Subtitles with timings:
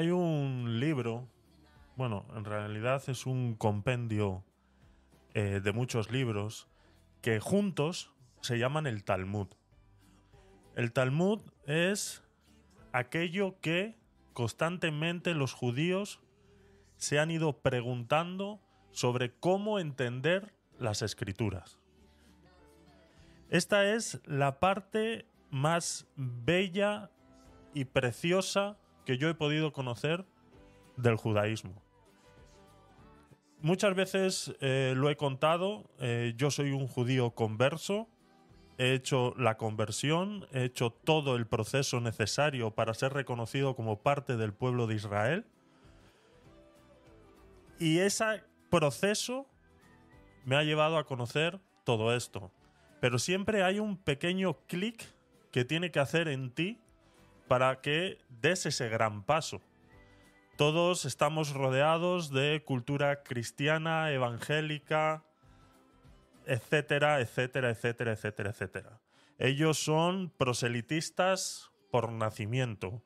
[0.00, 1.28] Hay un libro,
[1.94, 4.42] bueno, en realidad es un compendio
[5.34, 6.68] eh, de muchos libros
[7.20, 9.48] que juntos se llaman el Talmud.
[10.74, 12.22] El Talmud es
[12.92, 13.98] aquello que
[14.32, 16.22] constantemente los judíos
[16.96, 18.58] se han ido preguntando
[18.92, 21.78] sobre cómo entender las escrituras.
[23.50, 27.10] Esta es la parte más bella
[27.74, 30.24] y preciosa que yo he podido conocer
[30.96, 31.82] del judaísmo.
[33.62, 38.08] Muchas veces eh, lo he contado, eh, yo soy un judío converso,
[38.78, 44.38] he hecho la conversión, he hecho todo el proceso necesario para ser reconocido como parte
[44.38, 45.44] del pueblo de Israel.
[47.78, 49.46] Y ese proceso
[50.46, 52.50] me ha llevado a conocer todo esto.
[53.00, 55.04] Pero siempre hay un pequeño clic
[55.50, 56.78] que tiene que hacer en ti
[57.50, 59.60] para que des ese gran paso.
[60.56, 65.24] Todos estamos rodeados de cultura cristiana, evangélica,
[66.46, 69.00] etcétera, etcétera, etcétera, etcétera, etcétera.
[69.36, 73.02] Ellos son proselitistas por nacimiento,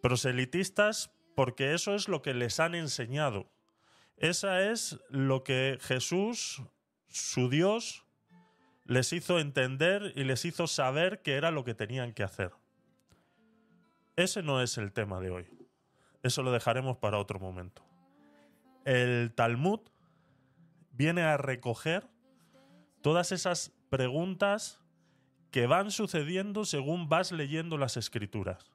[0.00, 3.50] proselitistas porque eso es lo que les han enseñado.
[4.16, 6.62] Esa es lo que Jesús,
[7.08, 8.04] su Dios,
[8.84, 12.52] les hizo entender y les hizo saber que era lo que tenían que hacer.
[14.18, 15.46] Ese no es el tema de hoy.
[16.24, 17.84] Eso lo dejaremos para otro momento.
[18.84, 19.78] El Talmud
[20.90, 22.04] viene a recoger
[23.00, 24.82] todas esas preguntas
[25.52, 28.72] que van sucediendo según vas leyendo las escrituras.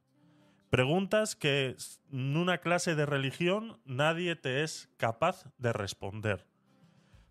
[0.69, 1.75] Preguntas que
[2.09, 6.47] en una clase de religión nadie te es capaz de responder.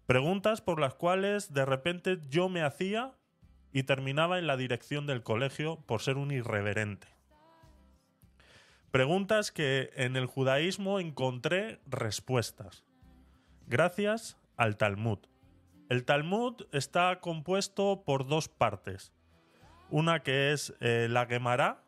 [0.04, 3.14] Preguntas por las cuales de repente yo me hacía
[3.72, 7.11] y terminaba en la dirección del colegio por ser un irreverente.
[8.92, 12.84] Preguntas que en el judaísmo encontré respuestas.
[13.66, 15.18] Gracias al Talmud.
[15.88, 19.14] El Talmud está compuesto por dos partes.
[19.88, 21.82] Una que es eh, la Gemara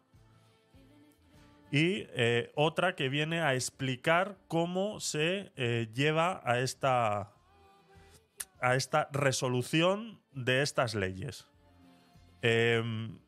[1.70, 7.34] y eh, otra que viene a explicar cómo se eh, lleva a esta,
[8.62, 11.46] a esta resolución de estas leyes.
[12.40, 13.18] Em,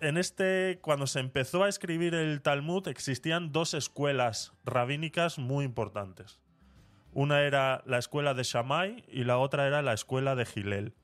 [0.00, 6.40] en este, cuando se empezó a escribir el Talmud, existían dos escuelas rabínicas muy importantes.
[7.12, 10.94] Una era la escuela de Shammai y la otra era la escuela de Gilel.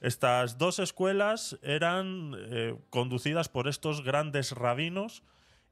[0.00, 5.22] Estas dos escuelas eran eh, conducidas por estos grandes rabinos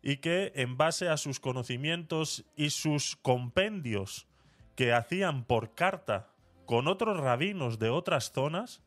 [0.03, 4.29] y que en base a sus conocimientos y sus compendios
[4.77, 6.29] que hacían por carta
[6.67, 8.83] con otros rabinos de otras zonas,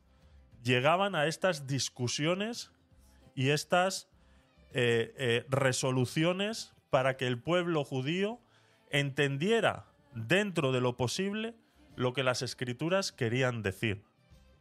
[0.64, 2.72] llegaban a estas discusiones
[3.36, 4.10] y estas
[4.74, 8.40] eh, eh, resoluciones para que el pueblo judío
[8.90, 11.56] entendiera dentro de lo posible
[11.96, 14.04] lo que las escrituras querían decir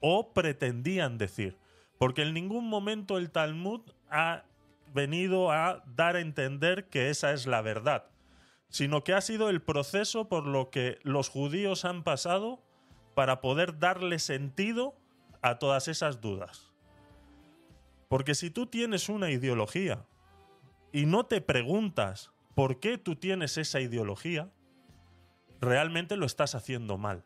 [0.01, 1.57] o pretendían decir.
[1.99, 4.45] Porque en ningún momento el Talmud ha
[4.93, 8.07] venido a dar a entender que esa es la verdad,
[8.69, 12.63] sino que ha sido el proceso por lo que los judíos han pasado
[13.15, 14.95] para poder darle sentido
[15.43, 16.70] a todas esas dudas.
[18.11, 20.05] Porque si tú tienes una ideología
[20.91, 24.51] y no te preguntas por qué tú tienes esa ideología,
[25.61, 27.23] realmente lo estás haciendo mal.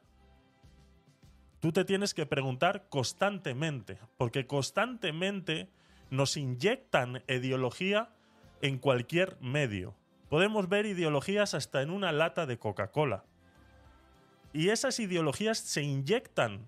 [1.61, 5.71] Tú te tienes que preguntar constantemente, porque constantemente
[6.11, 8.15] nos inyectan ideología
[8.61, 9.95] en cualquier medio.
[10.29, 13.25] Podemos ver ideologías hasta en una lata de Coca-Cola.
[14.53, 16.67] Y esas ideologías se inyectan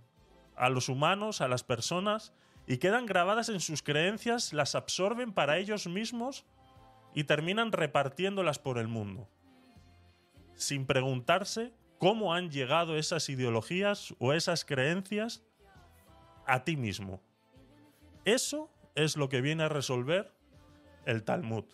[0.57, 2.33] a los humanos, a las personas,
[2.67, 6.45] y quedan grabadas en sus creencias, las absorben para ellos mismos
[7.15, 9.29] y terminan repartiéndolas por el mundo.
[10.55, 15.45] Sin preguntarse cómo han llegado esas ideologías o esas creencias
[16.47, 17.23] a ti mismo.
[18.25, 20.33] Eso es lo que viene a resolver
[21.05, 21.65] el Talmud.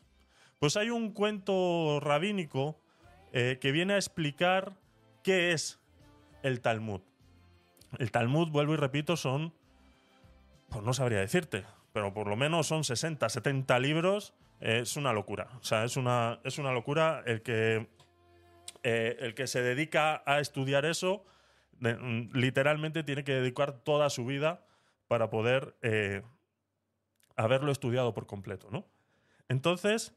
[0.59, 2.79] Pues hay un cuento rabínico
[3.33, 4.77] eh, que viene a explicar
[5.23, 5.81] qué es
[6.43, 7.01] el Talmud.
[7.99, 9.55] El Talmud, vuelvo y repito, son,
[10.73, 14.35] pues no sabría decirte, pero por lo menos son 60, 70 libros.
[14.61, 15.49] es una locura.
[15.61, 17.89] O sea, es una, es una locura el que,
[18.85, 21.25] eh, el que se dedica a estudiar eso,
[21.81, 24.65] mm, literalmente tiene que dedicar toda su vida
[25.09, 26.23] para poder eh,
[27.37, 28.87] haberlo estudiado por completo, ¿no?
[29.49, 30.15] Entonces,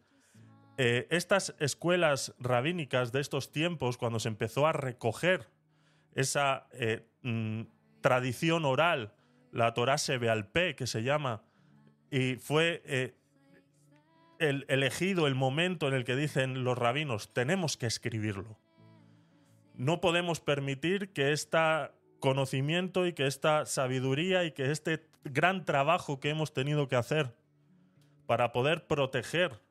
[0.77, 5.47] eh, estas escuelas rabínicas de estos tiempos, cuando se empezó a recoger
[6.13, 7.61] esa eh, mm,
[8.01, 9.13] tradición oral,
[9.55, 9.95] la Torah
[10.51, 11.41] P, que se llama,
[12.11, 13.15] y fue eh,
[14.37, 18.57] el, elegido el momento en el que dicen los rabinos, tenemos que escribirlo.
[19.73, 21.57] No podemos permitir que este
[22.19, 27.33] conocimiento y que esta sabiduría y que este gran trabajo que hemos tenido que hacer
[28.25, 29.61] para poder proteger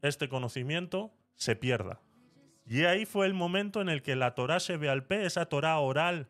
[0.00, 2.00] este conocimiento se pierda.
[2.64, 6.28] Y ahí fue el momento en el que la Torah Shebealpe, esa Torah oral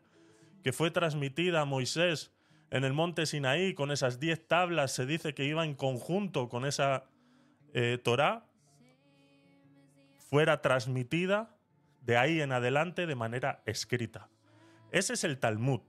[0.65, 2.32] que fue transmitida a Moisés
[2.73, 6.65] en el monte Sinaí con esas diez tablas, se dice que iba en conjunto con
[6.65, 7.05] esa
[7.71, 8.47] eh, Torah,
[10.17, 11.55] fuera transmitida
[12.01, 14.27] de ahí en adelante de manera escrita.
[14.91, 15.81] Ese es el Talmud.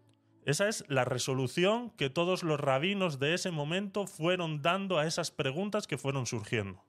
[0.45, 5.31] Esa es la resolución que todos los rabinos de ese momento fueron dando a esas
[5.31, 6.85] preguntas que fueron surgiendo.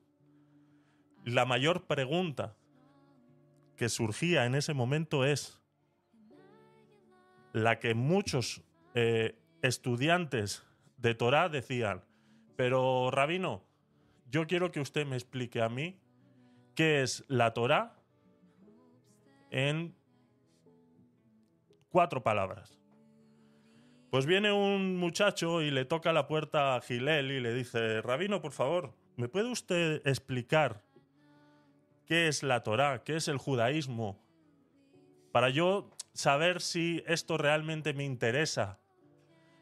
[1.23, 2.57] La mayor pregunta
[3.77, 5.61] que surgía en ese momento es
[7.53, 8.61] la que muchos
[8.93, 10.63] eh, estudiantes
[10.97, 12.03] de Torah decían,
[12.55, 13.63] pero rabino,
[14.29, 15.99] yo quiero que usted me explique a mí
[16.73, 17.95] qué es la Torah
[19.51, 19.95] en
[21.89, 22.77] cuatro palabras.
[24.09, 28.41] Pues viene un muchacho y le toca la puerta a Gilel y le dice, Rabino,
[28.41, 30.81] por favor, ¿me puede usted explicar
[32.05, 34.17] qué es la Torá, qué es el judaísmo?
[35.31, 38.79] Para yo saber si esto realmente me interesa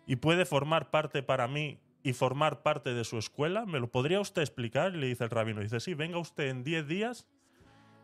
[0.05, 4.19] y puede formar parte para mí y formar parte de su escuela, ¿me lo podría
[4.19, 4.93] usted explicar?
[4.93, 7.27] Le dice el rabino, dice, sí, venga usted en 10 días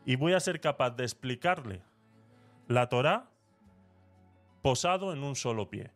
[0.06, 1.82] y voy a ser capaz de explicarle
[2.68, 3.30] la Torá
[4.62, 5.92] posado en un solo pie.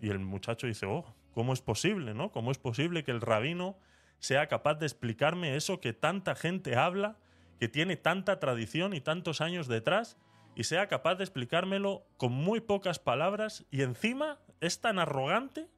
[0.00, 2.30] Y el muchacho dice, oh, ¿cómo es posible, no?
[2.32, 3.76] ¿Cómo es posible que el rabino
[4.18, 7.18] sea capaz de explicarme eso que tanta gente habla,
[7.58, 10.16] que tiene tanta tradición y tantos años detrás,
[10.54, 15.68] y sea capaz de explicármelo con muy pocas palabras y encima es tan arrogante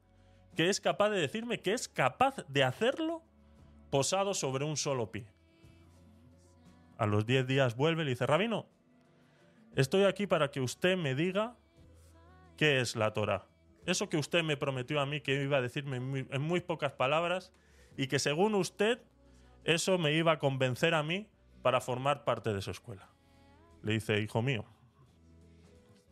[0.55, 3.23] que es capaz de decirme que es capaz de hacerlo
[3.89, 5.25] posado sobre un solo pie.
[6.97, 8.67] A los 10 días vuelve y le dice, Rabino,
[9.75, 11.55] estoy aquí para que usted me diga
[12.57, 13.47] qué es la Torah.
[13.85, 17.51] Eso que usted me prometió a mí que iba a decirme en muy, pocas palabras
[17.97, 19.01] y que según usted
[19.63, 21.27] eso me iba a convencer a mí
[21.61, 23.09] para formar parte de su escuela.
[23.81, 24.65] Le dice, hijo mío,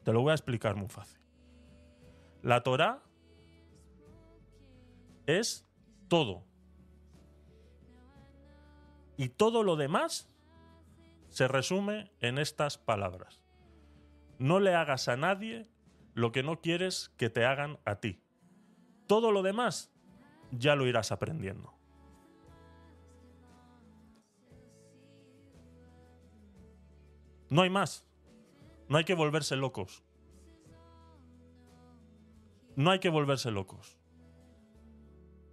[0.04, 1.21] te lo voy a explicar muy fácil.
[2.42, 3.04] La Torah
[5.28, 5.68] es
[6.08, 6.44] todo.
[9.18, 10.30] Y todo lo demás
[11.30, 13.42] se resume en estas palabras.
[14.40, 15.70] No le hagas a nadie
[16.14, 18.24] lo que no quieres que te hagan a ti.
[19.08, 19.94] Todo lo demás
[20.52, 21.74] ya lo irás aprendiendo.
[27.50, 28.08] No hay más.
[28.90, 30.04] No hay que volverse locos.
[32.82, 34.00] No hay que volverse locos.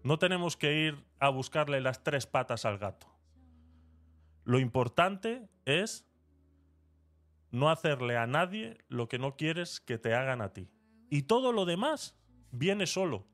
[0.03, 3.07] No tenemos que ir a buscarle las tres patas al gato.
[4.45, 6.09] Lo importante es
[7.51, 10.71] no hacerle a nadie lo que no quieres que te hagan a ti.
[11.11, 12.19] Y todo lo demás
[12.51, 13.27] viene solo.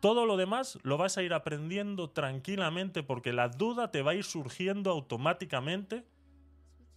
[0.00, 4.14] Todo lo demás lo vas a ir aprendiendo tranquilamente porque la duda te va a
[4.14, 6.06] ir surgiendo automáticamente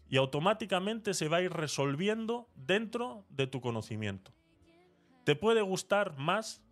[0.08, 4.38] y automáticamente se va a ir resolviendo dentro de tu conocimiento.
[5.29, 6.63] Te puede gustar más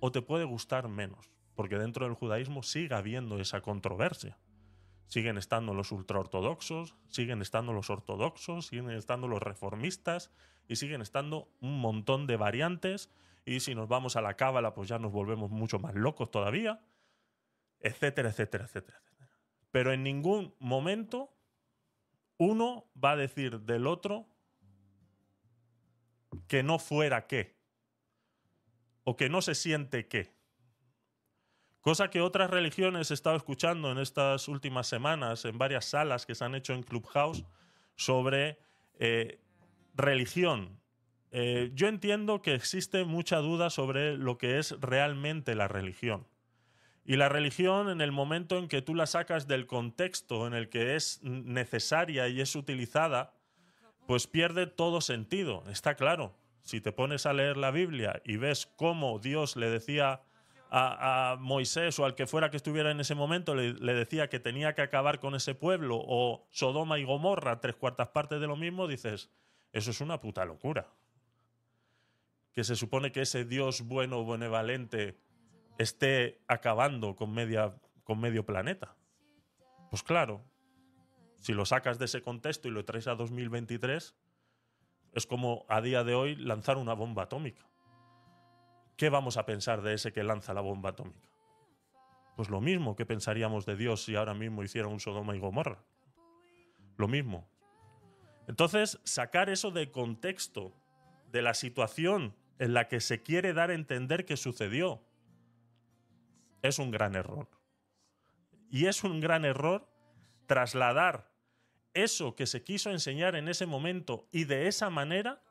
[0.00, 4.38] o te puede gustar menos, porque dentro del judaísmo sigue habiendo esa controversia.
[5.06, 10.32] Siguen estando los ultraortodoxos, siguen estando los ortodoxos, siguen estando los reformistas
[10.66, 13.10] y siguen estando un montón de variantes.
[13.44, 16.80] Y si nos vamos a la cábala, pues ya nos volvemos mucho más locos todavía,
[17.80, 19.02] etcétera, etcétera, etcétera.
[19.70, 21.36] Pero en ningún momento
[22.38, 24.26] uno va a decir del otro
[26.48, 27.55] que no fuera qué
[29.06, 30.34] o que no se siente qué.
[31.80, 36.34] Cosa que otras religiones he estado escuchando en estas últimas semanas en varias salas que
[36.34, 37.44] se han hecho en Clubhouse
[37.94, 38.58] sobre
[38.98, 39.38] eh,
[39.94, 40.80] religión.
[41.30, 46.26] Eh, yo entiendo que existe mucha duda sobre lo que es realmente la religión.
[47.04, 50.68] Y la religión, en el momento en que tú la sacas del contexto en el
[50.68, 53.34] que es necesaria y es utilizada,
[54.08, 55.62] pues pierde todo sentido.
[55.68, 56.34] Está claro.
[56.66, 60.22] Si te pones a leer la Biblia y ves cómo Dios le decía
[60.68, 64.74] a, Moisés o al que fuera que estuviera en ese momento le, decía que tenía
[64.74, 68.88] que acabar con ese pueblo o Sodoma y Gomorra, tres cuartas partes de lo mismo,
[68.88, 69.30] dices,
[69.72, 70.88] eso es una puta locura.
[72.52, 75.20] Que se supone que ese Dios bueno, benevolente,
[75.78, 78.96] esté acabando con, media, con medio planeta.
[79.88, 80.42] Pues claro,
[81.38, 84.16] si lo sacas de ese contexto y lo traes a 2023,
[85.16, 87.66] es como a día de hoy lanzar una bomba atómica
[88.96, 91.28] ¿qué vamos a pensar de ese que lanza la bomba atómica?
[92.34, 95.84] Pues lo mismo que pensaríamos de Dios si ahora mismo hiciera un Sodoma y Gomorra.
[96.96, 97.48] Lo mismo.
[98.46, 100.72] Entonces, sacar eso de contexto,
[101.32, 105.02] de la situación en la que se quiere dar a entender que sucedió,
[106.62, 107.48] es un gran error.
[108.70, 109.88] Y es un gran error
[110.46, 111.30] trasladar
[111.96, 115.42] eso que se quiso enseñar en ese momento y de esa manera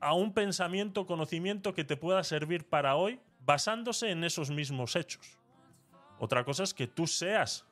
[0.00, 5.38] a un pensamiento, conocimiento que te pueda servir para hoy basándose en esos mismos hechos.
[6.18, 7.66] Otra cosa es que tú seas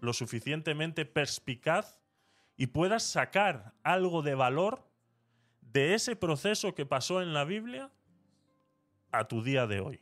[0.00, 1.98] lo suficientemente perspicaz
[2.56, 4.86] y puedas sacar algo de valor
[5.60, 7.90] de ese proceso que pasó en la Biblia
[9.10, 10.00] a tu día de hoy.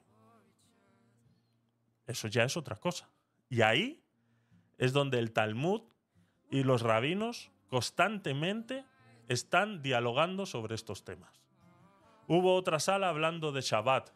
[2.07, 3.09] Eso ya es otra cosa.
[3.49, 4.05] Y ahí
[4.79, 5.83] es donde el Talmud
[6.55, 8.85] y los rabinos constantemente
[9.27, 11.43] están dialogando sobre estos temas.
[12.29, 14.11] Hubo otra sala hablando de Shabbat.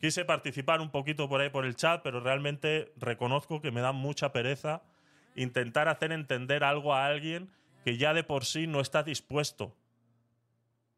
[0.00, 3.92] Quise participar un poquito por ahí por el chat, pero realmente reconozco que me da
[3.92, 4.82] mucha pereza
[5.34, 7.50] intentar hacer entender algo a alguien
[7.84, 9.76] que ya de por sí no está dispuesto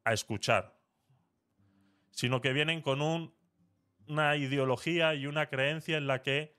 [0.04, 0.76] a escuchar,
[2.12, 3.32] sino que vienen con
[4.06, 6.55] una ideología y una creencia en la que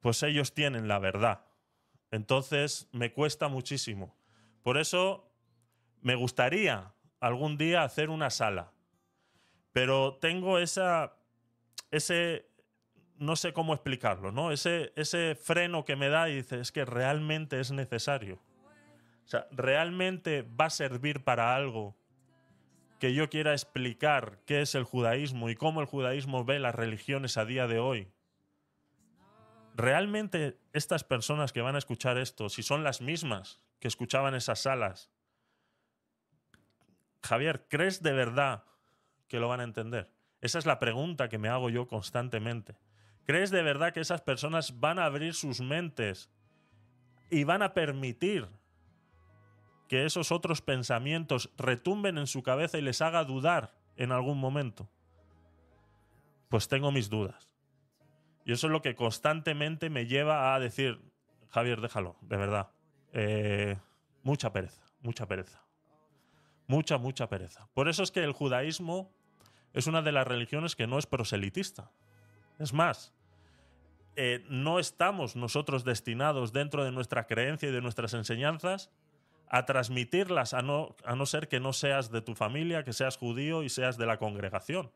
[0.00, 1.44] pues ellos tienen la verdad.
[2.10, 4.16] Entonces me cuesta muchísimo.
[4.62, 5.30] Por eso
[6.02, 8.72] me gustaría algún día hacer una sala,
[9.72, 11.14] pero tengo esa,
[11.90, 12.46] ese,
[13.18, 14.52] no sé cómo explicarlo, ¿no?
[14.52, 18.38] Ese, ese freno que me da y dice, es que realmente es necesario.
[19.24, 21.94] O sea, realmente va a servir para algo
[22.98, 27.36] que yo quiera explicar qué es el judaísmo y cómo el judaísmo ve las religiones
[27.36, 28.08] a día de hoy.
[29.80, 34.60] ¿Realmente estas personas que van a escuchar esto, si son las mismas que escuchaban esas
[34.60, 35.10] salas,
[37.22, 38.64] Javier, ¿crees de verdad
[39.26, 40.12] que lo van a entender?
[40.42, 42.76] Esa es la pregunta que me hago yo constantemente.
[43.24, 46.28] ¿Crees de verdad que esas personas van a abrir sus mentes
[47.30, 48.50] y van a permitir
[49.88, 54.90] que esos otros pensamientos retumben en su cabeza y les haga dudar en algún momento?
[56.50, 57.49] Pues tengo mis dudas.
[58.50, 61.00] Y eso es lo que constantemente me lleva a decir,
[61.50, 62.70] Javier, déjalo, de verdad.
[63.12, 63.76] Eh,
[64.24, 65.62] mucha pereza, mucha pereza.
[66.66, 67.68] Mucha, mucha pereza.
[67.74, 69.14] Por eso es que el judaísmo
[69.72, 71.92] es una de las religiones que no es proselitista.
[72.58, 73.14] Es más,
[74.16, 78.90] eh, no estamos nosotros destinados dentro de nuestra creencia y de nuestras enseñanzas
[79.46, 83.16] a transmitirlas, a no, a no ser que no seas de tu familia, que seas
[83.16, 84.90] judío y seas de la congregación.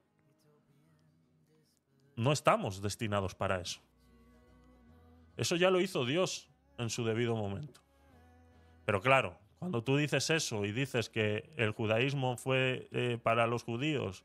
[2.16, 3.80] No estamos destinados para eso.
[5.36, 7.80] Eso ya lo hizo Dios en su debido momento.
[8.84, 13.64] Pero claro, cuando tú dices eso y dices que el judaísmo fue eh, para los
[13.64, 14.24] judíos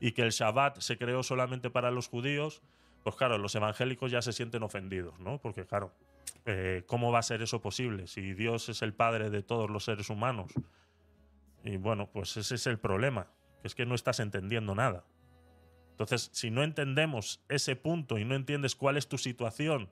[0.00, 2.62] y que el Shabbat se creó solamente para los judíos,
[3.04, 5.38] pues claro, los evangélicos ya se sienten ofendidos, ¿no?
[5.38, 5.92] Porque claro,
[6.46, 9.84] eh, ¿cómo va a ser eso posible si Dios es el Padre de todos los
[9.84, 10.52] seres humanos?
[11.64, 13.28] Y bueno, pues ese es el problema,
[13.60, 15.04] que es que no estás entendiendo nada.
[15.98, 19.90] Entonces, si no entendemos ese punto y no entiendes cuál es tu situación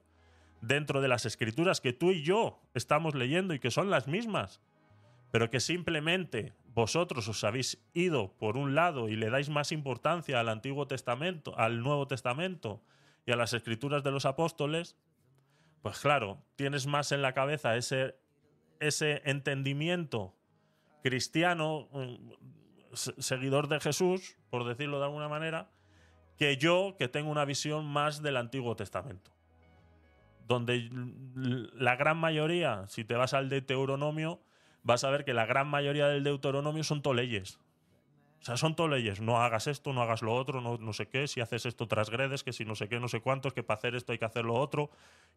[0.60, 4.60] dentro de las escrituras que tú y yo estamos leyendo y que son las mismas,
[5.32, 10.38] pero que simplemente vosotros os habéis ido por un lado y le dais más importancia
[10.38, 12.80] al Antiguo Testamento, al Nuevo Testamento
[13.26, 14.96] y a las escrituras de los apóstoles,
[15.82, 18.14] pues claro, tienes más en la cabeza ese,
[18.78, 20.36] ese entendimiento
[21.02, 25.72] cristiano, mm, seguidor de Jesús, por decirlo de alguna manera,
[26.36, 29.30] que yo, que tengo una visión más del Antiguo Testamento.
[30.46, 30.88] Donde
[31.74, 34.40] la gran mayoría, si te vas al Deuteronomio,
[34.82, 37.58] vas a ver que la gran mayoría del Deuteronomio son leyes.
[38.40, 39.20] O sea, son leyes.
[39.20, 41.26] No hagas esto, no hagas lo otro, no, no sé qué.
[41.26, 43.96] Si haces esto, transgredes, que si no sé qué, no sé cuántos, que para hacer
[43.96, 44.90] esto hay que hacer lo otro,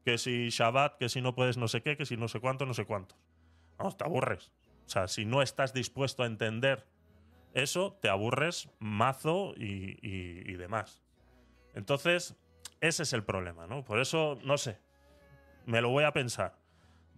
[0.06, 2.68] que si Shabbat, que si no puedes no sé qué, que si no sé cuánto,
[2.68, 3.18] no sé cuántos.
[3.80, 4.52] No, te aburres.
[4.86, 6.86] O sea, si no estás dispuesto a entender
[7.54, 11.02] eso te aburres mazo y, demás.
[11.74, 12.36] Entonces,
[12.82, 13.84] ese es el problema, ¿no?
[13.84, 14.80] Por eso, no sé,
[15.66, 16.58] me lo voy a pensar.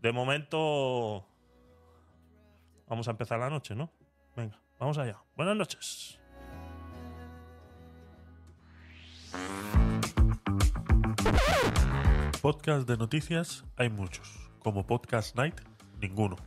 [0.02, 1.28] De momento,
[2.88, 3.92] vamos a empezar la noche, ¿no?
[4.36, 5.22] Venga, vamos allá.
[5.36, 6.18] Buenas noches.
[12.42, 14.50] Podcast de noticias hay muchos.
[14.60, 15.62] Como Podcast Night,
[16.00, 16.38] ninguno.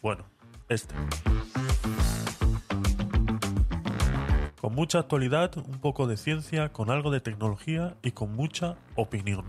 [0.00, 0.24] Bueno,
[0.68, 0.94] este
[4.62, 9.44] con mucha actualidad, un poco de ciencia, con algo de tecnología y con mucha opinión.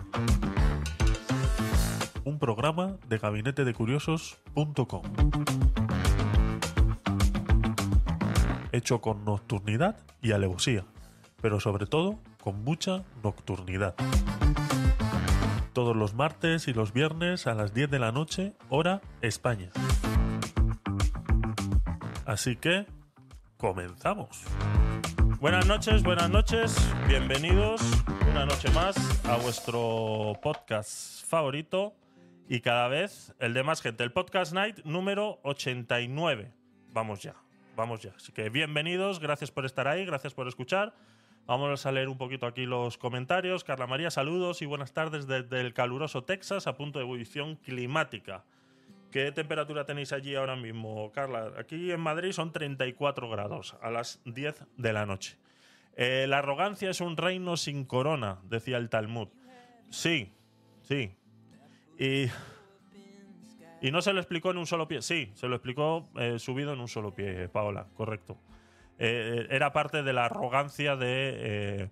[2.23, 5.03] Un programa de gabinetedecuriosos.com.
[8.71, 10.83] hecho con nocturnidad y alevosía,
[11.43, 13.93] pero sobre todo con mucha nocturnidad.
[15.73, 19.69] Todos los martes y los viernes a las 10 de la noche, hora España.
[22.25, 22.87] Así que,
[23.57, 24.43] comenzamos.
[25.43, 26.73] Buenas noches, buenas noches,
[27.05, 27.81] bienvenidos
[28.31, 28.95] una noche más
[29.25, 31.93] a vuestro podcast favorito
[32.47, 36.53] y cada vez el de más gente, el Podcast Night número 89.
[36.93, 37.35] Vamos ya,
[37.75, 38.13] vamos ya.
[38.15, 40.95] Así que bienvenidos, gracias por estar ahí, gracias por escuchar.
[41.45, 43.65] Vamos a leer un poquito aquí los comentarios.
[43.65, 48.45] Carla María, saludos y buenas tardes desde el caluroso Texas a punto de ebullición climática.
[49.13, 51.53] ¿Qué temperatura tenéis allí ahora mismo, Carla?
[51.59, 55.37] Aquí en Madrid son 34 grados a las 10 de la noche.
[55.95, 59.27] Eh, la arrogancia es un reino sin corona, decía el Talmud.
[59.91, 60.33] Sí,
[60.81, 61.15] sí.
[61.99, 62.25] Y,
[63.83, 65.03] y no se lo explicó en un solo pie.
[65.03, 68.39] Sí, se lo explicó eh, subido en un solo pie, Paola, correcto.
[68.97, 71.91] Eh, era parte de la arrogancia de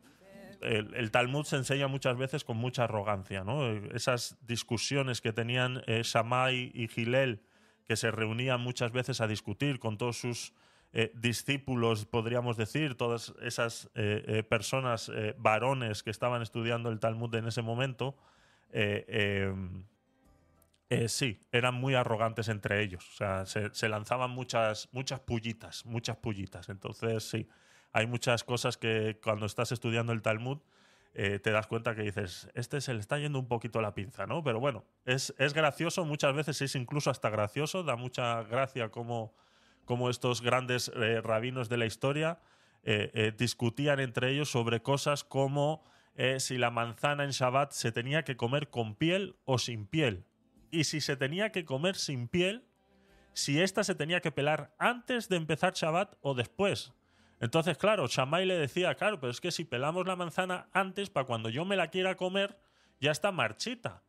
[0.62, 3.68] el, Talmud se enseña muchas veces con mucha arrogancia, ¿no?
[3.94, 7.42] Esas discusiones que tenían eh, Shammai y Gilel,
[7.86, 10.54] que se reunían muchas veces a discutir con todos sus
[10.94, 17.48] eh, discípulos, podríamos decir, todas esas eh, personas, varones que estaban estudiando el Talmud en
[17.48, 18.16] ese momento,
[21.08, 23.08] sí, eran muy arrogantes entre ellos.
[23.10, 26.70] O sea, se, se lanzaban muchas, muchas pullitas, muchas pullitas.
[26.70, 27.48] Entonces, sí
[27.94, 30.60] hay muchas cosas que cuando estás estudiando el Talmud
[31.14, 34.26] eh, te das cuenta que dices, este se le está yendo un poquito la pinza,
[34.28, 34.44] ¿no?
[34.44, 39.36] Pero bueno, es, gracioso, muchas veces es incluso hasta gracioso, da mucha gracia como,
[39.84, 42.40] como estos grandes eh, rabinos de la historia
[42.84, 45.84] eh, discutían entre ellos sobre cosas como
[46.38, 50.26] si la manzana en Shabbat se tenía que comer con piel o sin piel.
[50.70, 52.66] Y si se tenía que comer sin piel,
[53.34, 56.94] si ésta se tenía que pelar antes de empezar Shabbat o después.
[57.42, 61.26] Entonces, claro, Shammai le decía, claro, pero es que si pelamos la manzana antes, para
[61.26, 62.60] cuando yo me la quiera comer,
[63.00, 64.04] ya está marchita.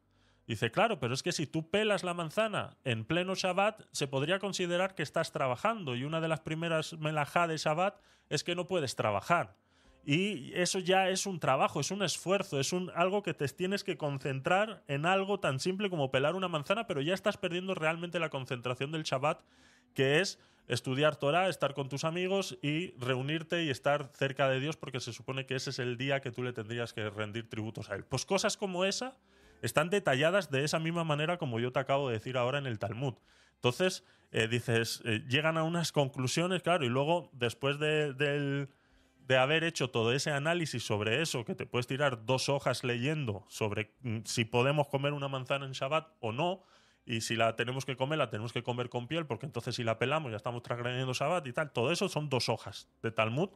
[0.47, 4.39] Dice, claro, pero es que si tú pelas la manzana en pleno Shabbat, se podría
[4.39, 5.97] considerar que estás trabajando.
[5.97, 9.57] Y una de las primeras melajá de Shabbat es que no puedes trabajar.
[10.05, 13.83] Y eso ya es un trabajo, es un esfuerzo, es un, algo que te tienes
[13.83, 18.19] que concentrar en algo tan simple como pelar una manzana, pero ya estás perdiendo realmente
[18.19, 19.41] la concentración del Shabbat,
[19.95, 20.39] que es
[20.69, 25.13] estudiar Torah, estar con tus amigos y reunirte y estar cerca de Dios porque se
[25.13, 28.05] supone que ese es el día que tú le tendrías que rendir tributos a Él.
[28.05, 29.17] Pues cosas como esa
[29.61, 32.79] están detalladas de esa misma manera como yo te acabo de decir ahora en el
[32.79, 33.15] Talmud.
[33.57, 38.13] Entonces, eh, dices, eh, llegan a unas conclusiones, claro, y luego después de,
[39.27, 43.45] de haber hecho todo ese análisis sobre eso, que te puedes tirar dos hojas leyendo
[43.49, 46.65] sobre mm, si podemos comer una manzana en Shabbat o no,
[47.05, 49.85] y si la tenemos que comer, la tenemos que comer con piel, porque entonces si
[49.85, 51.73] la pelamos ya estamos transgrediendo Shabbat y tal.
[51.73, 53.51] Todo eso son dos hojas de Talmud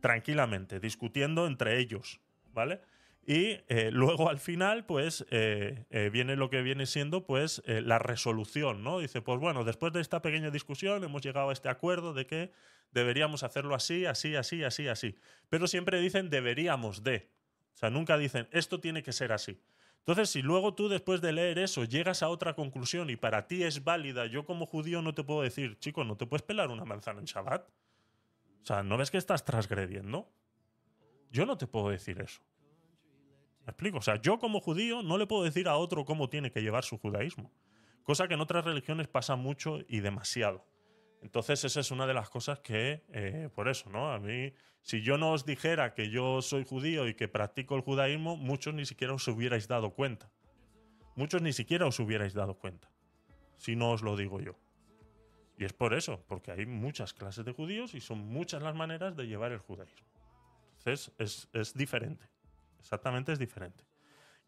[0.00, 2.20] tranquilamente, discutiendo entre ellos,
[2.52, 2.80] ¿vale?
[3.26, 7.98] Y eh, luego al final, pues, eh, eh, viene lo que viene siendo, pues, la
[7.98, 8.98] resolución, ¿no?
[8.98, 12.50] Dice, pues bueno, después de esta pequeña discusión hemos llegado a este acuerdo de que
[12.92, 15.16] deberíamos hacerlo así, así, así, así, así.
[15.48, 17.30] Pero siempre dicen deberíamos de.
[17.74, 19.60] O sea, nunca dicen esto tiene que ser así.
[20.00, 23.62] Entonces, si luego tú después de leer eso llegas a otra conclusión y para ti
[23.62, 26.84] es válida, yo como judío no te puedo decir, chico, no te puedes pelar una
[26.84, 27.68] manzana en Shabbat.
[28.62, 30.28] O sea, ¿no ves que estás transgrediendo?
[31.30, 32.40] Yo no te puedo decir eso.
[33.66, 33.98] ¿Me explico?
[33.98, 36.84] O sea, yo como judío no le puedo decir a otro cómo tiene que llevar
[36.84, 37.52] su judaísmo.
[38.02, 40.64] Cosa que en otras religiones pasa mucho y demasiado.
[41.22, 44.12] Entonces, esa es una de las cosas que, eh, por eso, ¿no?
[44.12, 47.82] A mí, si yo no os dijera que yo soy judío y que practico el
[47.82, 50.30] judaísmo, muchos ni siquiera os hubierais dado cuenta.
[51.16, 52.90] Muchos ni siquiera os hubierais dado cuenta,
[53.56, 54.56] si no os lo digo yo.
[55.58, 59.14] Y es por eso, porque hay muchas clases de judíos y son muchas las maneras
[59.14, 60.06] de llevar el judaísmo.
[60.78, 62.24] Entonces, es, es diferente.
[62.78, 63.84] Exactamente es diferente.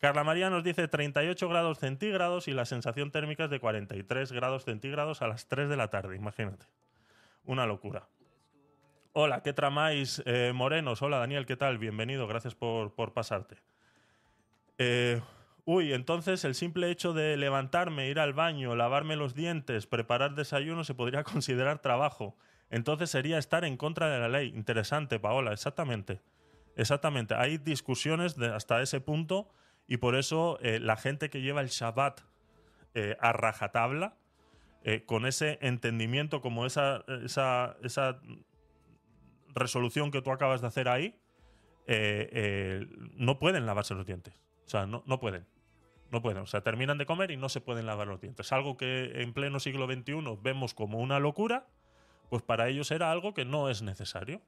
[0.02, 4.64] Carla María nos dice 38 grados centígrados y la sensación térmica es de 43 grados
[4.64, 6.66] centígrados a las 3 de la tarde, imagínate.
[7.44, 8.08] Una locura.
[9.12, 11.02] Hola, ¿qué tramáis, eh, morenos?
[11.02, 11.78] Hola, Daniel, ¿qué tal?
[11.78, 13.58] Bienvenido, gracias por, pasarte.
[14.78, 15.20] Eh,
[15.66, 20.82] uy, entonces el simple hecho de levantarme, ir al baño, lavarme los dientes, preparar desayuno
[20.82, 22.34] se podría considerar trabajo.
[22.70, 24.48] Entonces sería estar en contra de la ley.
[24.48, 26.20] Interesante, Paola, exactamente.
[26.74, 27.36] Exactamente.
[27.36, 29.48] Hay discusiones hasta ese punto
[29.86, 32.20] y por eso eh, la gente que lleva el Shabbat
[32.94, 34.16] eh, a rajatabla,
[34.84, 38.20] eh, con ese entendimiento, como esa, esa, esa,
[39.54, 41.14] resolución que tú acabas de hacer ahí,
[43.16, 44.32] no pueden lavarse los dientes.
[44.64, 45.46] O sea, no, no pueden.
[46.10, 46.42] No pueden.
[46.42, 48.50] O sea, terminan de comer y no se pueden lavar los dientes.
[48.50, 51.66] Algo que en pleno siglo XXI vemos como una locura,
[52.30, 54.40] pues para ellos era algo que no es necesario.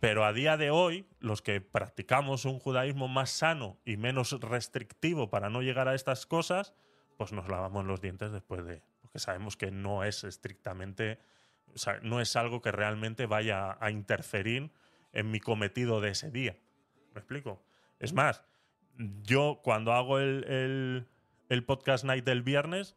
[0.00, 5.28] Pero a día de hoy, los que practicamos un judaísmo más sano y menos restrictivo
[5.28, 6.74] para no llegar a estas cosas,
[7.16, 8.82] pues nos lavamos los dientes después de...
[9.02, 11.18] Porque sabemos que no es estrictamente...
[11.74, 14.70] O sea, no es algo que realmente vaya a interferir
[15.12, 16.56] en mi cometido de ese día.
[17.14, 17.62] ¿Me explico?
[17.98, 18.44] Es más,
[19.22, 21.06] yo cuando hago el,
[21.48, 22.96] el podcast night del viernes,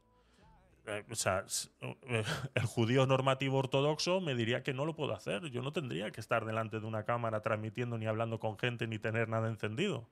[0.87, 1.45] eh, o sea,
[1.81, 2.23] eh,
[2.55, 5.49] el judío normativo ortodoxo me diría que no lo puedo hacer.
[5.49, 8.99] Yo no tendría que estar delante de una cámara transmitiendo ni hablando con gente ni
[8.99, 10.07] tener nada encendido.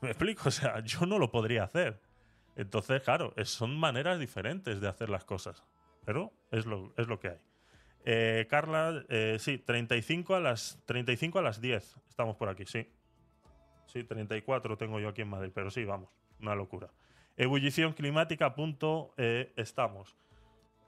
[0.00, 0.44] ¿Me explico?
[0.48, 2.00] O sea, yo no lo podría hacer.
[2.56, 5.64] Entonces, claro, son maneras diferentes de hacer las cosas.
[6.04, 7.40] Pero es lo, es lo que hay.
[8.06, 9.04] Eh, Carla,
[9.38, 11.96] sí, 35 a, las, 35 a las 10.
[12.08, 12.86] Estamos por aquí, sí.
[13.86, 16.90] Sí, 34 tengo yo aquí en Madrid, pero sí, vamos, una locura.
[17.36, 20.14] Ebullición climática, punto, eh, estamos.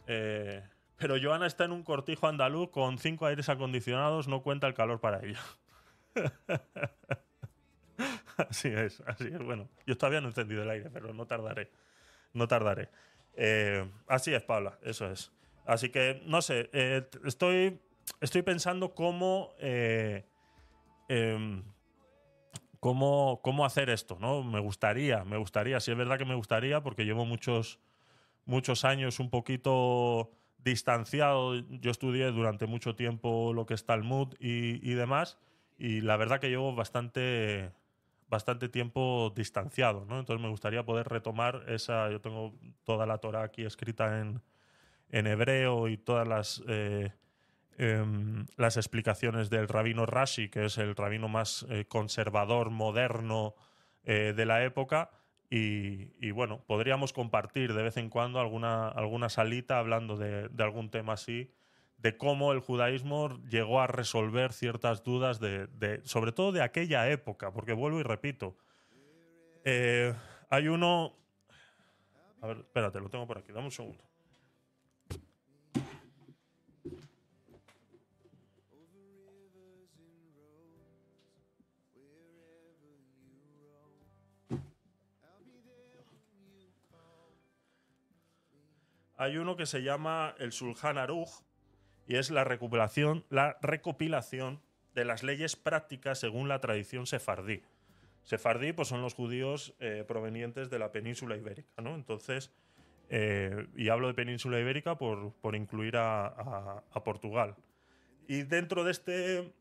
[0.06, 0.62] Eh,
[0.96, 5.00] pero Joana está en un cortijo andaluz con cinco aires acondicionados, no cuenta el calor
[5.00, 5.40] para ella.
[8.48, 9.42] así es, así es.
[9.42, 11.70] Bueno, yo todavía no he encendido el aire, pero no tardaré.
[12.32, 12.90] No tardaré.
[13.34, 15.32] Eh, así es, Paula, eso es.
[15.66, 16.70] Así que, no sé,
[17.24, 17.80] estoy,
[18.20, 19.52] estoy pensando cómo
[21.08, 21.64] em,
[22.86, 24.44] cómo, cómo hacer esto, ¿no?
[24.44, 27.80] Me gustaría, me gustaría, sí es verdad que me gustaría porque llevo muchos,
[28.44, 31.56] muchos años un poquito distanciado.
[31.56, 35.36] Yo estudié durante mucho tiempo lo que es Talmud y, y demás,
[35.76, 37.72] y la verdad que llevo bastante,
[38.28, 40.20] bastante tiempo distanciado, ¿no?
[40.20, 42.08] Entonces me gustaría poder retomar esa.
[42.12, 44.40] Yo tengo toda la Torah aquí escrita en,
[45.10, 46.62] en hebreo y todas las.
[46.68, 47.10] Eh,
[47.78, 53.54] Em, las explicaciones del rabino Rashi, que es el rabino más eh, conservador, moderno
[54.04, 55.10] eh, de la época.
[55.48, 61.12] Y, bueno, podríamos compartir de vez en cuando alguna, alguna salita hablando de, algún tema
[61.12, 61.52] así,
[61.98, 67.52] de cómo el judaísmo llegó a resolver ciertas dudas, de, sobre todo de aquella época,
[67.52, 68.56] porque vuelvo y repito,
[69.64, 70.14] eh,
[70.50, 71.14] hay uno...
[72.40, 74.05] A ver, espérate, lo tengo por aquí, dame un segundo.
[89.16, 91.42] Hay uno que se llama el Sulhan Aruj
[92.06, 94.60] y es la recopilación, la recopilación
[94.94, 97.62] de las leyes prácticas según la tradición sefardí.
[98.24, 101.94] Sefardí pues, son los judíos eh, provenientes de la península ibérica, ¿no?
[101.94, 102.50] Entonces,
[103.08, 107.54] eh, y hablo de península ibérica por, incluir a, Portugal.
[108.26, 109.52] Y dentro de este,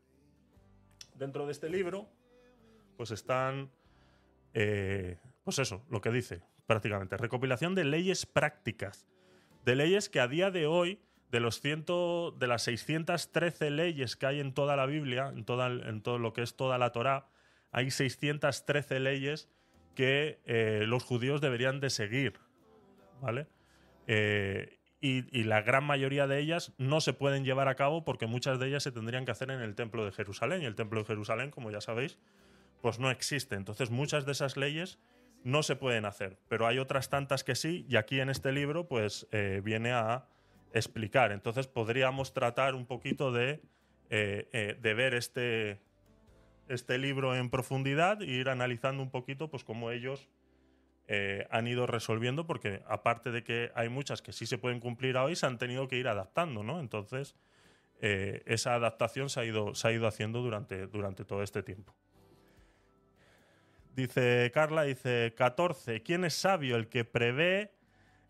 [1.14, 2.08] dentro de este libro,
[2.96, 3.70] pues están,
[4.52, 9.06] eh, pues eso, lo que dice prácticamente, recopilación de leyes prácticas
[9.66, 11.00] de leyes que a día de hoy,
[11.30, 15.66] de, los ciento, de las 613 leyes que hay en toda la Biblia, en, toda,
[15.66, 17.26] en todo lo que es toda la Torá,
[17.72, 19.50] hay 613 leyes
[19.96, 22.34] que eh, los judíos deberían de seguir,
[23.20, 23.48] ¿vale?
[24.06, 28.26] Eh, y, y, la gran mayoría de ellas no se pueden llevar a cabo porque
[28.26, 30.62] muchas de ellas se tendrían que hacer en el Templo de Jerusalén.
[30.62, 32.18] Y el Templo de Jerusalén, como ya sabéis,
[32.80, 33.56] pues no existe.
[33.56, 34.98] Entonces muchas de esas leyes
[35.46, 38.88] no se pueden hacer, pero hay otras tantas que sí, y aquí en este libro
[38.88, 40.26] pues eh, viene a
[40.72, 41.30] explicar.
[41.30, 43.62] Entonces podríamos tratar un poquito de,
[44.10, 45.78] eh, eh, ver este,
[46.66, 50.28] este libro en profundidad e ir analizando un poquito pues cómo ellos
[51.50, 55.36] han ido resolviendo, porque aparte de que hay muchas que sí se pueden cumplir hoy,
[55.36, 56.80] se han tenido que ir adaptando, ¿no?
[56.80, 57.36] Entonces
[58.00, 59.72] esa adaptación se ha ido,
[60.08, 61.94] haciendo durante todo este tiempo.
[63.96, 66.02] Dice Carla, dice 14.
[66.02, 66.76] ¿Quién es sabio?
[66.76, 67.72] El que prevé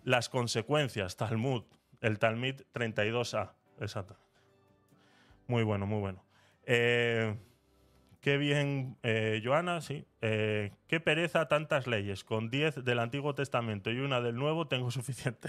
[0.04, 1.16] las consecuencias.
[1.16, 1.64] Talmud.
[2.00, 3.50] El Talmud 32a.
[3.80, 4.16] Exacto.
[5.48, 6.24] Muy bueno, muy bueno.
[6.62, 7.34] Eh,
[8.20, 10.06] qué bien, eh, Joana, sí.
[10.20, 12.22] Eh, qué pereza tantas leyes.
[12.22, 15.48] Con 10 del Antiguo Testamento y una del Nuevo tengo suficiente.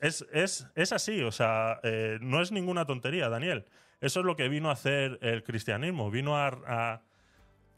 [0.00, 1.80] Es, es, así, o sea,
[2.20, 3.66] no es ninguna tontería, Daniel.
[4.00, 6.10] Eso es lo que vino a hacer el cristianismo.
[6.10, 7.02] Vino a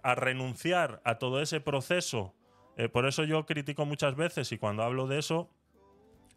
[0.03, 2.35] renunciar a todo ese proceso.
[2.77, 5.51] Eh, por eso yo critico muchas veces, y cuando hablo de eso,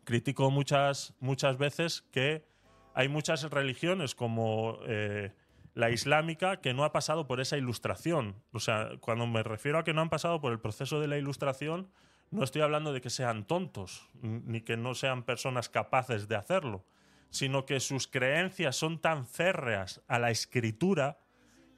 [0.04, 2.46] critico muchas, muchas veces que
[2.94, 5.32] hay muchas religiones como eh,
[5.74, 8.36] la islámica que no ha pasado por esa ilustración.
[8.52, 11.18] O sea, cuando me refiero a que no han pasado por el proceso de la
[11.18, 11.90] ilustración,
[12.32, 16.86] no estoy hablando de que sean tontos, ni que no sean personas capaces de hacerlo,
[17.30, 21.20] sino que sus creencias son tan férreas a la escritura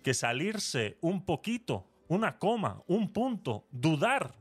[0.06, 4.36] que salirse un poquito, una coma, un punto, dudar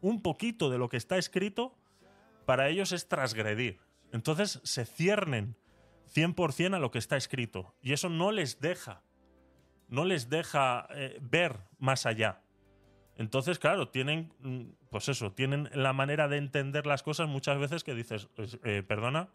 [0.00, 1.76] un poquito de lo que está escrito,
[2.46, 3.80] para ellos es transgredir.
[4.12, 5.56] Entonces se ciernen,
[6.14, 7.74] 100% a lo que está escrito.
[7.82, 9.02] Y eso no les deja,
[9.88, 12.42] no les deja eh, ver más allá.
[13.16, 17.82] Entonces, claro, tienen, mm, pues eso, tienen la manera de entender las cosas muchas veces
[17.82, 18.28] que dices,
[18.62, 19.28] eh, perdona,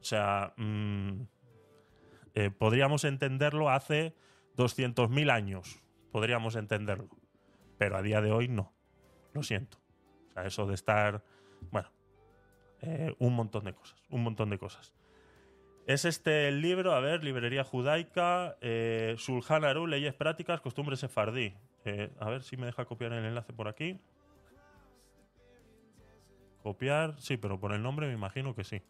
[0.00, 1.20] o sea, mm,
[2.34, 4.16] eh, podríamos entenderlo hace
[4.58, 7.08] 200.000 años, podríamos entenderlo,
[7.78, 8.74] pero a día de hoy no,
[9.32, 9.78] lo siento.
[10.28, 11.24] O sea, eso de estar,
[11.70, 11.88] bueno,
[13.18, 14.92] un montón de cosas, un montón de cosas.
[15.88, 21.54] Es este el libro, a ver, Librería Judaica, eh, Sulhan Aru, Leyes Prácticas, Costumbres Sefardí.
[21.86, 23.98] Eh, a ver si me deja copiar el enlace por aquí.
[26.62, 28.82] Copiar, sí, pero por el nombre me imagino que sí.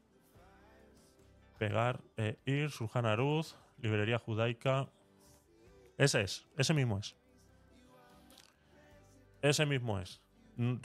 [1.58, 4.88] Pegar, eh, ir, Sulhan Aruz, Librería Judaica.
[5.98, 7.16] Ese es, ese mismo es.
[9.42, 10.22] Ese mismo es.
[10.56, 10.76] Mm,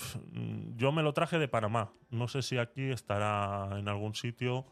[0.75, 1.93] yo me lo traje de Panamá.
[2.09, 4.65] No sé si aquí estará en algún sitio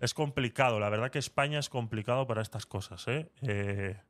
[0.00, 0.80] es complicado.
[0.80, 3.30] La verdad que España es complicado para estas cosas, ¿eh?
[3.42, 4.00] ¿eh?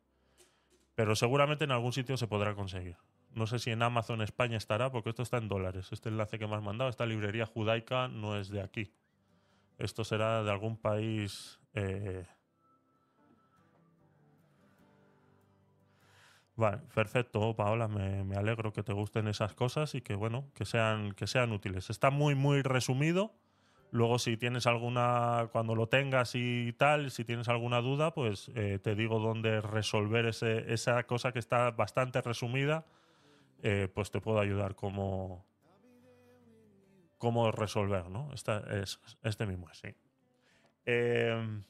[0.94, 2.96] pero seguramente en algún sitio se podrá conseguir.
[3.32, 5.88] No sé si en Amazon España estará, porque esto está en dólares.
[5.92, 8.92] Este enlace que me has mandado, esta librería judaica, no es de aquí.
[9.78, 11.60] Esto será de algún país.
[11.74, 12.24] Eh,
[16.56, 17.88] vale, perfecto, Paola.
[17.88, 21.52] Me, me, alegro que te gusten esas cosas y que bueno, que sean, que sean
[21.52, 21.90] útiles.
[21.90, 23.32] Está muy, muy resumido.
[23.94, 28.80] Luego, si tienes alguna, cuando lo tengas y tal, si tienes alguna duda, pues eh,
[28.82, 32.86] te digo dónde resolver esa cosa que está bastante resumida,
[33.62, 35.46] eh, pues te puedo ayudar cómo,
[37.18, 38.30] cómo resolver, ¿no?
[38.32, 39.94] es, este mismo sí.
[40.86, 41.62] Em,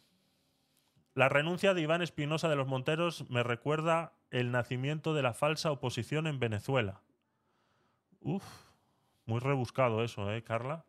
[1.15, 5.71] la renuncia de Iván Espinosa de los Monteros me recuerda el nacimiento de la falsa
[5.71, 7.01] oposición en Venezuela.
[8.21, 8.45] Uf,
[9.27, 10.85] muy rebuscado eso, ¿eh, Carla?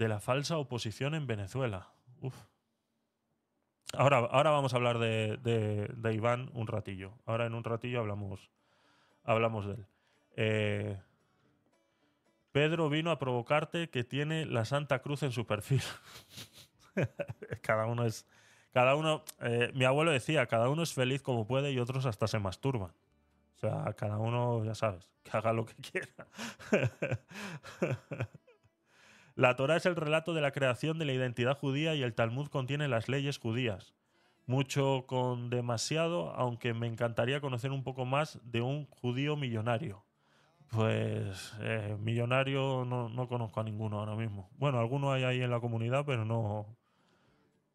[0.00, 1.90] de la falsa oposición en Venezuela.
[3.92, 7.12] Ahora, ahora vamos a hablar de, Iván un ratillo.
[7.26, 8.50] Ahora en un ratillo hablamos,
[9.24, 9.86] hablamos de él.
[10.36, 11.00] Eh,
[12.50, 15.82] Pedro vino a provocarte que tiene la Santa Cruz en su perfil.
[17.62, 18.26] cada uno es.
[18.72, 19.24] Cada uno.
[19.40, 22.92] Eh, mi abuelo decía, cada uno es feliz como puede y otros hasta se masturban.
[23.56, 26.26] O sea, cada uno, ya sabes, que haga lo que quiera.
[29.36, 32.48] La Torah es el relato de la creación de la identidad judía y el Talmud
[32.48, 33.94] contiene las leyes judías.
[34.46, 40.04] Mucho con demasiado, aunque me encantaría conocer un poco más de un judío millonario.
[40.70, 44.50] Pues eh, millonario no, conozco a ninguno ahora mismo.
[44.58, 46.76] Bueno, algunos hay ahí en la comunidad, pero no,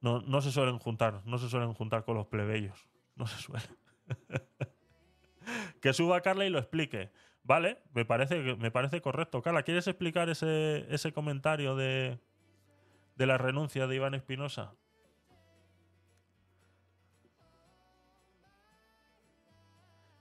[0.05, 2.87] no, no se suelen juntar, no se suelen juntar con los plebeyos.
[3.15, 3.67] No se suelen.
[5.81, 7.09] que suba Carla y lo explique.
[7.41, 9.41] Vale, me parece, me parece correcto.
[9.41, 12.19] Carla, ¿quieres explicar ese, ese comentario de,
[13.15, 14.75] de la renuncia de Iván Espinosa?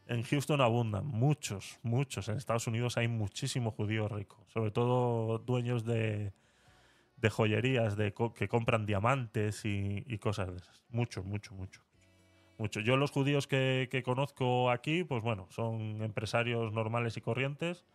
[0.07, 2.31] En Houston abundan muchos, muchos.
[2.31, 6.33] En Estados Unidos hay muchísimos judíos ricos, sobre todo dueños de,
[7.24, 10.84] de joyerías de que compran diamantes y, cosas de esas.
[10.90, 11.82] Muchos, muchos, muchos
[12.58, 12.80] mucho.
[12.80, 17.87] Yo los judíos que, conozco aquí, pues bueno, son empresarios normales y corrientes.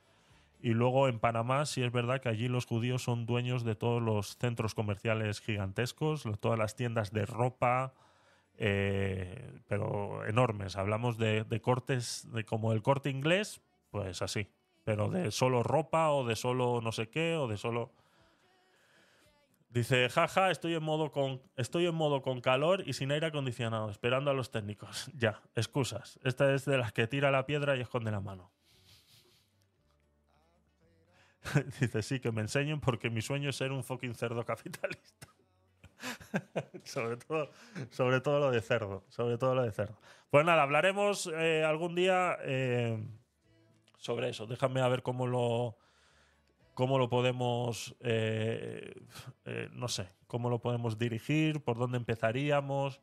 [0.61, 4.01] Y luego en Panamá sí es verdad que allí los judíos son dueños de todos
[4.01, 7.93] los centros comerciales gigantescos, todas las tiendas de ropa,
[8.57, 10.75] eh, pero enormes.
[10.75, 13.61] Hablamos de, de, cortes de como el corte inglés,
[13.91, 14.49] pues así.
[14.83, 17.91] Pero de solo ropa o de solo no sé qué o de solo...
[19.69, 23.91] Dice, jaja, estoy en modo con estoy en modo con calor y sin aire acondicionado,
[23.91, 25.12] esperando a los técnicos.
[25.15, 26.19] Ya, excusas.
[26.23, 28.51] Esta es de las que tira la piedra y esconde la mano.
[31.79, 35.27] Dice, sí, que me enseñen porque mi sueño es ser un fucking cerdo capitalista.
[36.84, 37.51] sobre, todo,
[37.91, 39.05] sobre todo lo de cerdo.
[39.10, 39.99] Sobre todo lo de cerdo.
[40.32, 42.97] Pues nada, hablaremos eh, algún día eh,
[43.97, 44.47] sobre eso.
[44.47, 45.77] Déjame a ver cómo lo
[46.79, 48.93] cómo lo podemos, eh,
[49.43, 53.01] eh, no sé, cómo lo podemos dirigir, por dónde empezaríamos,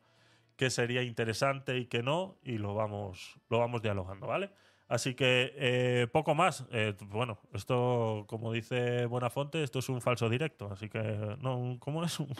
[0.56, 4.50] qué sería interesante y qué no, y lo vamos, lo vamos dialogando, ¿vale?
[4.88, 6.66] Así que eh, poco más.
[7.02, 12.18] bueno, esto, como dice Buenafonte, esto es un falso directo, así que no, ¿cómo es
[12.18, 12.34] un,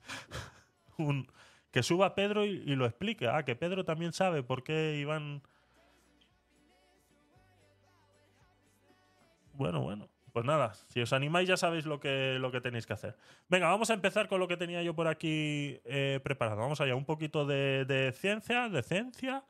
[0.96, 1.30] un
[1.70, 3.28] que suba Pedro y, y, lo explique?
[3.28, 5.42] Ah, que Pedro también sabe por qué iban
[9.56, 10.08] Bueno, bueno.
[10.36, 13.16] Pues nada, si os animáis ya sabéis lo que, lo que tenéis que hacer.
[13.48, 16.60] Venga, vamos a empezar con lo que tenía yo por aquí eh, preparado.
[16.60, 19.44] Vamos allá, un poquito de, ciencia, de ciencia,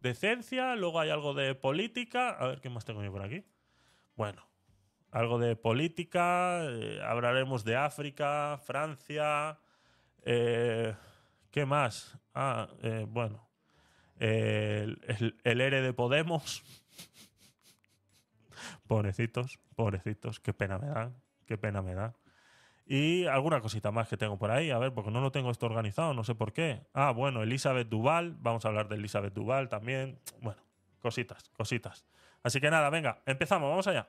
[0.00, 2.30] de ciencia, luego hay algo de política.
[2.30, 3.44] A ver, ¿qué más tengo yo por aquí?
[4.16, 4.48] Bueno,
[5.10, 9.58] algo de política, eh, hablaremos de África, Francia,
[10.22, 10.94] eh,
[11.50, 12.16] ¿qué más?
[12.32, 13.46] Ah, eh, bueno,
[14.18, 16.64] el, el, el ERE de Podemos.
[18.86, 21.14] pobrecitos, pobrecitos, qué pena me dan,
[21.46, 22.14] qué pena me dan.
[22.86, 25.66] Y alguna cosita más que tengo por ahí, a ver, porque no lo tengo esto
[25.66, 26.82] organizado, no sé por qué.
[26.92, 30.18] Ah, bueno, Elizabeth Duval, vamos a hablar de Elizabeth Duval también.
[30.40, 30.62] Bueno,
[31.00, 32.04] cositas, cositas.
[32.42, 34.08] Así que nada, venga, empezamos, vamos allá.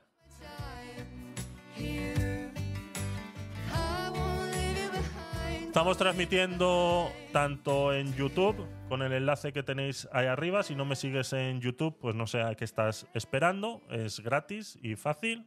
[5.76, 10.64] Estamos transmitiendo tanto en YouTube, con el enlace que tenéis ahí arriba.
[10.64, 13.82] Si no me sigues en YouTube, pues no sé a qué estás esperando.
[13.90, 15.46] Es gratis y fácil.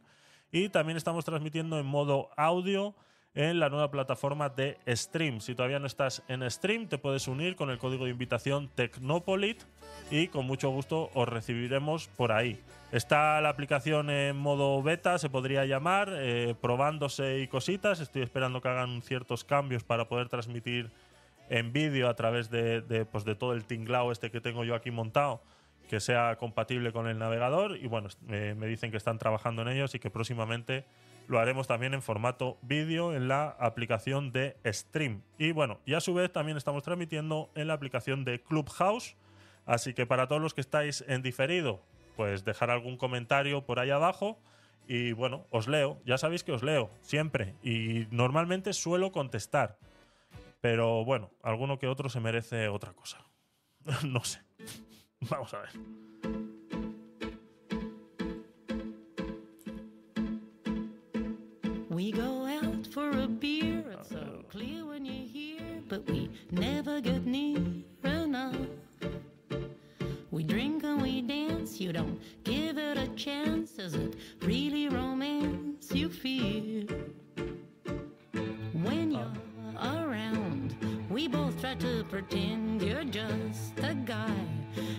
[0.51, 2.93] Y también estamos transmitiendo en modo audio
[3.39, 5.39] en la nueva plataforma de Stream.
[5.39, 9.63] Si todavía no estás en Stream, te puedes unir con el código de invitación Tecnopolit
[10.11, 12.61] y con mucho gusto os recibiremos por ahí.
[12.91, 18.01] Está la aplicación en modo beta, se podría llamar, eh, probándose y cositas.
[18.01, 20.91] Estoy esperando que hagan ciertos cambios para poder transmitir
[21.47, 24.91] en vídeo a través de, pues de todo el tinglao este que tengo yo aquí
[24.91, 25.41] montado
[25.89, 29.69] que sea compatible con el navegador y bueno, eh, me dicen que están trabajando en
[29.69, 30.85] ellos y que próximamente
[31.29, 35.21] lo haremos también en formato vídeo en la aplicación de Stream.
[35.37, 39.15] Y bueno, y a su vez también estamos transmitiendo en la aplicación de Clubhouse.
[39.67, 41.83] Así que para todos los que estáis en diferido,
[42.17, 44.39] pues dejar algún comentario por ahí abajo.
[44.87, 46.01] Y bueno, os leo.
[46.03, 47.53] Ya sabéis que os leo, siempre.
[47.61, 49.77] Y normalmente suelo contestar.
[50.61, 53.19] Pero bueno, alguno que otro se merece otra cosa.
[54.03, 54.41] no sé.
[55.29, 56.48] Vamos a ver.
[61.99, 67.01] We go out for a beer, it's so clear when you're here, but we never
[67.01, 67.59] get near
[68.05, 68.55] enough.
[70.31, 73.79] We drink and we dance, you don't give it a chance.
[73.79, 76.87] Is it really romance you feel?
[78.71, 79.33] When you're
[79.75, 80.77] around,
[81.09, 84.45] we both try to pretend you're just a guy,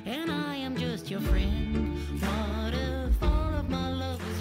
[0.05, 1.99] and I am just your friend.
[2.21, 4.40] What if all of my love is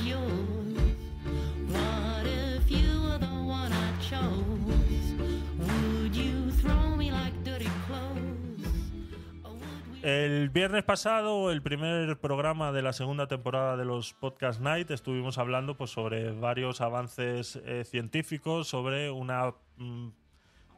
[10.01, 15.37] El viernes pasado, el primer programa de la segunda temporada de los Podcast Night, estuvimos
[15.37, 20.07] hablando pues, sobre varios avances eh, científicos, sobre una mm,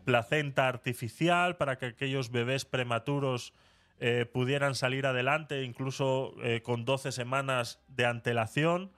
[0.05, 3.53] placenta artificial para que aquellos bebés prematuros
[3.99, 8.91] eh, pudieran salir adelante, incluso eh, con 12 semanas de antelación.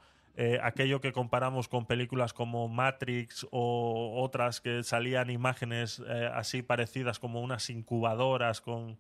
[0.64, 6.00] Aquello que comparamos con películas como Matrix o otras que salían imágenes
[6.34, 8.98] así parecidas como unas incubadoras con,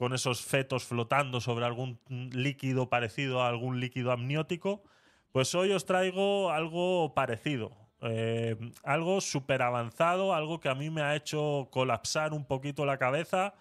[0.00, 1.98] con esos fetos flotando sobre algún
[2.32, 4.82] líquido parecido a algún líquido amniótico,
[5.30, 7.72] pues hoy os traigo algo parecido.
[8.00, 12.96] Eh, algo súper avanzado, algo que a mí me ha hecho colapsar un poquito la
[12.96, 13.52] cabeza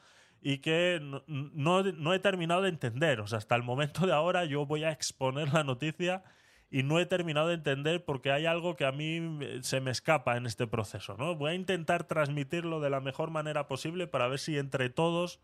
[0.41, 3.19] y que no, no- he terminado de entender.
[3.19, 6.23] O sea, hasta el momento de ahora yo voy a exponer la noticia
[6.71, 9.91] y no he terminado de entender porque hay algo que a mí eh, se me
[9.91, 11.17] escapa en este proceso.
[11.17, 11.35] ¿no?
[11.35, 15.41] Voy a intentar transmitirlo de la mejor manera posible para ver si entre todos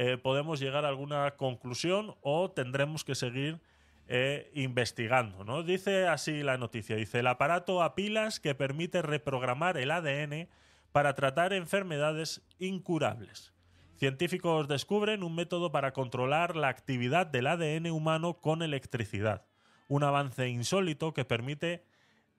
[0.00, 3.60] eh, podemos llegar a alguna conclusión o tendremos que seguir
[4.06, 5.42] eh, investigando.
[5.42, 5.64] ¿no?
[5.64, 10.46] Dice así la noticia, dice el aparato a pilas que permite reprogramar el ADN
[10.92, 13.52] para tratar enfermedades incurables.
[13.96, 19.46] Científicos descubren un método para controlar la actividad del ADN humano con electricidad.
[19.88, 21.84] Un avance insólito que permite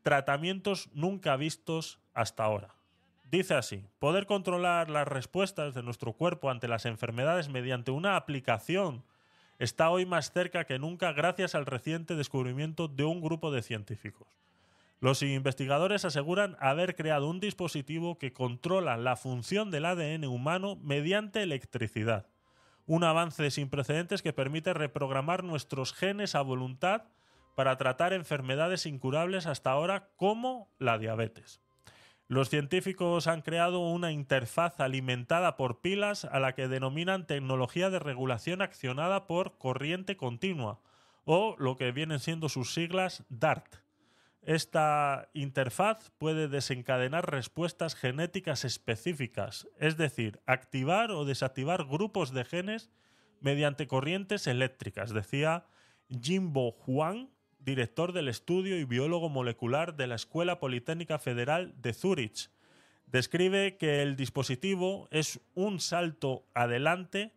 [0.01, 2.78] tratamientos nunca vistos hasta ahora.
[3.31, 9.03] Dice así, poder controlar las respuestas de nuestro cuerpo ante las enfermedades mediante una aplicación
[9.59, 14.27] está hoy más cerca que nunca gracias al reciente descubrimiento de un grupo de científicos.
[14.99, 21.43] Los investigadores aseguran haber creado un dispositivo que controla la función del ADN humano mediante
[21.43, 22.25] electricidad.
[22.87, 27.03] Un avance sin precedentes que permite reprogramar nuestros genes a voluntad
[27.55, 31.61] para tratar enfermedades incurables hasta ahora como la diabetes.
[32.29, 37.97] Los científicos han creado una interfaz alimentada por pilas a la que denominan tecnología de
[37.97, 40.79] regulación accionada por corriente continua,
[41.25, 43.77] o lo que vienen siendo sus siglas DART.
[44.43, 52.91] Esta interfaz puede desencadenar respuestas genéticas específicas, es decir, activar o desactivar grupos de genes
[53.41, 55.65] mediante corrientes eléctricas, decía
[56.09, 57.31] Jimbo Huang,
[57.69, 62.49] director del estudio y biólogo molecular de la Escuela Politécnica Federal de Zúrich.
[63.05, 67.31] Describe que el dispositivo es un salto adelante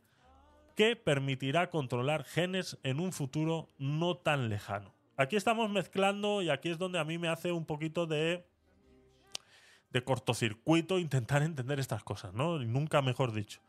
[0.74, 4.94] que permitirá controlar genes en un futuro no tan lejano.
[5.18, 8.46] aquí estamos mezclando y aquí es donde a mí me hace un poquito de
[9.90, 12.58] de cortocircuito intentar entender estas cosas, ¿no?
[12.58, 13.60] Nunca mejor dicho.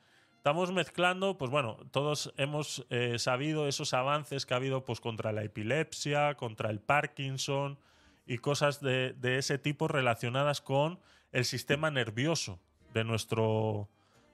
[0.43, 5.31] Estamos mezclando, pues bueno, todos hemos eh, sabido esos avances que ha habido pues contra
[5.31, 7.79] la epilepsia, contra el Parkinson
[8.25, 10.99] y cosas de, de ese tipo relacionadas con
[11.31, 12.59] el sistema nervioso
[12.93, 13.87] de nuestro,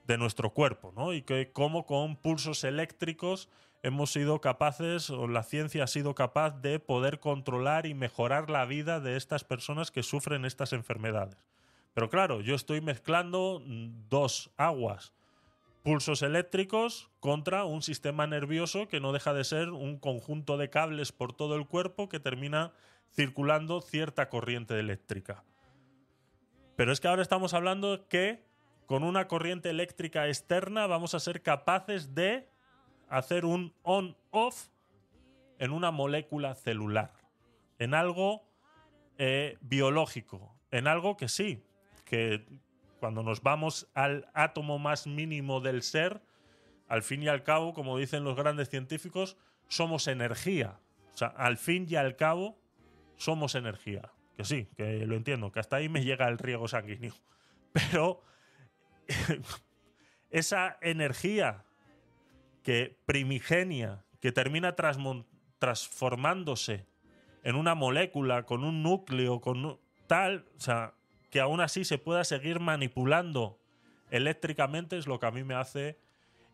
[0.08, 1.12] de nuestro cuerpo, ¿no?
[1.12, 3.48] Y que cómo con pulsos eléctricos
[3.84, 8.64] hemos sido capaces, o la ciencia ha sido capaz de poder controlar y mejorar la
[8.64, 11.46] vida de estas personas que sufren estas enfermedades.
[11.94, 13.62] Pero claro, yo estoy mezclando
[14.08, 15.12] dos aguas,
[15.82, 21.12] pulsos eléctricos contra un sistema nervioso que no deja de ser un conjunto de cables
[21.12, 22.72] por todo el cuerpo que termina
[23.12, 25.44] circulando cierta corriente eléctrica.
[26.76, 28.44] Pero es que ahora estamos hablando que
[28.86, 32.48] con una corriente eléctrica externa vamos a ser capaces de
[33.08, 34.68] hacer un on-off
[35.58, 37.12] en una molécula celular,
[37.78, 38.48] en algo
[39.18, 41.62] eh, biológico, en algo que sí,
[42.04, 42.46] que
[43.00, 46.20] cuando nos vamos al átomo más mínimo del ser,
[46.86, 49.36] al fin y al cabo, como dicen los grandes científicos,
[49.68, 50.78] somos energía.
[51.14, 52.60] O sea, al fin y al cabo,
[53.16, 54.12] somos energía.
[54.36, 57.14] Que sí, que lo entiendo, que hasta ahí me llega el riego sanguíneo.
[57.72, 58.22] Pero
[60.30, 61.64] esa energía
[62.62, 64.74] que primigenia, que termina
[65.58, 66.86] transformándose
[67.42, 70.94] en una molécula, con un núcleo, con tal, o sea,
[71.30, 73.58] que aún así se pueda seguir manipulando
[74.10, 75.98] eléctricamente es lo que a mí me hace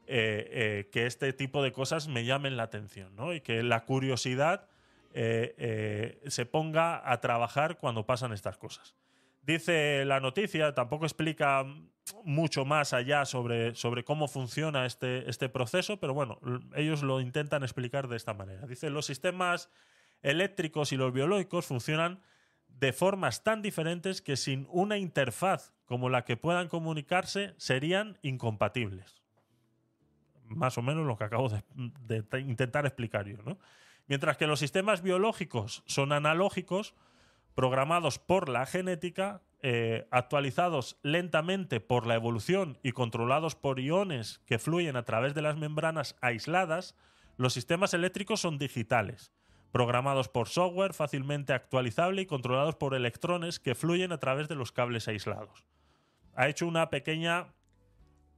[0.07, 3.33] eh, eh, que este tipo de cosas me llamen la atención, ¿no?
[3.33, 4.69] Y que la curiosidad
[5.15, 8.95] eh, se ponga a trabajar cuando pasan estas cosas.
[9.43, 11.65] Dice la noticia, tampoco explica
[12.25, 16.39] mucho más allá sobre, sobre cómo funciona este, este proceso, pero bueno,
[16.75, 18.67] ellos lo intentan explicar de esta manera.
[18.67, 19.71] Dice, los sistemas
[20.23, 22.21] eléctricos y los biológicos funcionan
[22.79, 29.23] de formas tan diferentes que sin una interfaz como la que puedan comunicarse serían incompatibles.
[30.45, 33.39] Más o menos lo que acabo de, intentar explicar yo.
[33.45, 33.59] ¿no?
[34.07, 36.95] Mientras que los sistemas biológicos son analógicos,
[37.55, 44.59] programados por la genética, eh, actualizados lentamente por la evolución y controlados por iones que
[44.59, 46.95] fluyen a través de las membranas aisladas,
[47.39, 49.33] los sistemas eléctricos son digitales
[49.77, 54.73] programados por software fácilmente actualizable y controlados por electrones que fluyen a través de los
[54.73, 55.67] cables aislados.
[56.35, 57.49] Ha hecho una pequeña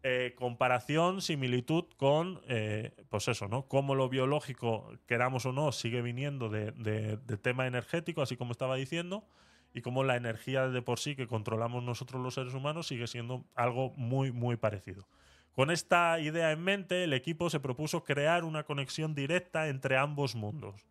[0.03, 3.69] eh, comparación, similitud con, eh, pues eso, ¿no?
[3.69, 9.25] Cómo lo biológico, queramos o no, sigue viniendo de, tema energético, así como estaba diciendo,
[9.73, 13.45] y cómo la energía de por sí que controlamos nosotros los seres humanos sigue siendo
[13.55, 15.07] algo muy, muy parecido.
[15.53, 20.35] Con esta idea en mente, el equipo se propuso crear una conexión directa entre ambos
[20.35, 20.85] mundos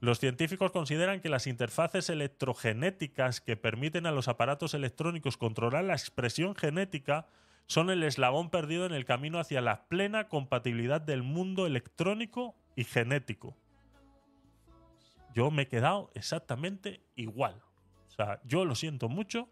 [0.00, 5.94] los científicos consideran que las interfaces electrogenéticas que permiten a los aparatos electrónicos controlar la
[5.94, 7.26] expresión genética
[7.66, 12.84] son el eslabón perdido en el camino hacia la plena compatibilidad del mundo electrónico y
[12.84, 13.56] genético.
[15.34, 17.62] Yo me he quedado exactamente igual.
[18.06, 19.48] O sea, yo lo siento mucho,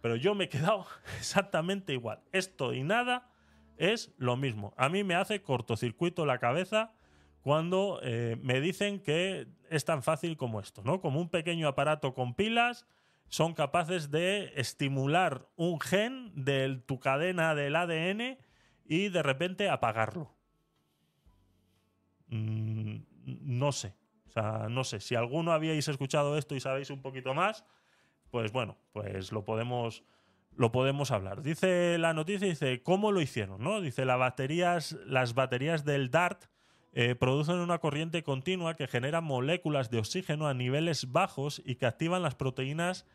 [0.00, 0.86] pero yo me he quedado
[1.18, 2.20] exactamente igual.
[2.32, 3.30] Esto y nada
[3.76, 4.74] es lo mismo.
[4.76, 6.92] A mí me hace cortocircuito la cabeza
[7.48, 11.00] cuando eh, me dicen que es tan fácil como esto, ¿no?
[11.00, 12.84] Como un pequeño aparato con pilas
[13.28, 18.36] son capaces de estimular un gen de tu cadena del ADN
[18.84, 20.36] y de repente apagarlo.
[22.26, 23.94] Mm, no sé.
[24.26, 25.00] O sea, no sé.
[25.00, 27.64] Si alguno habíais escuchado esto y sabéis un poquito más,
[28.30, 30.04] pues bueno, pues lo podemos,
[30.54, 31.40] lo podemos hablar.
[31.40, 33.62] Dice la noticia, dice, ¿cómo lo hicieron?
[33.62, 33.80] ¿no?
[33.80, 36.44] Dice, las baterías, las baterías del DART
[37.00, 41.86] eh, producen una corriente continua que genera moléculas de oxígeno a niveles bajos y que
[41.86, 43.06] activan las proteínas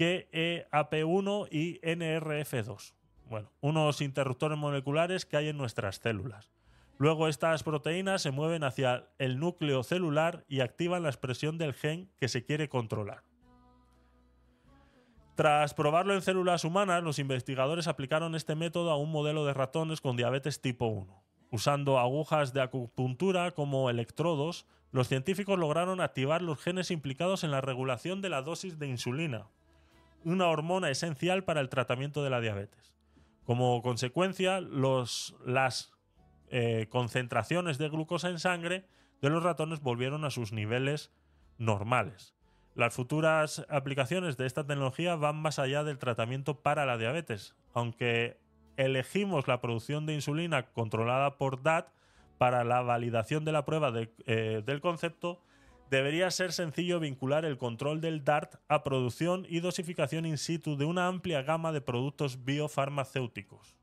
[0.00, 2.94] KEAP1 y NRF2.
[3.30, 6.50] Bueno, unos interruptores moleculares que hay en nuestras células.
[6.98, 12.10] Luego estas proteínas se mueven hacia el núcleo celular y activan la expresión del gen
[12.16, 13.22] que se quiere controlar.
[15.36, 20.00] Tras probarlo en células humanas, los investigadores aplicaron este método a un modelo de ratones
[20.00, 21.23] con diabetes tipo 1.
[21.54, 27.60] Usando agujas de acupuntura como electrodos, los científicos lograron activar los genes implicados en la
[27.60, 29.46] regulación de la dosis de insulina,
[30.24, 32.92] una hormona esencial para el tratamiento de la diabetes.
[33.44, 35.92] Como consecuencia, las
[36.48, 38.88] eh, concentraciones de glucosa en sangre
[39.22, 41.12] de los ratones volvieron a sus niveles
[41.58, 42.34] normales.
[42.74, 48.42] Las futuras aplicaciones de esta tecnología van más allá del tratamiento para la diabetes, aunque
[48.76, 51.88] elegimos la producción de insulina controlada por DAT
[52.38, 53.92] para la validación de la prueba
[54.26, 55.40] eh, del concepto,
[55.90, 60.84] debería ser sencillo vincular el control del DART a producción y dosificación in situ de
[60.84, 63.76] una amplia gama de productos biofarmacéuticos.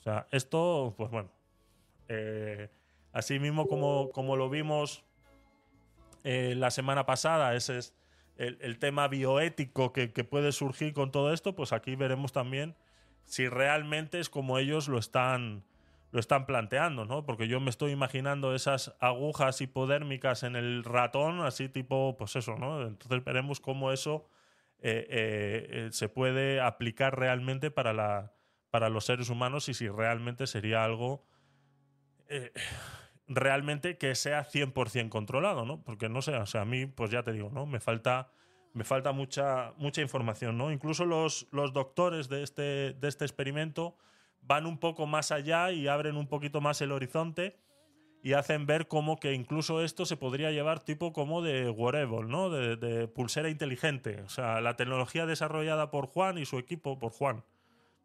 [0.00, 1.30] O sea, esto, pues bueno,
[2.08, 2.68] eh,
[3.12, 5.04] así mismo como, como lo vimos
[6.24, 7.94] eh, la semana pasada, ese es
[8.36, 12.76] el, tema bioético que puede surgir con todo esto, pues aquí veremos también
[13.26, 15.64] si realmente es como ellos lo están,
[16.12, 17.26] lo están planteando, ¿no?
[17.26, 22.56] Porque yo me estoy imaginando esas agujas hipodérmicas en el ratón, así tipo, pues eso,
[22.56, 22.86] ¿no?
[22.86, 24.28] Entonces veremos cómo eso
[24.78, 28.32] eh, eh, eh, se puede aplicar realmente para, la,
[28.70, 31.26] para los seres humanos y si realmente sería algo
[33.28, 35.82] realmente que sea 100% controlado, ¿no?
[35.82, 37.66] Porque no sé, o sea, a mí, pues ya te digo, ¿no?
[37.66, 38.30] Me falta,
[38.76, 40.70] me falta mucha, mucha información, ¿no?
[40.70, 43.96] Incluso los, los doctores de este, de este experimento
[44.42, 47.56] van un poco más allá y abren un poquito más el horizonte
[48.22, 52.50] y hacen ver como que incluso esto se podría llevar tipo como de wearable, ¿no?
[52.50, 54.20] De, pulsera inteligente.
[54.20, 57.44] O sea, la tecnología desarrollada por Juan y su equipo, por Juan,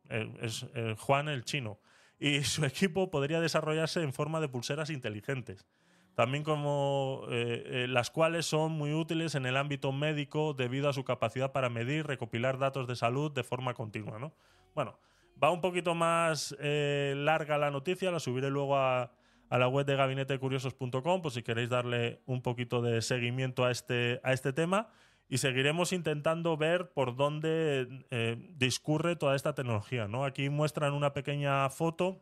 [0.09, 1.79] eh, es eh, Juan el chino,
[2.17, 5.67] y su equipo podría desarrollarse en forma de pulseras inteligentes.
[6.15, 10.93] También como eh, eh, las cuales son muy útiles en el ámbito médico debido a
[10.93, 14.33] su capacidad para medir, recopilar datos de salud de forma continua, ¿no?
[14.75, 14.99] Bueno,
[15.41, 19.11] va un poquito más eh, larga la noticia, la subiré luego a,
[19.49, 24.19] a la web de gabinetecuriosos.com por si queréis darle un poquito de seguimiento a este,
[24.23, 24.89] a este tema
[25.31, 30.09] y seguiremos intentando ver por dónde eh, discurre toda esta tecnología.
[30.09, 30.25] ¿no?
[30.25, 32.21] Aquí muestran una pequeña foto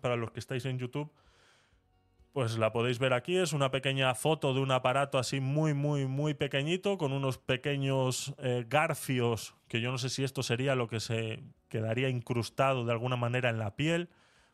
[0.00, 1.10] para los que estáis en YouTube.
[2.34, 6.06] Pues la podéis ver aquí, es una pequeña foto de un aparato así muy, muy,
[6.08, 10.88] muy pequeñito, con unos pequeños eh, garfios, que yo no sé si esto sería lo
[10.88, 14.08] que se quedaría incrustado de alguna manera en la piel.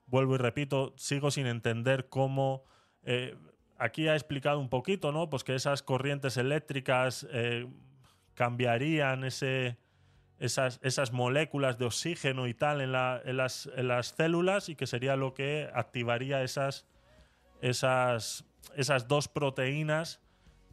[0.05, 2.65] Vuelvo y repito, sigo sin entender cómo...
[3.03, 3.35] eh,
[3.79, 5.31] aquí ha explicado un poquito, ¿no?
[5.31, 7.67] Pues que esas corrientes eléctricas eh,
[8.35, 9.79] cambiarían ese,
[10.39, 14.77] esas, esas moléculas de oxígeno y tal en, la- en las, en las células y
[14.77, 16.87] que sería lo que activaría esas,
[17.61, 18.45] esas,
[18.77, 20.21] esas dos proteínas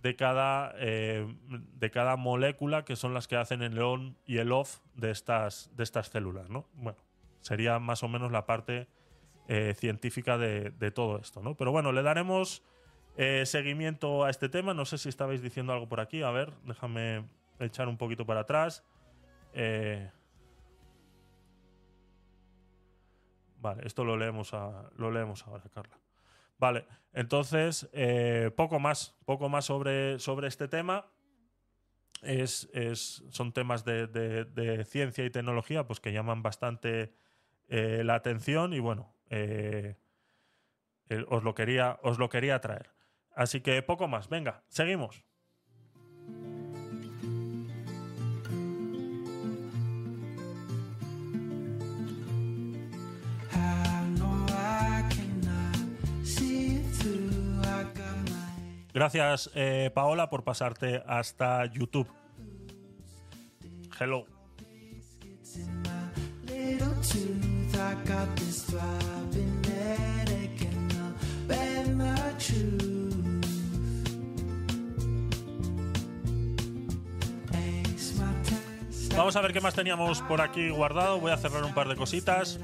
[0.01, 4.51] de cada, eh, de cada molécula que son las que hacen el on y el
[4.51, 6.67] off de estas, de estas células, ¿no?
[6.73, 6.99] Bueno,
[7.41, 8.88] sería más o menos la parte
[9.47, 11.55] eh, científica de, de todo esto, ¿no?
[11.55, 12.63] Pero bueno, le daremos
[13.17, 14.73] eh, seguimiento a este tema.
[14.73, 16.21] No sé si estabais diciendo algo por aquí.
[16.21, 17.25] A ver, déjame
[17.59, 18.83] echar un poquito para atrás.
[23.59, 24.53] Vale, esto lo leemos,
[24.97, 25.97] lo leemos ahora, Carla.
[26.57, 31.05] Vale, entonces, eh, poco más, poco más sobre, sobre este tema.
[32.23, 37.13] Es, es- son temas de, de- ciencia y tecnología pues, que llaman bastante
[37.67, 39.97] eh, la atención y bueno, eh,
[41.09, 42.91] eh, os, lo quería, os lo quería traer.
[43.35, 45.26] Así que poco más, venga, seguimos.
[58.97, 62.07] Gracias, eh, Paola, por pasarte hasta YouTube.
[63.99, 64.25] Hello.
[79.15, 81.19] Vamos a ver qué más teníamos por aquí guardado.
[81.19, 82.59] Voy a cerrar un par de cositas.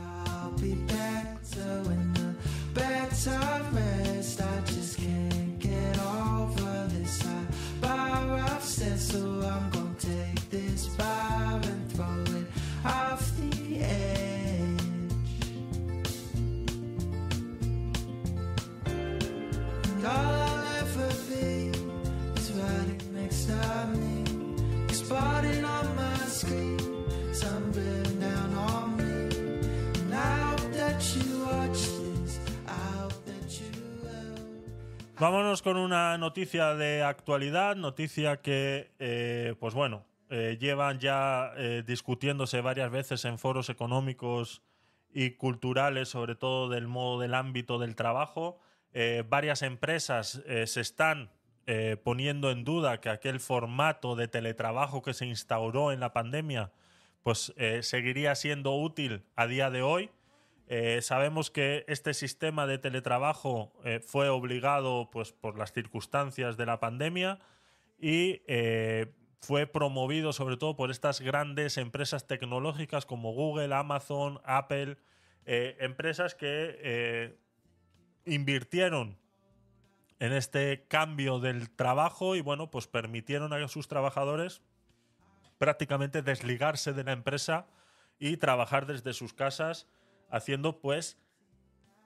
[35.23, 40.03] Vámonos con una noticia de actualidad, noticia que, eh, pues bueno,
[40.35, 44.63] eh, llevan ya eh, discutiéndose varias veces en foros económicos
[45.13, 48.59] y culturales, sobre todo del modo del ámbito del trabajo.
[48.93, 51.31] Eh, varias empresas se están
[52.03, 56.71] poniendo en duda que aquel formato de teletrabajo que se instauró en la pandemia,
[57.21, 60.09] pues seguiría siendo útil a día de hoy.
[60.99, 63.71] Sabemos que este sistema de teletrabajo
[64.05, 67.39] fue obligado pues, por las circunstancias de la pandemia
[67.97, 68.41] y
[69.43, 74.95] fue promovido sobre todo por estas grandes empresas tecnológicas como Google, Amazon, Apple,
[75.45, 77.37] eh, empresas que eh,
[78.25, 79.17] invirtieron
[80.19, 84.61] en este cambio del trabajo y bueno, pues permitieron a sus trabajadores
[85.57, 87.67] prácticamente desligarse de la empresa
[88.19, 89.89] y trabajar desde sus casas
[90.29, 91.17] haciendo pues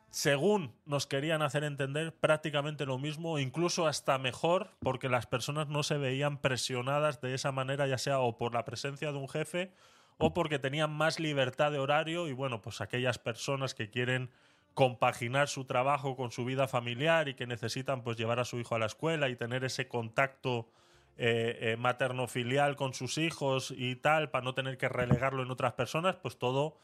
[0.09, 5.83] según nos querían hacer entender prácticamente lo mismo, incluso hasta mejor, porque las personas no
[5.83, 9.71] se veían presionadas de esa manera, ya sea o por la presencia de un jefe
[10.17, 14.31] o porque tenían más libertad de horario y bueno, pues aquellas personas que quieren
[14.73, 18.75] compaginar su trabajo con su vida familiar y que necesitan pues llevar a su hijo
[18.75, 20.69] a la escuela y tener ese contacto
[21.17, 25.73] eh, eh, materno-filial con sus hijos y tal, para no tener que relegarlo en otras
[25.73, 26.79] personas, pues todo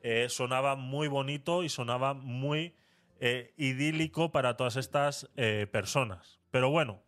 [0.00, 2.74] eh, sonaba muy bonito y sonaba muy
[3.20, 6.40] eh, idílico para todas estas eh, personas.
[6.50, 7.02] Pero bueno,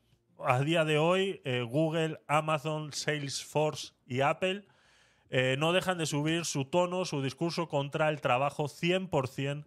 [0.45, 4.65] a día de hoy Google, Amazon, Salesforce y Apple
[5.59, 9.65] no dejan de subir su tono, su discurso contra el trabajo 100%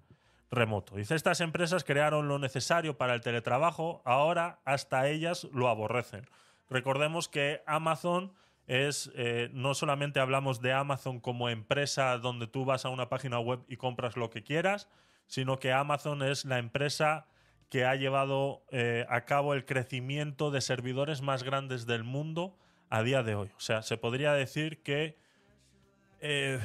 [0.50, 0.96] remoto.
[0.96, 6.26] Dice, estas empresas crearon lo necesario para el teletrabajo, ahora hasta ellas lo aborrecen.
[6.70, 8.34] Recordemos que Amazon
[8.72, 13.38] es, eh, no solamente hablamos de Amazon como empresa donde tú vas a una página
[13.38, 14.88] web y compras lo que quieras,
[15.28, 17.28] sino que Amazon es la empresa
[17.70, 22.58] que ha llevado eh, a cabo el crecimiento de servidores más grandes del mundo
[22.90, 23.50] a día de hoy.
[23.58, 25.18] O sea, se podría decir que
[26.22, 26.58] eh,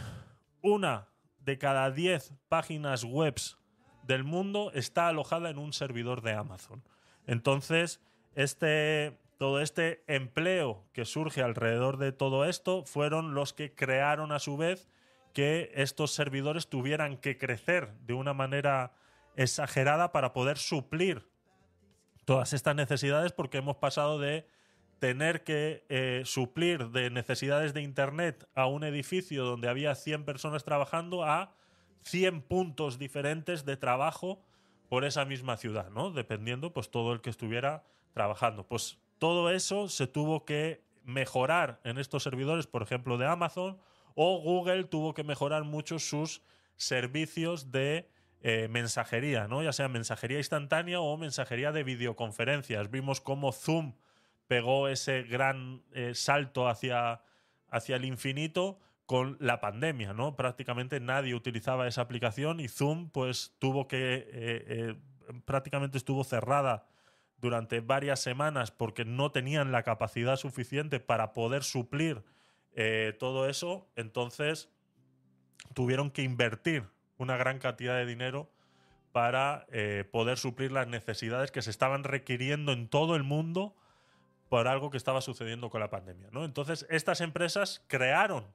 [0.63, 1.09] una
[1.41, 3.59] de cada 10 páginas webs
[4.05, 6.85] del mundo está alojada en un servidor de Amazon.
[7.27, 8.01] Entonces,
[8.37, 14.39] este, todo este empleo que surge alrededor de todo esto fueron los que crearon a
[14.39, 14.89] su vez
[15.33, 18.93] que estos servidores tuvieran que crecer de una manera
[19.37, 21.29] exagerada para poder suplir
[22.25, 24.47] todas estas necesidades porque hemos pasado de
[24.99, 30.65] tener que eh, suplir de necesidades de Internet a un edificio donde había 100 personas
[30.65, 31.55] trabajando a
[32.05, 34.43] 100 puntos diferentes de trabajo
[34.89, 36.11] por esa misma ciudad, ¿no?
[36.13, 37.85] Dependiendo, pues, todo el que estuviera
[38.15, 38.67] trabajando.
[38.67, 43.79] Pues todo eso se tuvo que mejorar en estos servidores, por ejemplo, de Amazon,
[44.15, 46.43] o Google tuvo que mejorar mucho sus
[46.77, 48.11] servicios de
[48.43, 49.63] eh, mensajería, ¿no?
[49.63, 52.91] Ya sea mensajería instantánea o mensajería de videoconferencias.
[52.91, 53.95] Vimos cómo Zoom
[54.47, 57.23] pegó ese gran eh, salto hacia,
[57.69, 60.37] hacia el infinito con la pandemia, ¿no?
[60.37, 64.97] Prácticamente nadie utilizaba esa aplicación y Zoom pues tuvo que eh,
[65.45, 66.87] prácticamente estuvo cerrada
[67.39, 72.23] durante varias semanas porque no tenían la capacidad suficiente para poder suplir
[72.75, 74.71] eh, todo eso, entonces
[75.75, 76.85] tuvieron que invertir
[77.19, 78.51] una gran cantidad de dinero
[79.13, 83.75] para eh, poder suplir las necesidades que se estaban requiriendo en todo el mundo
[84.49, 86.29] por algo que estaba sucediendo con la pandemia.
[86.33, 86.45] ¿no?
[86.45, 88.47] Entonces, estas empresas crearon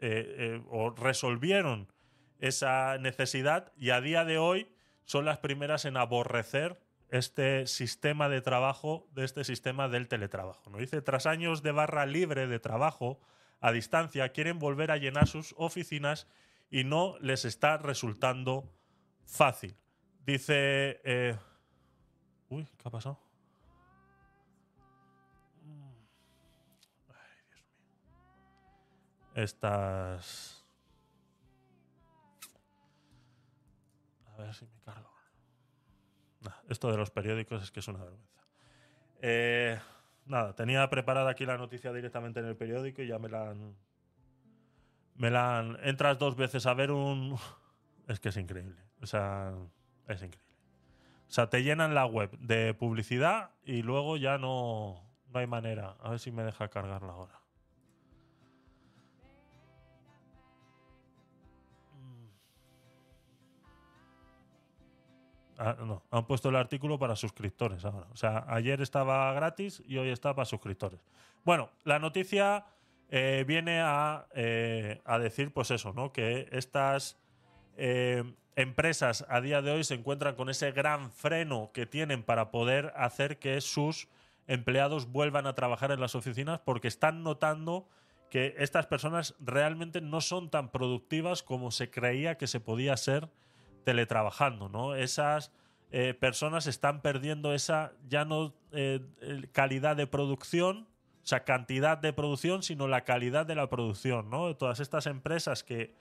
[0.00, 1.88] eh, o resolvieron
[2.38, 4.68] esa necesidad y a día de hoy
[5.04, 6.78] son las primeras en aborrecer
[7.18, 10.70] este sistema de trabajo, de este sistema del teletrabajo.
[10.70, 10.78] ¿no?
[10.78, 13.20] Dice, tras años de barra libre de trabajo
[13.60, 16.26] a distancia, quieren volver a llenar sus oficinas
[16.70, 18.70] y no les está resultando
[19.24, 19.76] fácil.
[20.26, 21.00] Dice...
[21.04, 21.36] eh,
[22.48, 23.24] uy, ¿qué ha pasado?
[29.34, 30.64] estas.
[34.26, 35.13] A ver si me cargo.
[36.68, 38.42] Esto de los periódicos es que es una vergüenza.
[39.20, 39.78] Eh,
[40.26, 43.74] nada, tenía preparada aquí la noticia directamente en el periódico y ya me la han.
[45.16, 45.78] Me la han.
[45.82, 47.36] Entras dos veces a ver un.
[48.06, 48.82] Es que es increíble.
[49.00, 49.54] O sea,
[50.08, 50.54] es increíble.
[51.26, 55.96] O sea, te llenan la web de publicidad y luego ya no, no hay manera.
[56.02, 57.40] A ver si me deja cargarla ahora.
[65.58, 65.76] Ah,
[66.10, 68.06] han puesto el artículo para suscriptores ahora.
[68.12, 71.00] O sea, ayer estaba gratis y hoy está para suscriptores.
[71.44, 72.64] Bueno, la noticia
[73.10, 76.12] eh, viene a, eh, a decir, pues eso, ¿no?
[76.12, 77.18] Que estas
[77.76, 78.24] eh,
[78.56, 82.92] empresas a día de hoy se encuentran con ese gran freno que tienen para poder
[82.96, 84.08] hacer que sus
[84.46, 87.88] empleados vuelvan a trabajar en las oficinas porque están notando
[88.30, 93.28] que estas personas realmente no son tan productivas como se creía que se podía ser
[93.84, 94.94] teletrabajando, ¿no?
[94.94, 95.52] Esas
[95.96, 99.00] eh, personas están perdiendo esa ya no eh,
[99.52, 100.88] calidad de producción,
[101.22, 104.56] o sea, cantidad de producción, sino la calidad de la producción, ¿no?
[104.56, 105.94] Todas estas empresas que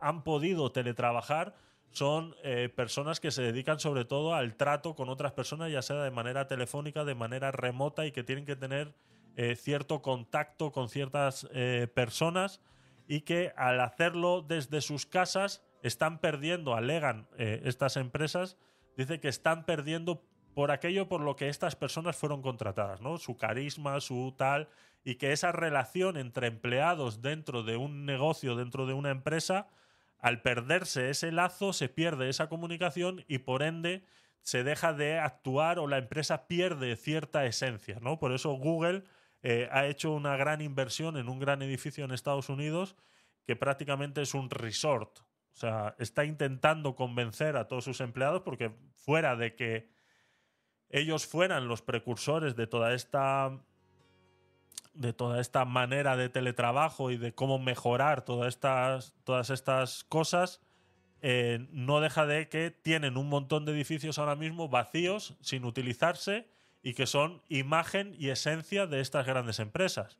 [0.00, 1.56] han podido teletrabajar
[1.90, 5.96] son eh, personas que se dedican sobre todo al trato con otras personas, ya sea
[5.96, 8.94] de manera telefónica, de manera remota y que tienen que tener
[9.56, 11.48] cierto contacto con ciertas
[11.94, 12.60] personas
[13.08, 18.56] y que al hacerlo desde sus casas están perdiendo, alegan eh, estas empresas,
[18.96, 20.24] dice que están perdiendo
[20.54, 23.18] por aquello por lo que estas personas fueron contratadas, ¿no?
[23.18, 24.68] Su carisma, su tal,
[25.04, 29.68] y que esa relación entre empleados dentro de un negocio, dentro de una empresa,
[30.18, 34.04] al perderse ese lazo, se pierde esa comunicación y por ende
[34.42, 38.18] se deja de actuar o la empresa pierde cierta esencia, ¿no?
[38.18, 39.04] Por eso Google
[39.42, 42.96] eh, ha hecho una gran inversión en un gran edificio en Estados Unidos
[43.46, 45.20] que prácticamente es un resort.
[45.52, 49.90] O sea, está intentando convencer a todos sus empleados porque fuera de que
[50.88, 53.58] ellos fueran los precursores de toda esta
[54.94, 60.60] de toda esta manera de teletrabajo y de cómo mejorar todas estas, todas estas cosas,
[61.22, 66.46] eh, no deja de que tienen un montón de edificios ahora mismo vacíos, sin utilizarse,
[66.82, 70.18] y que son imagen y esencia de estas grandes empresas.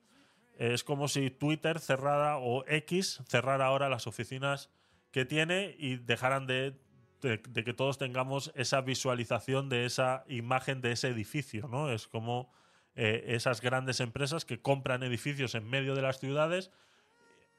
[0.56, 4.70] Es como si Twitter cerrara o X cerrara ahora las oficinas
[5.12, 6.74] que tiene y dejaran de,
[7.20, 11.92] que todos tengamos esa visualización de esa imagen de ese edificio, ¿no?
[11.92, 12.50] Es como
[12.96, 16.72] eh, esas grandes empresas que compran edificios en medio de las ciudades,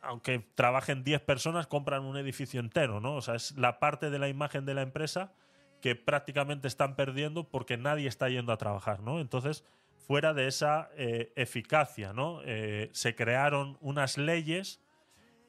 [0.02, 3.16] aunque trabajen 10 personas, compran un edificio entero, ¿no?
[3.16, 5.32] O sea, es la parte de la imagen de la empresa
[5.80, 9.20] que prácticamente están perdiendo porque nadie está yendo a trabajar, ¿no?
[9.22, 9.64] Entonces,
[10.08, 12.42] fuera de esa eh, eficacia, ¿no?
[12.44, 14.83] Eh, se crearon unas leyes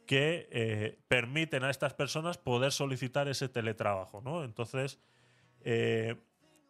[0.07, 4.45] que eh, permiten a estas personas poder solicitar ese teletrabajo, ¿no?
[4.45, 5.01] Entonces,
[5.63, 6.17] eh,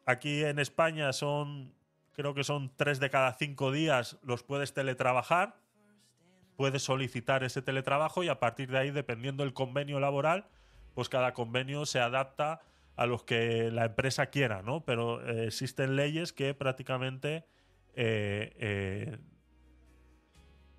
[0.07, 1.75] aquí en España son,
[2.13, 5.57] creo que son tres de cada cinco días los puedes teletrabajar,
[6.57, 10.47] puedes solicitar ese teletrabajo y a partir de ahí, dependiendo del convenio laboral,
[10.95, 12.61] pues cada convenio se adapta
[12.97, 14.85] a los que la empresa quiera, ¿no?
[14.85, 17.45] Pero eh, existen leyes que prácticamente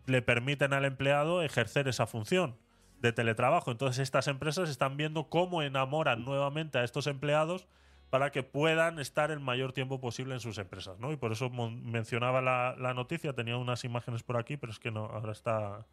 [0.05, 2.57] le permiten al empleado ejercer esa función
[2.99, 3.71] de teletrabajo.
[3.71, 7.67] Entonces estas empresas están viendo cómo enamoran nuevamente a estos empleados
[8.09, 11.11] para que puedan estar el mayor tiempo posible en sus empresas, ¿no?
[11.11, 14.91] Y por eso mencionaba la, la noticia, tenía unas imágenes por aquí, pero es que
[14.91, 15.85] no, ahora está...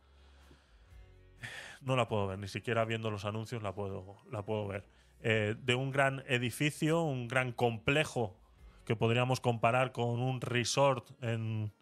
[1.80, 4.86] No la puedo ver, ni siquiera viendo los anuncios la puedo, la puedo ver.
[5.22, 8.38] Eh, de un gran edificio, un gran complejo
[8.84, 11.72] que podríamos comparar con un resort en,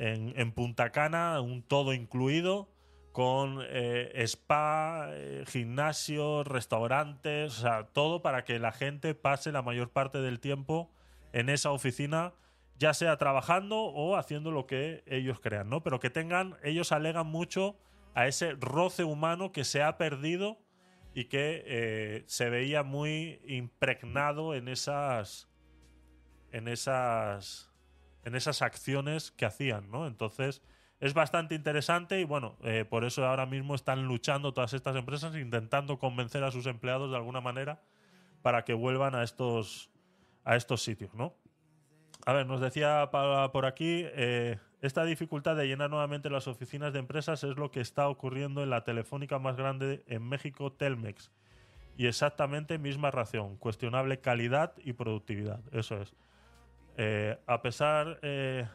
[0.00, 2.70] en, Punta Cana, un todo incluido,
[3.12, 9.62] con eh, spa, eh, gimnasio, restaurantes, o sea, todo para que la gente pase la
[9.62, 10.90] mayor parte del tiempo
[11.32, 12.32] en esa oficina,
[12.78, 15.82] ya sea trabajando o haciendo lo que ellos crean, ¿no?
[15.82, 17.76] Pero que tengan, ellos alegan mucho
[18.14, 20.58] a ese roce humano que se ha perdido
[21.12, 25.48] y que eh, se veía muy impregnado en esas
[26.52, 27.69] en esas
[28.24, 30.06] en esas acciones que hacían, ¿no?
[30.06, 30.62] Entonces
[31.00, 35.34] es bastante interesante y bueno, eh, por eso ahora mismo están luchando todas estas empresas
[35.34, 37.80] intentando convencer a sus empleados de alguna manera
[38.42, 39.90] para que vuelvan a estos
[40.44, 41.34] a estos sitios, ¿no?
[42.26, 46.98] A ver, nos decía por aquí, eh, esta dificultad de llenar nuevamente las oficinas de
[46.98, 51.30] empresas es lo que está ocurriendo en la telefónica más grande en México, Telmex.
[51.96, 56.14] Y exactamente misma razón, cuestionable calidad y productividad, eso es.
[56.96, 58.66] Eh, a pesar, eh,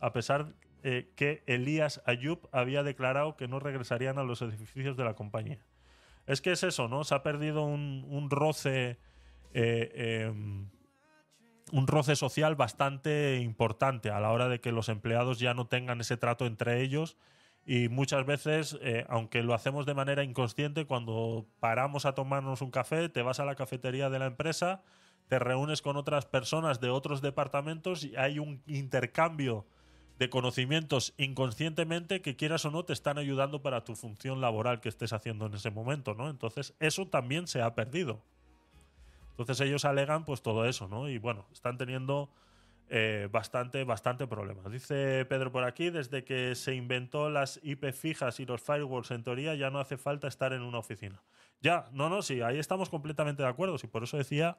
[0.00, 5.04] a pesar eh, que Elías Ayub había declarado que no regresarían a los edificios de
[5.04, 5.64] la compañía.
[6.26, 7.04] Es que es eso, ¿no?
[7.04, 8.98] Se ha perdido un, roce,
[9.54, 10.68] eh, em,
[11.72, 16.00] un roce social bastante importante a la hora de que los empleados ya no tengan
[16.00, 17.16] ese trato entre ellos
[17.66, 18.78] y muchas veces,
[19.08, 23.44] aunque lo hacemos de manera inconsciente, cuando paramos a tomarnos un café, te vas a
[23.44, 24.82] la cafetería de la empresa,
[25.28, 29.66] te reúnes con otras personas de otros departamentos y hay un intercambio
[30.18, 34.88] de conocimientos inconscientemente que quieras o no te están ayudando para tu función laboral que
[34.88, 36.28] estés haciendo en ese momento, ¿no?
[36.28, 38.20] Entonces, eso también se ha perdido.
[39.30, 41.08] Entonces ellos alegan pues todo eso, ¿no?
[41.08, 42.28] Y bueno, están teniendo
[42.88, 44.72] eh, bastante, bastante problemas.
[44.72, 49.22] Dice Pedro por aquí, desde que se inventó las IP fijas y los firewalls, en
[49.22, 51.22] teoría ya no hace falta estar en una oficina.
[51.60, 53.76] Ya, no, no, sí, ahí estamos completamente de acuerdo.
[53.80, 54.58] Y por eso decía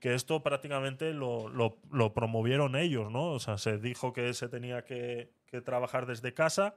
[0.00, 3.30] que esto prácticamente lo, lo- promovieron ellos, ¿no?
[3.32, 6.76] O sea, se dijo que se tenía que, que trabajar desde casa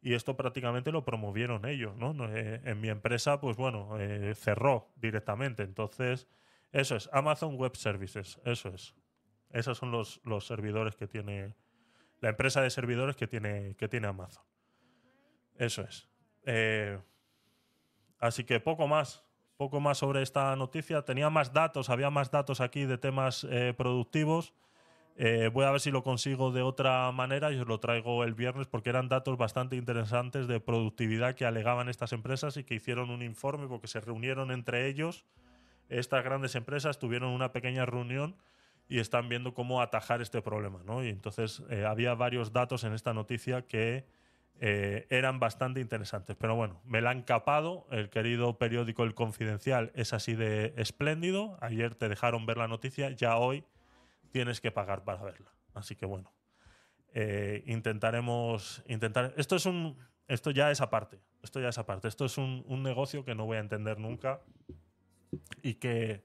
[0.00, 2.12] y esto prácticamente lo promovieron ellos, ¿no?
[2.14, 5.62] No, eh, en mi empresa, pues bueno, eh, cerró directamente.
[5.62, 6.28] Entonces,
[6.72, 8.94] eso es, Amazon Web Services, eso es.
[9.50, 11.56] Esos son los, los servidores que tiene,
[12.20, 14.44] la empresa de servidores que tiene, que tiene Amazon.
[15.56, 16.08] Eso es.
[16.46, 16.98] Eh,
[18.18, 19.24] así que poco más,
[19.60, 21.02] poco más sobre esta noticia.
[21.02, 24.54] Tenía más datos, había más datos aquí de temas eh, productivos.
[25.16, 28.32] Eh, voy a ver si lo consigo de otra manera y os lo traigo el
[28.32, 33.10] viernes porque eran datos bastante interesantes de productividad que alegaban estas empresas y que hicieron
[33.10, 35.26] un informe porque se reunieron entre ellos
[35.90, 38.36] estas grandes empresas tuvieron una pequeña reunión
[38.88, 41.04] y están viendo cómo atajar este problema, ¿no?
[41.04, 44.06] Y entonces eh, había varios datos en esta noticia que
[44.58, 46.36] eh, eran bastante interesantes.
[46.36, 47.86] Pero bueno, me la han capado.
[47.90, 51.56] El querido periódico El Confidencial es así de espléndido.
[51.60, 53.64] Ayer te dejaron ver la noticia, ya hoy
[54.32, 55.52] tienes que pagar para verla.
[55.74, 56.32] Así que bueno,
[57.14, 59.32] eh, intentaremos intentar.
[59.36, 59.96] Esto es un,
[60.28, 61.20] esto ya es aparte.
[61.42, 62.08] Esto ya es aparte.
[62.08, 64.40] Esto es un, un negocio que no voy a entender nunca
[65.62, 66.24] y que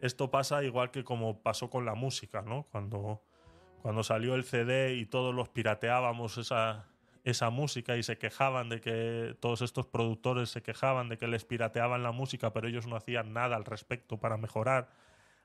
[0.00, 2.66] esto pasa igual que como pasó con la música, ¿no?
[2.70, 3.22] Cuando,
[3.82, 6.88] cuando salió el CD y todos los pirateábamos esa,
[7.26, 11.44] esa música y se quejaban de que todos estos productores se quejaban de que les
[11.44, 14.90] pirateaban la música, pero ellos no hacían nada al respecto para mejorar,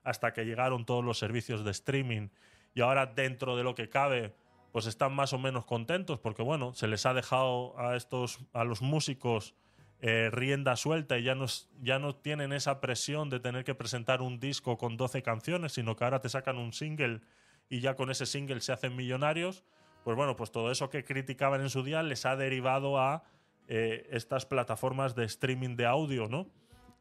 [0.04, 2.30] hasta que llegaron todos los servicios de streaming.
[2.76, 4.36] Y ahora dentro de lo que cabe
[4.72, 8.64] pues están más o menos contentos porque bueno, se les ha dejado a estos a
[8.64, 9.56] los músicos
[10.02, 11.48] eh, rienda suelta y ya no,
[11.82, 15.96] ya no tienen esa presión de tener que presentar un disco con 12 canciones, sino
[15.96, 17.22] que ahora te sacan un single
[17.70, 19.64] y ya con ese single se hacen millonarios,
[20.04, 23.24] pues bueno, pues todo eso que criticaban en su día les ha derivado a
[23.68, 26.48] eh, estas plataformas de streaming de audio, ¿no?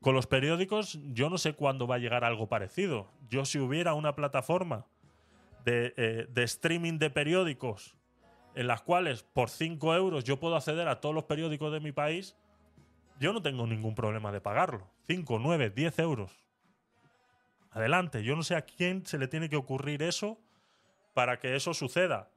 [0.01, 3.09] Con los periódicos yo no sé cuándo va a llegar algo parecido.
[3.29, 4.87] Yo si hubiera una plataforma
[5.65, 7.97] de, eh, de streaming de periódicos
[8.55, 11.93] en las cuales por 5 euros yo puedo acceder a todos los periódicos de mi
[11.93, 12.37] país,
[13.19, 14.89] yo no tengo ningún problema de pagarlo.
[15.07, 16.33] 5, 9, 10 euros.
[17.71, 18.25] Adelante.
[18.25, 20.39] Yo no sé a quién se le tiene que ocurrir eso
[21.15, 22.31] para que eso suceda.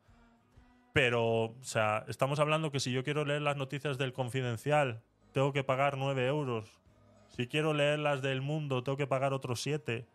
[0.94, 5.52] Pero, o sea, estamos hablando que si yo quiero leer las noticias del Confidencial, tengo
[5.52, 6.80] que pagar 9 euros.
[7.30, 10.06] Si quiero leer las del Mundo, tengo que pagar otros 7.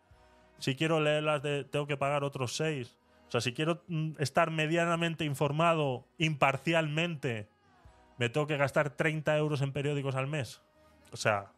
[0.57, 1.65] Si quiero leer las de.
[1.65, 2.97] tengo que pagar otros 6.
[3.27, 7.49] O sea, si quiero mm, estar medianamente informado imparcialmente,
[8.17, 10.61] me tengo que gastar 30 euros en periódicos al mes.
[11.11, 11.51] O sea,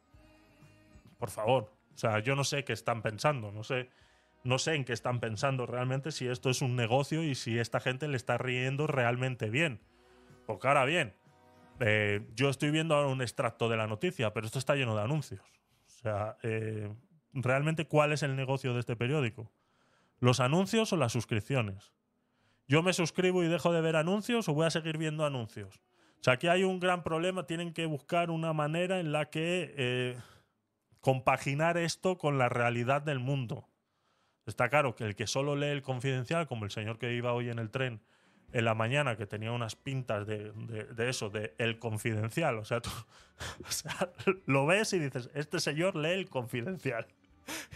[1.19, 1.72] por favor.
[1.93, 3.89] O sea, yo no sé qué están pensando, no sé,
[4.43, 7.79] no sé en qué están pensando realmente si esto es un negocio y si esta
[7.79, 9.79] gente le está riendo realmente bien.
[10.45, 11.13] Porque ahora bien,
[11.79, 15.03] eh, yo estoy viendo ahora un extracto de la noticia, pero esto está lleno de
[15.03, 15.41] anuncios.
[15.85, 16.91] O sea, eh,
[17.33, 19.51] realmente, ¿cuál es el negocio de este periódico?
[20.19, 21.93] ¿Los anuncios o las suscripciones?
[22.67, 25.81] ¿Yo me suscribo y dejo de ver anuncios o voy a seguir viendo anuncios?
[26.19, 27.47] O sea, aquí hay un gran problema.
[27.47, 30.17] Tienen que buscar una manera en la que eh,
[30.99, 33.67] compaginar esto con la realidad del mundo.
[34.45, 37.49] Está claro que el que solo lee el confidencial, como el señor que iba hoy
[37.49, 38.01] en el tren
[38.53, 42.57] en la mañana, que tenía unas pintas de, de- de eso, de el confidencial.
[42.57, 42.89] O sea, tú
[43.67, 44.11] o sea,
[44.45, 47.07] lo ves y dices, este señor lee el confidencial.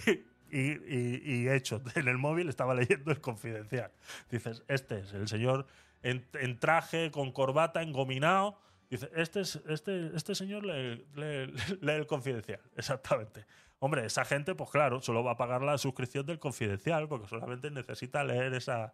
[0.52, 3.92] Y, y- y hecho, en el móvil estaba leyendo el confidencial.
[4.30, 5.66] Dices, este es el señor
[6.04, 8.58] en, en traje, con corbata, engominado.
[8.90, 11.52] Dice, este, es, este, este señor lee, lee-
[11.82, 12.62] lee el confidencial.
[12.78, 13.46] Exactamente.
[13.80, 17.70] Hombre, esa gente, pues claro, solo va a pagar la suscripción del confidencial porque solamente
[17.72, 18.94] necesita leer esa,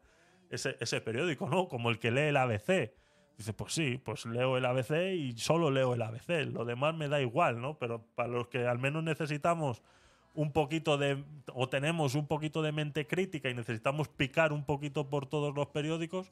[0.49, 1.67] ese, ese periódico, ¿no?
[1.67, 2.93] Como el que lee el ABC.
[3.37, 6.45] Dice, pues sí, pues leo el ABC y solo leo el ABC.
[6.51, 7.77] Lo demás me da igual, ¿no?
[7.77, 9.81] Pero para los que al menos necesitamos
[10.33, 11.23] un poquito de,
[11.53, 15.67] o tenemos un poquito de mente crítica y necesitamos picar un poquito por todos los
[15.67, 16.31] periódicos,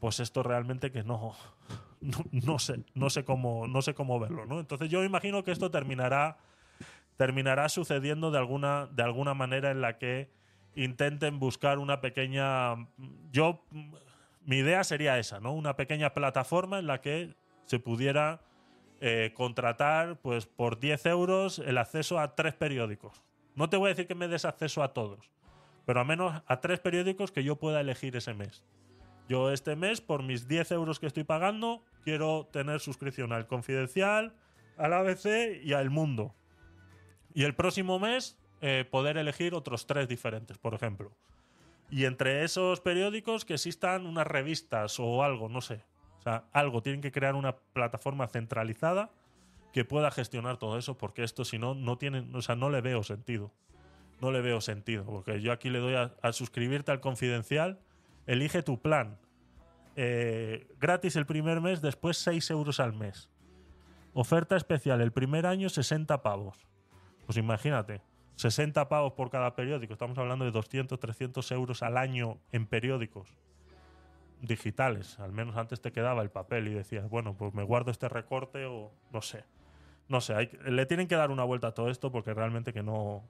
[0.00, 1.34] pues esto realmente que no,
[2.00, 4.60] no, no sé, no sé cómo, no sé cómo verlo, ¿no?
[4.60, 6.38] Entonces yo imagino que esto terminará,
[7.18, 10.30] terminará sucediendo de alguna, de alguna manera en la que
[10.76, 12.76] intenten buscar una pequeña,
[13.32, 13.64] yo,
[14.44, 15.52] mi idea sería esa, ¿no?
[15.52, 18.40] Una pequeña plataforma en la que se pudiera
[19.00, 23.24] eh, contratar, pues por 10 euros, el acceso a tres periódicos.
[23.56, 25.28] No te voy a decir que me des acceso a todos,
[25.86, 28.64] pero al menos a tres periódicos que yo pueda elegir ese mes.
[29.28, 34.34] Yo este mes, por mis 10 euros que estoy pagando, quiero tener suscripción al Confidencial,
[34.76, 36.37] al ABC y al Mundo.
[37.34, 41.12] Y el próximo mes eh, poder elegir otros tres diferentes, por ejemplo.
[41.90, 45.84] Y entre esos periódicos que existan unas revistas o algo, no sé.
[46.18, 46.82] O sea, algo.
[46.82, 49.10] Tienen que crear una plataforma centralizada
[49.72, 52.80] que pueda gestionar todo eso, porque esto si no, no tiene, o sea, no le
[52.80, 53.52] veo sentido.
[54.20, 57.78] No le veo sentido, porque yo aquí le doy a, a suscribirte al confidencial,
[58.26, 59.16] elige tu plan.
[59.94, 63.30] Eh, gratis el primer mes, después 6 euros al mes.
[64.12, 66.66] Oferta especial, el primer año 60 pavos.
[67.28, 68.00] Pues imagínate,
[68.36, 69.92] 60 pavos por cada periódico.
[69.92, 73.36] Estamos hablando de 200, 300 euros al año en periódicos
[74.40, 75.18] digitales.
[75.20, 78.64] Al menos antes te quedaba el papel y decías, bueno, pues me guardo este recorte
[78.64, 79.44] o no sé.
[80.08, 82.82] No sé, hay le tienen que dar una vuelta a todo esto porque realmente que
[82.82, 83.22] no...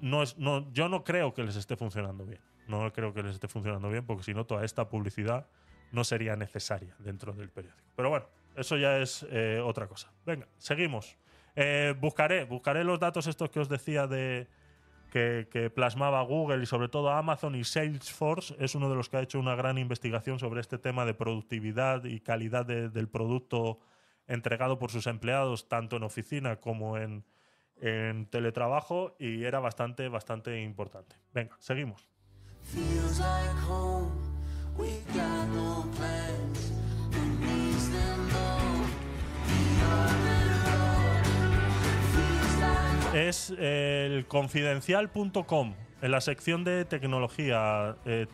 [0.00, 2.40] no, es, no yo no creo que les esté funcionando bien.
[2.66, 5.48] No creo que les esté funcionando bien porque si no toda esta publicidad
[5.92, 7.90] no sería necesaria dentro del periódico.
[7.94, 8.24] Pero bueno,
[8.56, 10.10] eso ya es eh, otra cosa.
[10.24, 11.18] Venga, seguimos.
[11.56, 14.48] Eh, buscaré, buscaré los datos estos que os decía de
[15.10, 18.54] que, que plasmaba Google y sobre todo Amazon y Salesforce.
[18.60, 22.04] Es uno de los que ha hecho una gran investigación sobre este tema de productividad
[22.04, 23.80] y calidad de- del producto
[24.28, 27.24] entregado por sus empleados, tanto en oficina como en,
[27.80, 31.16] en teletrabajo, y era bastante, bastante importante.
[31.34, 32.08] Venga, seguimos.
[43.14, 48.26] Es el confidencial.com, en la sección de tecnología, eh.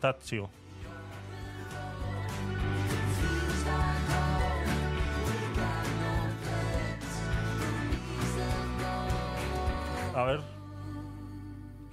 [10.15, 10.41] A ver.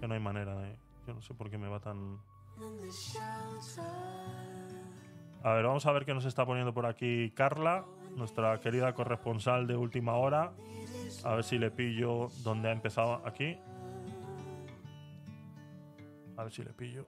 [0.01, 0.75] Que no hay manera de.
[1.07, 2.19] Yo no sé por qué me va tan.
[5.41, 7.85] A ver, vamos a ver qué nos está poniendo por aquí Carla,
[8.15, 10.53] nuestra querida corresponsal de última hora.
[11.23, 13.57] A ver si le pillo donde ha empezado aquí.
[16.37, 17.07] A ver si le pillo.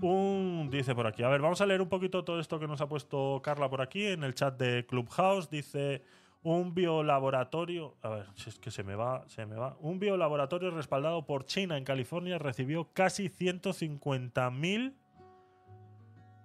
[0.00, 1.22] Un dice por aquí.
[1.22, 3.80] A ver, vamos a leer un poquito todo esto que nos ha puesto Carla por
[3.80, 5.48] aquí en el chat de Clubhouse.
[5.48, 6.02] Dice
[6.44, 7.96] un biolaboratorio.
[8.02, 9.76] A ver, si es que se me va, se me va.
[9.80, 14.94] Un biolaboratorio respaldado por China en California recibió casi 150 mil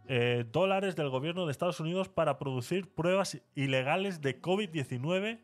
[0.08, 5.42] eh, dólares del gobierno de Estados Unidos para producir pruebas ilegales de COVID-19.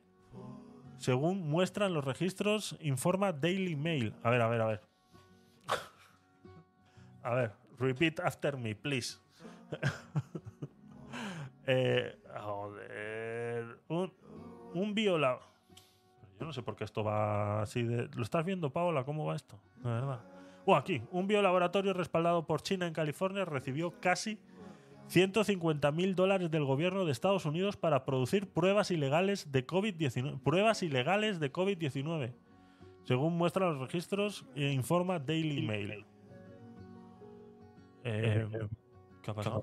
[0.97, 4.15] Según muestran los registros, informa Daily Mail.
[4.23, 4.81] A ver, a ver, a ver.
[7.23, 9.17] A ver, repeat after me, please.
[11.67, 13.79] eh, joder.
[13.89, 14.13] Un,
[14.75, 15.39] un viola.
[16.39, 18.09] Yo no sé por qué esto va así de.
[18.15, 19.03] ¿Lo estás viendo, Paola?
[19.03, 19.57] ¿Cómo va esto?
[19.77, 20.19] De verdad.
[20.65, 21.01] Oh, aquí.
[21.11, 24.39] Un biolaboratorio respaldado por China en California recibió casi
[25.07, 30.39] 150 mil dólares del gobierno de Estados Unidos para producir pruebas ilegales de COVID-19.
[30.41, 32.33] Pruebas ilegales de COVID-19.
[33.03, 36.05] Según muestran los registros e informa Daily Mail.
[38.03, 38.47] Eh,
[39.21, 39.61] ¿Qué ha pasado?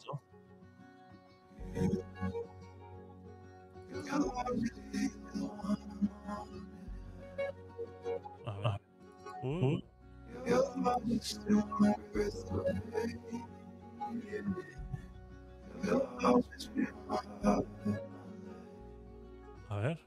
[19.69, 19.99] A ver.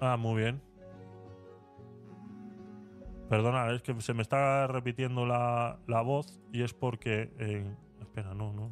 [0.00, 0.60] Ah, muy bien.
[3.28, 7.30] Perdona, es que se me está repitiendo la, la voz y es porque.
[7.38, 8.70] en- espera, no, no.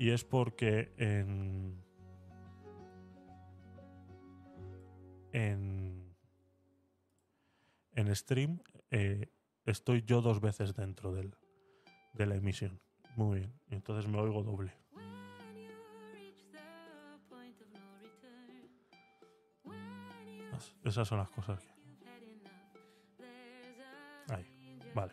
[0.00, 1.84] Y es porque en.
[5.32, 6.16] En.
[7.94, 9.28] En stream eh,
[9.66, 11.34] estoy yo dos veces dentro del,
[12.14, 12.80] de la emisión.
[13.16, 13.52] Muy bien.
[13.68, 14.72] Entonces me oigo doble.
[20.56, 21.70] Es- Esas son las cosas que.
[24.32, 24.46] Ahí,
[24.94, 25.12] vale.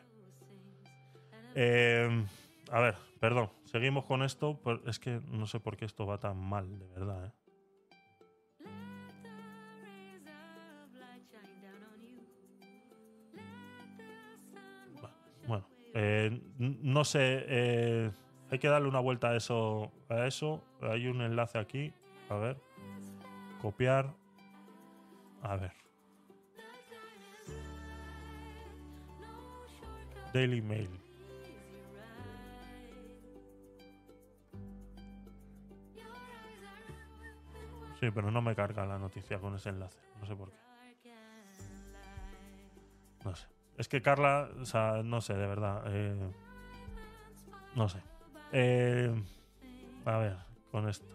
[1.55, 2.25] Eh,
[2.71, 4.59] a ver, perdón, seguimos con esto.
[4.63, 7.25] pero Es que no sé por qué esto va tan mal, de verdad.
[7.25, 7.31] ¿eh?
[15.47, 17.45] Bueno, eh, no sé.
[17.47, 18.11] eh,
[18.49, 20.63] hay que darle una vuelta a eso, a eso.
[20.81, 21.93] Hay un enlace aquí.
[22.29, 22.57] A ver.
[23.61, 24.13] Copiar.
[25.41, 25.73] A ver.
[30.33, 31.06] Daily Mail.
[37.99, 39.99] Sí, pero no me carga la noticia con ese enlace.
[40.19, 40.57] No sé por qué.
[43.25, 43.47] No sé.
[43.77, 45.83] Es que Carla, o sea, no sé, de verdad.
[45.87, 46.31] eh,
[47.75, 47.99] no sé.
[48.51, 49.13] Eh,
[50.05, 50.37] a ver,
[50.71, 51.05] con esto.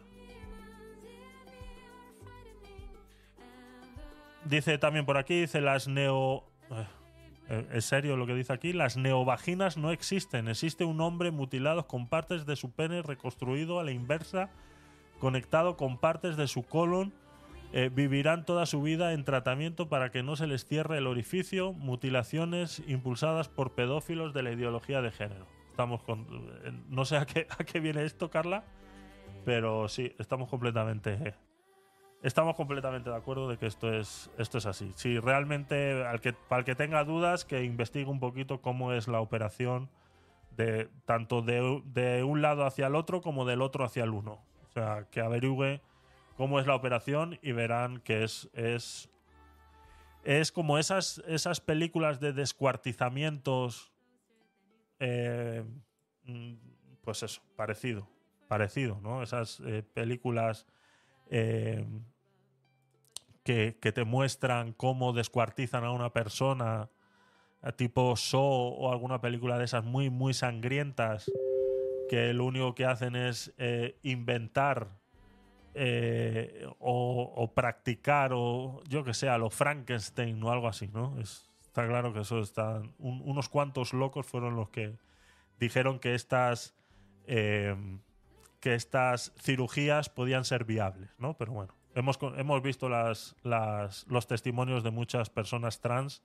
[4.44, 6.44] Dice también por aquí, dice las neo...
[7.48, 8.72] eh, ¿Es serio lo que dice aquí?
[8.72, 10.48] Las neovaginas no existen.
[10.48, 14.50] Existe un hombre mutilado con partes de su pene reconstruido a la inversa,
[15.22, 17.12] conectado con partes de su colon.
[17.72, 21.72] Eh, vivirán toda su vida en tratamiento para que no se les cierre el orificio.
[21.74, 25.46] Mutilaciones impulsadas por pedófilos de la ideología de género.
[25.70, 26.26] Estamos con...
[26.64, 28.64] eh, No sé a qué, a qué viene esto, Carla,
[29.44, 31.36] pero sí, estamos completamente...
[32.24, 34.92] Estamos completamente de acuerdo de que esto es, esto es así.
[34.96, 39.06] Si realmente, al que, para el que tenga dudas, que investigue un poquito cómo es
[39.06, 39.88] la operación
[40.56, 44.40] de tanto de, de un lado hacia el otro como del otro hacia el uno.
[44.72, 45.82] O sea, que averigüe
[46.38, 49.10] cómo es la operación y verán que es, es,
[50.24, 53.92] es como esas, esas películas de descuartizamientos
[54.98, 55.62] eh,
[56.24, 56.54] mm,
[57.02, 58.08] pues eso, parecido,
[58.48, 59.22] parecido, ¿no?
[59.22, 60.66] Esas eh, películas
[61.28, 61.84] eh,
[63.44, 66.88] que, que te muestran cómo descuartizan a una persona,
[67.76, 71.30] tipo Saw o alguna película de esas muy, muy sangrientas,
[72.08, 74.88] que lo único que hacen es eh, inventar
[75.74, 81.18] eh, o, practicar o yo que sé, a lo Frankenstein o algo así, ¿no?
[81.18, 82.82] Es- está claro que eso está...
[82.98, 84.96] un- unos cuantos locos fueron los que
[85.58, 86.74] dijeron que estas...
[87.26, 87.74] eh,
[88.60, 91.34] que estas cirugías podían ser viables, ¿no?
[91.36, 93.34] Pero bueno, hemos, hemos visto las,
[94.06, 96.22] los testimonios de muchas personas trans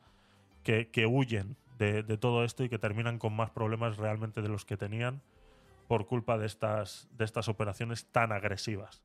[0.61, 4.65] que, que huyen de todo esto y que terminan con más problemas realmente de los
[4.65, 5.23] que tenían
[5.87, 9.03] por culpa de estas, de estas operaciones tan agresivas.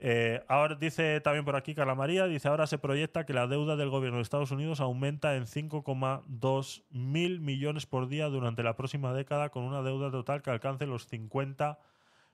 [0.00, 3.76] Eh, ahora dice también por aquí Carla María, dice ahora se proyecta que la deuda
[3.76, 9.14] del gobierno de Estados Unidos aumenta en 5,2 mil millones por día durante la próxima
[9.14, 11.78] década con una deuda total que alcance los 50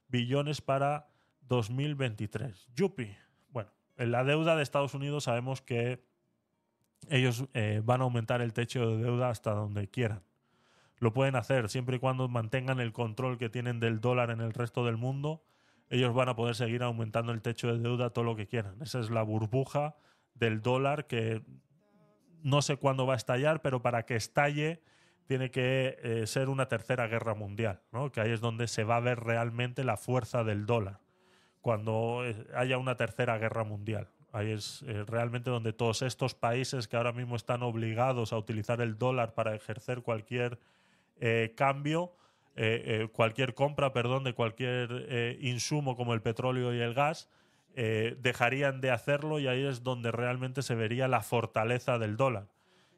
[0.08, 1.08] billones para
[1.42, 2.68] 2023.
[2.74, 3.14] Yupi.
[3.50, 6.02] Bueno, en la deuda de Estados Unidos sabemos que
[7.08, 10.22] ellos eh, van a aumentar el techo de deuda hasta donde quieran.
[11.00, 14.52] Lo pueden hacer siempre y cuando mantengan el control que tienen del dólar en el
[14.52, 15.42] resto del mundo.
[15.88, 18.80] Ellos van a poder seguir aumentando el techo de deuda todo lo que quieran.
[18.80, 19.96] Esa es la burbuja
[20.34, 21.42] del dólar que
[22.42, 24.82] no sé cuándo va a estallar, pero para que estalle
[25.26, 28.10] tiene que eh, ser una tercera guerra mundial, ¿no?
[28.10, 30.98] que ahí es donde se va a ver realmente la fuerza del dólar,
[31.60, 34.08] cuando eh, haya una tercera guerra mundial.
[34.32, 38.80] Ahí es eh, realmente donde todos estos países que ahora mismo están obligados a utilizar
[38.80, 40.58] el dólar para ejercer cualquier
[41.20, 42.12] eh, cambio,
[42.56, 47.28] eh, eh, cualquier compra, perdón, de cualquier insumo como el petróleo y el gas,
[47.74, 52.48] dejarían de hacerlo y ahí es donde realmente se vería la fortaleza del dólar.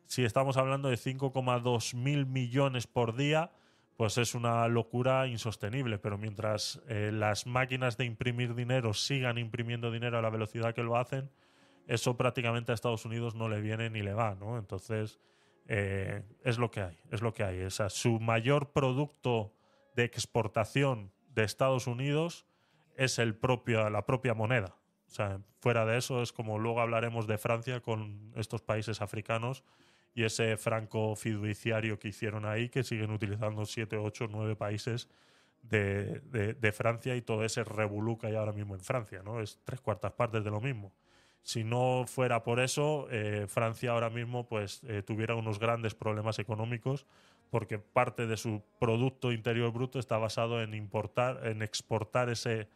[0.07, 3.51] Si estamos hablando de 5,2 mil millones por día,
[3.97, 5.99] pues es una locura insostenible.
[5.99, 10.97] Pero mientras las máquinas de imprimir dinero sigan imprimiendo dinero a la velocidad que lo
[10.97, 11.31] hacen,
[11.87, 14.59] eso prácticamente a Estados Unidos no le viene ni le va, ¿no?
[14.59, 15.21] Entonces,
[15.67, 17.63] eh, es lo que hay, es lo que hay.
[17.63, 19.53] O su mayor producto
[19.95, 22.47] de exportación de Estados Unidos
[22.97, 24.77] es el propio, la propia moneda.
[25.07, 29.63] O sea, fuera de eso es como luego hablaremos de Francia con estos países africanos
[30.15, 35.09] y ese franco fiduciario que hicieron ahí, que siguen utilizando 7, 8, 9 países
[35.63, 39.41] de, de- de Francia y todo ese revolú que hay ahora mismo en Francia, ¿no?
[39.41, 40.93] Es tres cuartas partes de lo mismo.
[41.43, 46.39] Si no fuera por eso, eh, Francia ahora mismo pues eh, tuviera unos grandes problemas
[46.39, 47.07] económicos
[47.51, 52.69] porque parte de su Producto Interior Bruto está basado en importar, en exportar ese,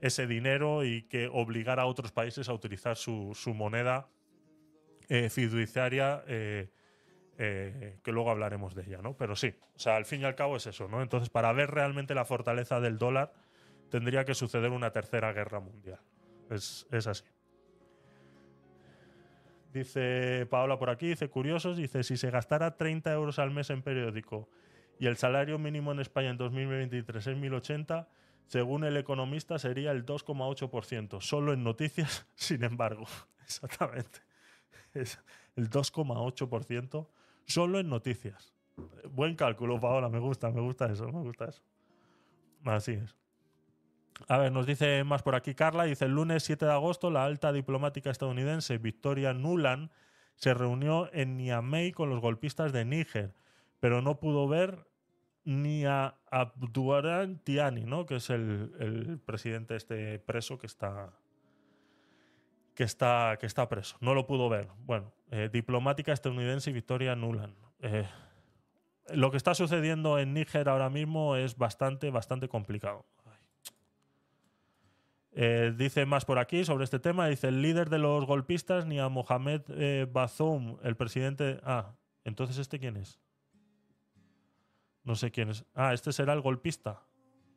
[0.00, 4.08] ese dinero y que obligar a otros países a utilizar su, su moneda
[5.08, 6.70] eh, fiduciaria, que
[8.06, 9.14] luego hablaremos de ella, ¿no?
[9.16, 11.02] Pero sí, o sea, al fin y al cabo es eso, ¿no?
[11.02, 13.34] Entonces, para ver realmente la fortaleza del dólar,
[13.90, 16.00] tendría que suceder una tercera guerra mundial.
[16.50, 17.24] Es, es así.
[19.76, 23.82] Dice Paola por aquí, dice curiosos, dice si se gastara 30 euros al mes en
[23.82, 24.48] periódico
[24.98, 28.08] y el salario mínimo en España en 2023 es 1080,
[28.46, 33.04] según el economista sería el 2,8%, solo en noticias, sin embargo.
[33.44, 34.20] Exactamente.
[34.94, 35.20] Es
[35.56, 37.08] el 2,8%
[37.44, 38.54] solo en noticias.
[39.10, 41.60] Buen cálculo, Paola, me gusta, me gusta eso, me gusta eso.
[42.64, 43.14] Así es.
[44.28, 47.24] A ver, nos dice más por aquí Carla, dice el lunes 7 de agosto la
[47.24, 49.90] alta diplomática estadounidense Victoria Nuland
[50.36, 53.34] se reunió en Niamey con los golpistas de Níger,
[53.80, 54.86] pero no pudo ver
[55.44, 58.04] ni a Abdurrahman Tiani, ¿no?
[58.04, 61.12] que es el, presidente este preso que está
[62.74, 63.96] que está, que está preso.
[64.02, 64.68] No lo pudo ver.
[64.80, 67.56] Bueno, eh, diplomática estadounidense Victoria Nuland.
[67.80, 68.06] Eh,
[69.14, 73.06] lo que está sucediendo en Níger ahora mismo es bastante, bastante complicado.
[75.38, 77.28] Eh, dice más por aquí sobre este tema.
[77.28, 81.60] Dice el líder de los golpistas, ni a Mohamed eh, Bazoum, el presidente.
[81.62, 81.94] Ah,
[82.24, 83.20] entonces este quién es?
[85.04, 85.66] No sé quién es.
[85.74, 87.02] Ah, este será el golpista.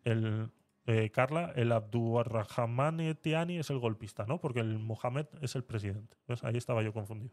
[0.04, 0.52] El
[0.88, 4.42] eh, Carla, el Abdurrahman Tiani es el golpista, ¿no?
[4.42, 6.18] Porque el Mohamed es el presidente.
[6.42, 7.32] Ahí estaba yo confundido.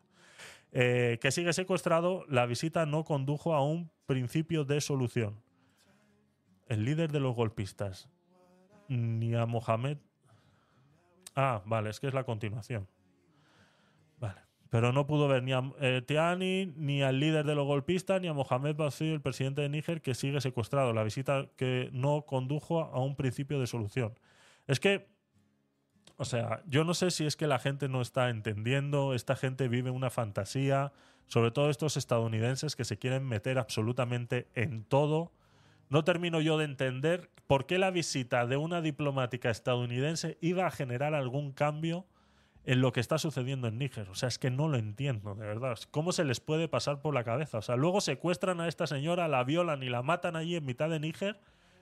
[0.70, 5.42] Que sigue secuestrado, la visita no condujo a un principio de solución.
[6.68, 8.08] El líder de los golpistas,
[8.88, 9.98] ni a Mohamed.
[11.36, 12.88] Ah, vale, es que es la continuación.
[14.18, 14.40] Vale.
[14.70, 18.28] Pero no pudo ver ni a eh, Tiani, ni al líder de los golpistas, ni
[18.28, 20.94] a Mohamed Bazoum, el presidente de Níger, que sigue secuestrado.
[20.94, 24.18] La visita que no condujo a un principio de solución.
[24.66, 25.08] Es que,
[26.16, 29.68] o sea, yo no sé si es que la gente no está entendiendo, esta gente
[29.68, 30.92] vive una fantasía,
[31.26, 35.32] sobre todo estos estadounidenses que se quieren meter absolutamente en todo
[35.88, 40.70] No termino yo de entender por qué la visita de una diplomática estadounidense iba a
[40.70, 42.06] generar algún cambio
[42.64, 44.08] en lo que está sucediendo en Níger.
[44.10, 45.78] O sea, es que no lo entiendo, de verdad.
[45.92, 47.58] ¿Cómo se les puede pasar por la cabeza?
[47.58, 50.90] O sea, luego secuestran a esta señora, la violan y la matan allí en mitad
[50.90, 51.38] de Níger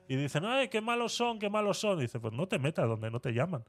[0.07, 1.99] y dicen, ¡ay, qué malos son, qué malos son!
[1.99, 3.65] Y dice, pues no te metas donde no te llaman.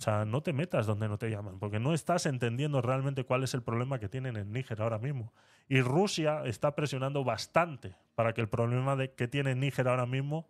[0.00, 3.44] O sea, no te metas donde no te llaman, porque no estás entendiendo realmente cuál
[3.44, 5.34] es el problema que tienen en Níger ahora mismo.
[5.68, 10.48] Y Rusia está presionando bastante para que el problema de, que tiene Níger ahora mismo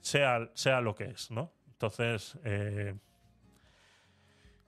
[0.00, 1.52] sea, sea lo que es, ¿no?
[1.72, 2.94] Entonces, eh,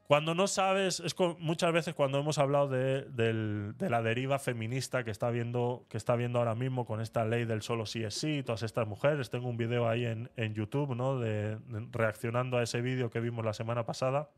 [0.09, 5.11] cuando no sabes, es co- muchas veces cuando hemos hablado de, la deriva feminista que
[5.11, 8.43] está, viendo, que está viendo ahora mismo con esta ley del solo sí es sí,
[8.43, 11.21] todas estas mujeres, tengo un video ahí en, YouTube, ¿no?
[11.21, 11.59] De,
[11.93, 14.31] reaccionando a ese vídeo que vimos la semana pasada,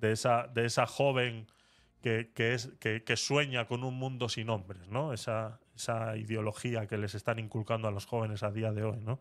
[0.00, 1.46] de esa, de esa joven
[2.02, 5.12] que sueña con un mundo sin hombres, ¿no?
[5.12, 9.20] Esa, esa ideología que les están inculcando a los jóvenes a día de hoy, ¿no?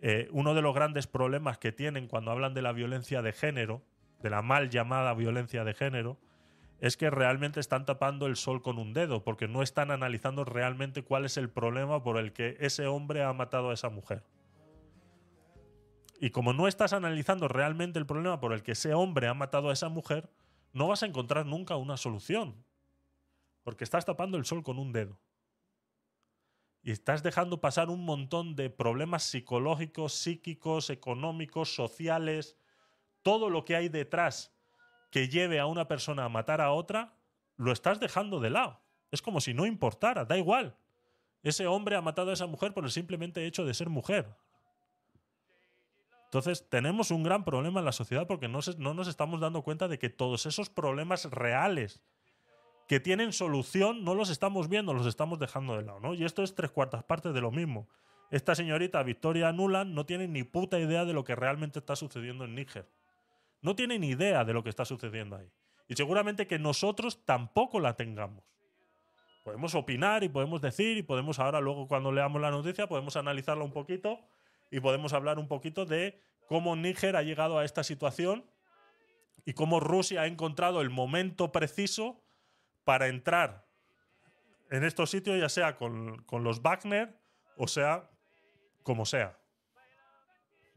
[0.00, 3.82] Eh, uno de los grandes problemas que tienen cuando hablan de la violencia de género,
[4.22, 6.18] de la mal llamada violencia de género,
[6.80, 11.04] es que realmente están tapando el sol con un dedo, porque no están analizando realmente
[11.04, 14.24] cuál es el problema por el que ese hombre ha matado a esa mujer.
[16.18, 19.70] Y como no estás analizando realmente el problema por el que ese hombre ha matado
[19.70, 20.30] a esa mujer,
[20.72, 22.64] no vas a encontrar nunca una solución.
[23.62, 25.18] Porque estás tapando el sol con un dedo.
[26.82, 32.56] Y estás dejando pasar un montón de problemas psicológicos, psíquicos, económicos, sociales,
[33.22, 34.52] todo lo que hay detrás
[35.10, 37.14] que lleve a una persona a matar a otra,
[37.56, 38.80] lo estás dejando de lado.
[39.10, 40.74] Es como si no importara, da igual.
[41.42, 44.34] Ese hombre ha matado a esa mujer por el simplemente hecho de ser mujer.
[46.24, 49.98] Entonces, tenemos un gran problema en la sociedad porque no, nos estamos dando cuenta de
[49.98, 52.00] que todos esos problemas reales
[52.88, 56.00] que tienen solución no los estamos viendo, los estamos dejando de lado.
[56.00, 56.14] ¿no?
[56.14, 57.86] Y esto es tres cuartas partes de lo mismo.
[58.30, 62.44] Esta señorita Victoria Nuland no tiene ni puta idea de lo que realmente está sucediendo
[62.46, 62.88] en Níger.
[63.62, 65.50] No tiene ni idea de lo que está sucediendo ahí.
[65.88, 68.44] Y seguramente que nosotros tampoco la tengamos.
[69.44, 73.64] Podemos opinar y podemos decir y podemos ahora luego cuando leamos la noticia podemos analizarla
[73.64, 74.20] un poquito
[74.70, 78.44] y podemos hablar un poquito de cómo Níger ha llegado a esta situación
[79.44, 82.22] y cómo Rusia ha encontrado el momento preciso
[82.84, 83.66] para entrar
[84.70, 87.18] en estos sitios, ya sea con, con los Wagner
[87.56, 88.08] o sea
[88.82, 89.38] como sea.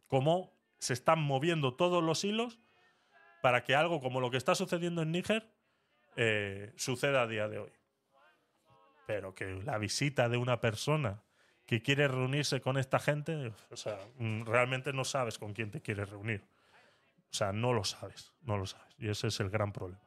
[0.07, 2.59] Cómo se están moviendo todos los hilos
[3.45, 5.47] para que algo como lo que está sucediendo en Níger
[6.15, 7.71] eh, suceda a día de hoy.
[9.05, 11.21] Pero que la visita de una persona
[11.67, 15.79] que quiere reunirse con esta gente, o sea, mm, realmente no sabes con quién te
[15.79, 16.41] quieres reunir.
[17.29, 18.95] O sea, no lo sabes, no lo sabes.
[18.97, 20.01] Y ese es el gran problema.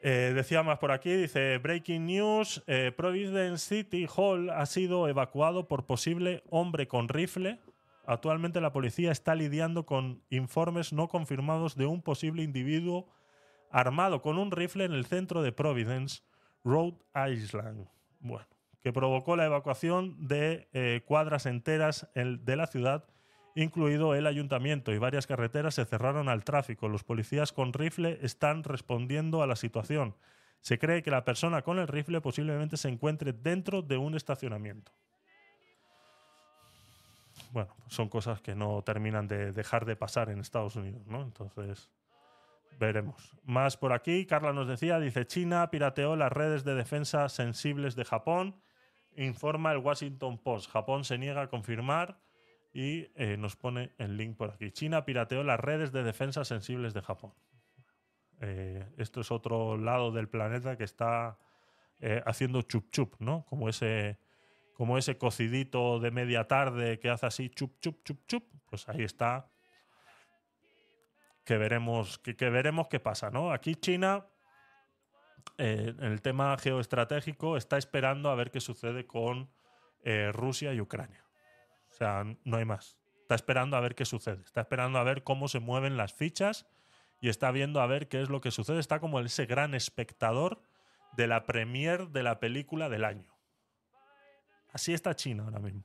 [0.00, 5.68] Eh, decía más por aquí, dice Breaking News, eh, Providence City Hall ha sido evacuado
[5.68, 7.60] por posible hombre con rifle.
[8.06, 13.08] Actualmente la policía está lidiando con informes no confirmados de un posible individuo
[13.70, 16.22] armado con un rifle en el centro de Providence,
[16.64, 16.98] Rhode
[17.30, 17.88] Island.
[18.20, 18.46] Bueno,
[18.82, 23.04] que provocó la evacuación de eh, cuadras enteras en- de la ciudad,
[23.54, 26.88] incluido el ayuntamiento, y varias carreteras se cerraron al tráfico.
[26.88, 30.14] Los policías con rifle están respondiendo a la situación.
[30.60, 34.92] Se cree que la persona con el rifle posiblemente se encuentre dentro de un estacionamiento.
[37.54, 41.22] Bueno, son cosas que no terminan de dejar de pasar en Estados Unidos, ¿no?
[41.22, 41.88] Entonces,
[42.80, 43.36] veremos.
[43.44, 48.04] Más por aquí, Carla nos decía, dice, China pirateó las redes de defensa sensibles de
[48.04, 48.60] Japón,
[49.14, 50.68] informa el Washington Post.
[50.68, 52.18] Japón se niega a confirmar
[52.72, 54.72] y eh, nos pone el link por aquí.
[54.72, 57.34] China pirateó las redes de defensa sensibles de Japón.
[58.40, 61.38] Eh, esto es otro lado del planeta que está
[62.00, 63.46] eh, haciendo chup chup, ¿no?
[63.46, 64.18] Como ese,
[64.74, 68.44] como ese cocidito de media tarde que hace así chup chup chup chup.
[68.66, 69.48] Pues ahí está.
[71.44, 73.52] Que veremos, que, veremos qué pasa, ¿no?
[73.52, 74.26] Aquí China,
[75.58, 79.50] eh, en el tema geoestratégico, está esperando a ver qué sucede con
[80.02, 81.24] eh, Rusia y Ucrania.
[81.90, 82.98] O sea, no hay más.
[83.22, 84.42] Está esperando a ver qué sucede.
[84.42, 86.66] Está esperando a ver cómo se mueven las fichas
[87.20, 88.80] y está viendo a ver qué es lo que sucede.
[88.80, 90.60] Está como ese gran espectador
[91.16, 93.33] de la premier de la película del año.
[94.74, 95.84] Así está China ahora mismo.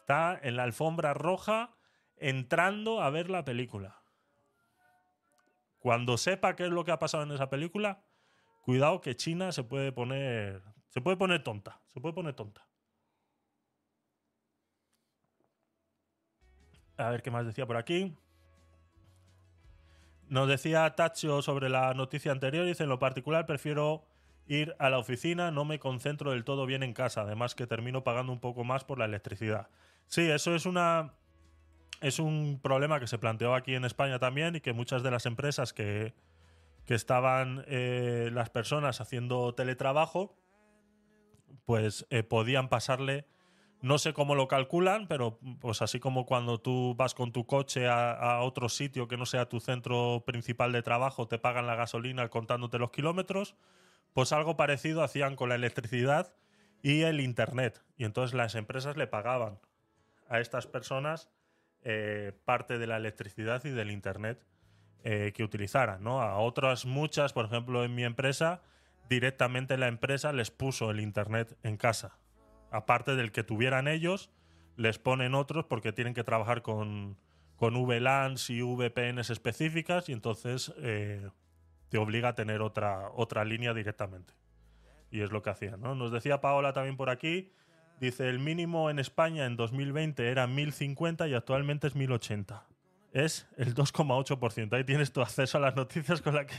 [0.00, 1.70] Está en la alfombra roja
[2.16, 4.02] entrando a ver la película.
[5.78, 8.02] Cuando sepa qué es lo que ha pasado en esa película,
[8.62, 12.66] cuidado que China se puede poner se puede poner tonta, se puede poner tonta.
[16.96, 18.16] A ver qué más decía por aquí.
[20.28, 22.66] Nos decía Tacho sobre la noticia anterior.
[22.66, 24.04] Dice: En lo particular, prefiero
[24.46, 28.04] ir a la oficina, no me concentro del todo bien en casa, además que termino
[28.04, 29.68] pagando un poco más por la electricidad.
[30.06, 31.14] Sí, eso es una
[32.02, 35.24] es un problema que se planteó aquí en España también y que muchas de las
[35.24, 36.14] empresas que,
[36.84, 40.36] que estaban eh, las personas haciendo teletrabajo,
[41.64, 43.24] pues eh, podían pasarle,
[43.80, 47.86] no sé cómo lo calculan, pero pues así como cuando tú vas con tu coche
[47.86, 51.76] a, a otro sitio que no sea tu centro principal de trabajo, te pagan la
[51.76, 53.54] gasolina contándote los kilómetros,
[54.12, 56.34] pues algo parecido hacían con la electricidad
[56.82, 57.82] y el Internet.
[57.96, 59.58] Y entonces las empresas le pagaban
[60.28, 61.30] a estas personas
[61.82, 64.44] eh, parte de la electricidad y del Internet
[65.04, 66.02] eh, que utilizaran.
[66.02, 66.20] ¿no?
[66.20, 68.62] A otras muchas, por ejemplo, en mi empresa,
[69.08, 72.18] directamente la empresa les puso el Internet en casa.
[72.70, 74.30] Aparte del que tuvieran ellos,
[74.76, 77.18] les ponen otros porque tienen que trabajar con,
[77.56, 81.28] con VLANs y VPNs específicas y entonces eh,
[81.92, 84.32] te obliga a tener otra, otra línea directamente.
[85.10, 85.78] Y es lo que hacían.
[85.82, 85.94] ¿no?
[85.94, 87.52] Nos decía Paola también por aquí,
[88.00, 92.66] dice, el mínimo en España en 2020 era 1050 y actualmente es 1080.
[93.12, 94.72] Es el 2,8%.
[94.72, 96.54] Ahí tienes tu acceso a las noticias con la que...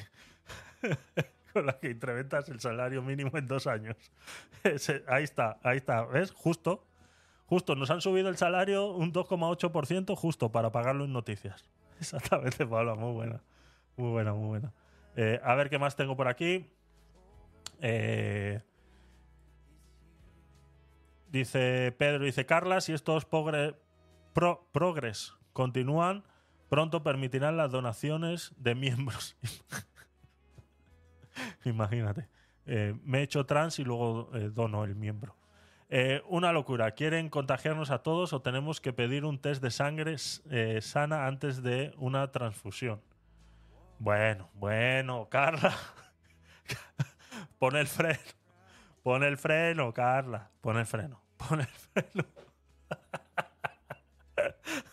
[1.53, 3.97] con la que incrementas el salario mínimo en dos años.
[5.07, 6.05] Ahí está, ahí está.
[6.05, 6.31] ¿Ves?
[6.31, 6.85] Justo.
[7.47, 11.67] Justo, nos han subido el salario un 2,8% justo para pagarlo en noticias.
[11.99, 13.41] Exactamente, Paola, muy buena.
[13.97, 14.71] Muy buena, muy buena.
[15.15, 16.69] Eh, a ver qué más tengo por aquí.
[17.81, 18.61] Eh,
[21.27, 23.75] dice Pedro, dice Carla, si estos progres
[25.53, 26.23] continúan,
[26.69, 29.37] pronto permitirán las donaciones de miembros.
[31.65, 32.27] Imagínate.
[32.65, 35.35] Eh, me he hecho trans y luego dono el miembro.
[36.27, 36.89] Una locura.
[36.91, 41.93] ¿Quieren contagiarnos a todos o tenemos que pedir un test de sangre sana antes de
[41.97, 42.99] una transfusión?
[44.03, 45.73] Bueno, bueno, Carla.
[47.57, 48.19] Pon el freno.
[49.01, 50.51] Pon el freno, Carla.
[50.59, 51.23] Pon el freno.
[51.37, 52.25] Pon el freno.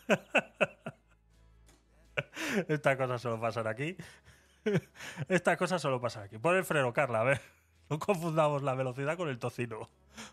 [2.69, 3.97] Estas cosas solo pasan aquí.
[5.28, 6.39] Estas cosas solo pasan aquí.
[6.39, 7.23] Pon el freno, Carla.
[7.23, 7.41] A ver,
[7.89, 9.89] no confundamos la velocidad con el tocino.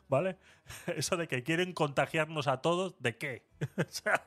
[0.07, 0.37] ¿Vale?
[0.85, 3.47] Eso de que quieren contagiarnos a todos, ¿de qué?
[3.77, 4.23] O sea,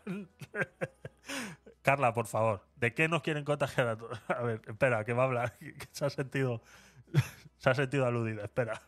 [1.83, 4.21] Carla, por favor, ¿de qué nos quieren contagiar a todos?
[4.29, 6.63] A ver, espera, que va a hablar, que se ha sentido,
[7.59, 8.81] se ha sentido aludida, espera.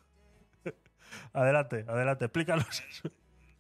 [1.33, 3.11] Adelante, adelante, explícanos eso.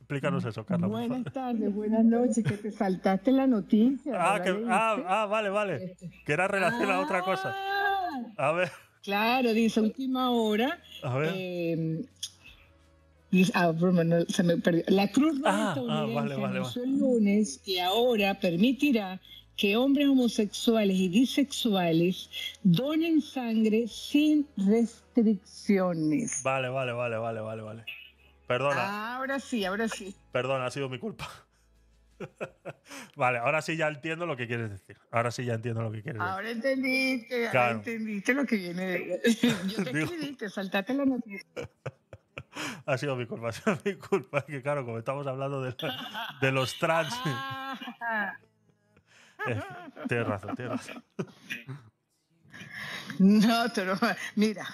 [0.00, 0.86] Explícanos eso, Carla.
[0.88, 4.12] Buenas tardes, buenas noches, que te saltaste la noticia.
[4.16, 5.96] Ah, ah, ah, vale, vale.
[6.26, 7.54] Que era relación a otra cosa.
[7.54, 8.70] Ah, A ver,
[9.02, 10.78] Claro, dice última hora.
[11.02, 11.32] a ver.
[11.34, 12.04] eh,
[13.54, 14.84] ah, no, se me perdió.
[14.88, 19.20] La Cruz Roja Ah, ah, estadounidense vale, vale, anunció el lunes que ahora permitirá
[19.56, 22.30] que hombres homosexuales y bisexuales
[22.62, 26.42] donen sangre sin restricciones.
[26.42, 27.84] Vale, vale, vale, vale, vale, vale.
[28.46, 30.14] Perdona, Ahora sí, ahora sí.
[30.32, 31.28] perdona, ha sido mi culpa.
[33.16, 34.96] vale, ahora sí ya entiendo lo que quieres decir.
[35.10, 36.32] Ahora sí ya entiendo lo que quieres decir.
[36.32, 37.58] Ahora entendiste, Claro.
[37.60, 38.84] ahora entendiste lo que viene.
[38.86, 39.20] de-
[39.68, 41.46] Yo te escribí, te saltaste la noticia.
[42.86, 44.44] Ha sido mi culpa, ha sido mi culpa.
[44.44, 45.74] Que claro, como estamos hablando de,
[46.40, 47.14] de los trans.
[49.44, 49.60] Eh,
[50.06, 51.04] tienes razón, tienes razón.
[53.18, 53.98] No, pero
[54.36, 54.64] mira,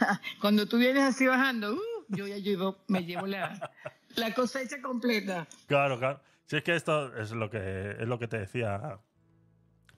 [0.42, 3.70] cuando tú vienes así bajando, uh, yo ya llevo, me llevo la,
[4.16, 5.46] la cosecha completa.
[5.66, 6.20] Claro, claro.
[6.44, 8.98] Si es que esto es lo que es lo que te decía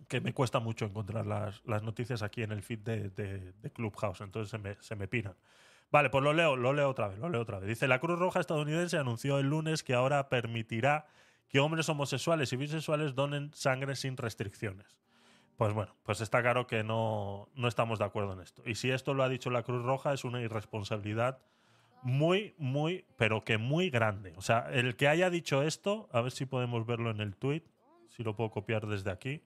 [0.08, 3.70] que me cuesta mucho encontrar las, las noticias aquí en el feed de, de- de
[3.72, 5.34] Clubhouse, entonces se me, se me piran.
[5.90, 7.68] Vale, pues lo leo, lo leo otra vez, lo leo otra vez.
[7.68, 11.06] Dice, la Cruz Roja estadounidense anunció el lunes que ahora permitirá
[11.48, 14.96] que hombres homosexuales y bisexuales donen sangre sin restricciones.
[15.56, 18.62] Pues bueno, pues está claro que no, no estamos de acuerdo en esto.
[18.64, 21.40] Y si esto lo ha dicho la Cruz Roja es una irresponsabilidad
[22.02, 24.32] muy, muy, pero que muy grande.
[24.36, 27.62] O sea, el que haya dicho esto, a ver si podemos verlo en el tweet,
[28.08, 29.42] si lo puedo copiar desde aquí.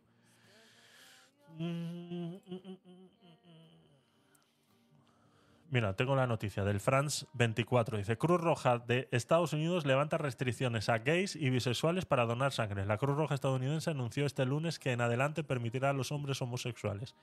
[5.71, 7.99] Mira, tengo la noticia del France 24.
[7.99, 12.87] Dice, Cruz Roja de Estados Unidos levanta restricciones a gays y bisexuales para donar sangre.
[12.87, 17.15] La Cruz Roja estadounidense anunció este lunes que en adelante permitirá a los hombres homosexuales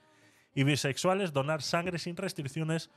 [0.54, 2.90] y bisexuales donar sangre sin restricciones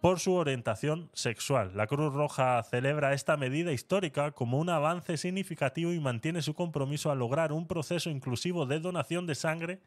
[0.00, 1.72] por su orientación sexual.
[1.74, 7.10] La Cruz Roja celebra esta medida histórica como un avance significativo y mantiene su compromiso
[7.10, 9.80] a lograr un proceso inclusivo de donación de sangre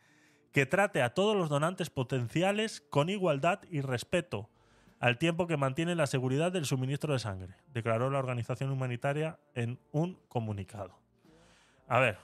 [0.51, 4.49] que trate a todos los donantes potenciales con igualdad y respeto,
[5.03, 9.77] al tiempo que mantiene la seguridad del suministro de sangre, declaró la organización humanitaria en
[9.91, 10.97] un comunicado.
[11.89, 12.17] A ver,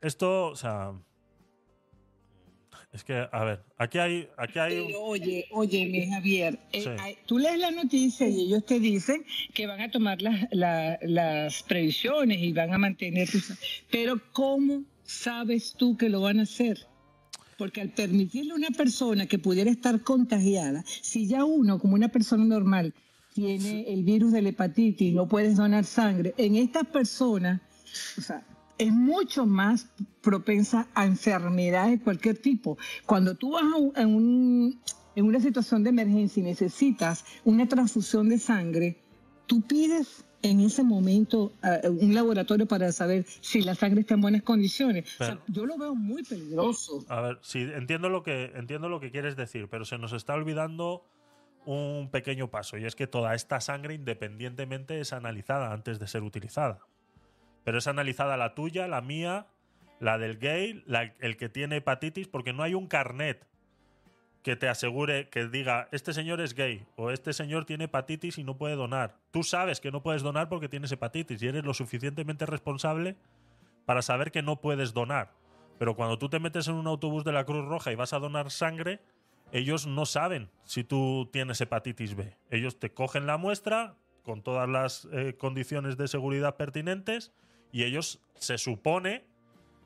[0.00, 0.94] esto, o sea,
[2.92, 6.88] Es que, a ver, aquí hay, aquí hay un- oye, oye, mi Javier, eh, Sí.
[6.98, 9.24] hay- tú lees la noticia y ellos te dicen
[9.54, 13.28] que van a tomar las, la- las previsiones y van a mantener.
[13.92, 16.78] Pero ¿cómo sabes tú que lo van a hacer?
[17.60, 22.08] Porque al permitirle a una persona que pudiera estar contagiada, si ya uno, como una
[22.08, 22.94] persona normal,
[23.34, 27.60] tiene el virus de la hepatitis no puedes donar sangre, en estas personas,
[28.16, 28.42] o sea,
[28.78, 29.88] es mucho más
[30.22, 32.78] propensa a enfermedades de cualquier tipo.
[33.04, 34.80] Cuando tú vas a a un-
[35.14, 38.96] en una situación de emergencia y necesitas una transfusión de sangre,
[39.46, 44.20] tú pides en ese momento a un laboratorio para saber si la sangre está en
[44.22, 45.04] buenas condiciones.
[45.20, 47.04] O sea, Pero- yo lo veo muy peligroso.
[47.08, 50.34] A ver, sí, entiendo lo que entiendo lo que quieres decir, pero se nos está
[50.34, 51.04] olvidando
[51.66, 56.22] un pequeño paso y es que toda esta sangre independientemente es analizada antes de ser
[56.22, 56.78] utilizada.
[57.64, 59.46] Pero es analizada la tuya, la mía,
[60.00, 63.46] la del gay, la- el que tiene hepatitis, porque no hay un carnet
[64.42, 68.44] que te asegure que diga este señor es gay o este señor tiene hepatitis y
[68.44, 69.16] no puede donar.
[69.30, 73.16] Tú sabes que no puedes donar porque tienes hepatitis y eres lo suficientemente responsable
[73.84, 75.32] para saber que no puedes donar.
[75.78, 78.18] Pero cuando tú te metes en un autobús de la Cruz Roja y vas a
[78.18, 79.00] donar sangre,
[79.52, 82.36] ellos no saben si tú tienes hepatitis B.
[82.50, 87.32] Ellos te cogen la muestra con todas las eh, condiciones de seguridad pertinentes
[87.72, 89.24] y ellos se supone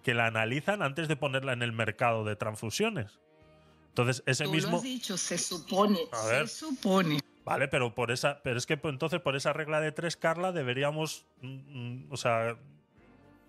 [0.02, 3.20] que la analizan antes de ponerla en el mercado de transfusiones.
[3.94, 4.72] Entonces, ese Tú mismo...
[4.72, 6.48] lo has dicho, se supone, A ver.
[6.48, 7.20] se supone.
[7.44, 10.50] Vale, pero por esa, pero es que pues, entonces por esa regla de tres, Carla,
[10.50, 12.56] deberíamos, mm, mm, o sea,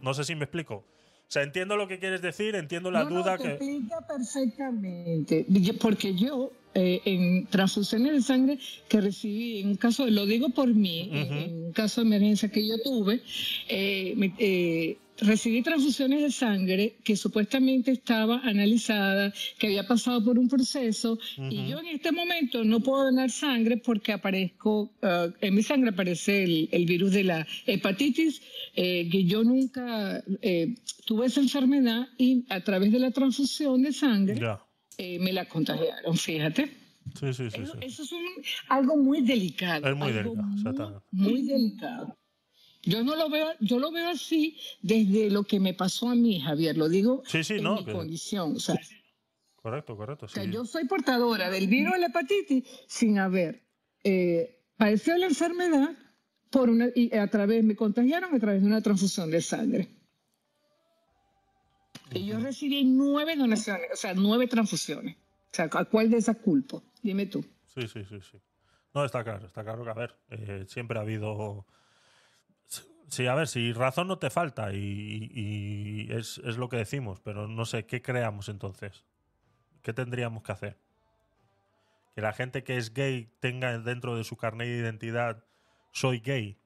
[0.02, 0.76] no sé si me explico.
[0.76, 3.50] O sea, entiendo lo que quieres decir, entiendo la No, no, duda te que.
[3.54, 5.48] explica perfectamente.
[5.82, 10.68] Porque yo, eh, en transfusiones de sangre que recibí, en un caso, lo digo por
[10.68, 13.24] mí, en- un caso de emergencia que yo tuve,
[13.68, 20.38] eh, me- eh, recibí transfusiones de sangre que supuestamente estaba analizada, que había pasado por
[20.38, 21.70] un proceso, y Ujú.
[21.70, 26.44] yo en este momento no puedo donar sangre porque aparezco, ah, en mi sangre aparece
[26.44, 28.42] el, el virus de la hepatitis,
[28.76, 30.76] eh, que yo nunca eh,
[31.06, 34.40] tuve esa enfermedad y a través de la transfusión de sangre
[34.98, 36.72] eh, me la contagiaron, fíjate.
[37.20, 37.62] Sí, sí, sí.
[37.62, 37.80] Eso, sí.
[37.82, 39.88] eso es un- algo muy delicado.
[39.88, 42.18] Es muy delicado, muy, muy delicado.
[42.86, 46.40] Yo no lo veo, yo lo veo así desde lo que me pasó a mí,
[46.40, 46.78] Javier.
[46.78, 48.56] Lo digo Sí, sí, en no, mi condición.
[48.56, 48.80] O sea,
[49.56, 50.28] Correcto, correcto.
[50.28, 50.52] o sea, sí.
[50.52, 53.64] yo soy portadora del virus de la hepatitis sin haber
[54.04, 55.98] eh, padecido la enfermedad
[56.52, 59.90] por una, y a través, me contagiaron a través de una transfusión de sangre.
[62.14, 65.16] Y yo recibí nueve donaciones, o sea, nueve transfusiones.
[65.16, 66.84] O sea, ¿a cuál de esas culpo?
[67.02, 67.44] Dime tú.
[67.74, 68.38] Sí, sí, sí, sí.
[68.94, 71.66] No, está claro, está claro que, a ver, eh, siempre ha habido...
[73.08, 77.20] Sí, a ver, si razón no te falta y, y es, es lo que decimos,
[77.22, 79.06] pero no sé, ¿qué creamos entonces?
[79.82, 80.78] ¿Qué tendríamos que hacer?
[82.16, 85.44] Que la gente que es gay tenga dentro de su carnet de identidad
[85.92, 86.58] soy gay.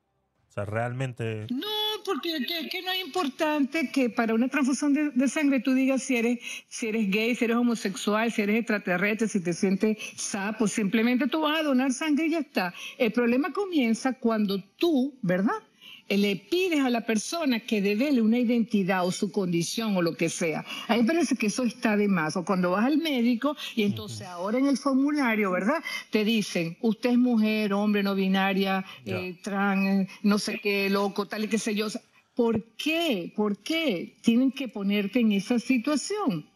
[0.48, 1.48] O sea, realmente...
[1.52, 1.68] No,
[2.06, 6.02] porque que, que no es importante que para una transfusión de, de sangre tú digas
[6.02, 10.68] si eres, si eres gay, si eres homosexual, si eres extraterrestre, si te sientes sapo.
[10.68, 12.74] Simplemente tú vas a donar sangre y ya está.
[12.98, 15.61] El problema comienza cuando tú, ¿verdad?
[16.10, 20.15] Eh, Le pides a la persona que devele una identidad o su condición o lo
[20.15, 20.65] que sea.
[20.88, 22.36] A mí me parece que eso está de más.
[22.36, 25.84] O cuando vas al médico y entonces ahora en el formulario, ¿verdad?
[26.10, 31.45] Te dicen, usted es mujer, hombre, no binaria, eh, trans, no sé qué, loco, tal
[31.45, 31.88] y qué sé yo.
[32.36, 33.31] ¿Por qué?
[33.36, 36.49] ¿Por qué tienen que ponerte en esa situación?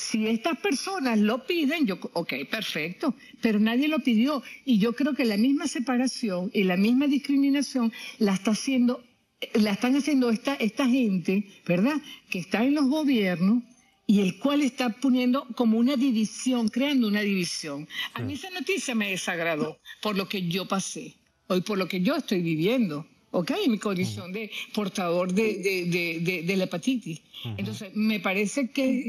[0.00, 4.42] Si estas personas lo piden, yo, ok, perfecto, pero nadie lo pidió.
[4.64, 9.04] Y yo creo que la misma separación y la misma discriminación la está haciendo,
[9.52, 12.00] la están haciendo esta, esta gente, ¿verdad?
[12.30, 13.62] Que está en los gobiernos
[14.06, 17.86] y el cual está poniendo como una división, creando una división.
[18.14, 21.14] A mí esa noticia me desagradó por lo que yo pasé,
[21.46, 23.06] hoy por lo que yo estoy viviendo.
[23.30, 23.50] ¿Ok?
[23.64, 27.20] En mi condición de portador de, de, de, de- la hepatitis.
[27.56, 29.06] Entonces, me parece que,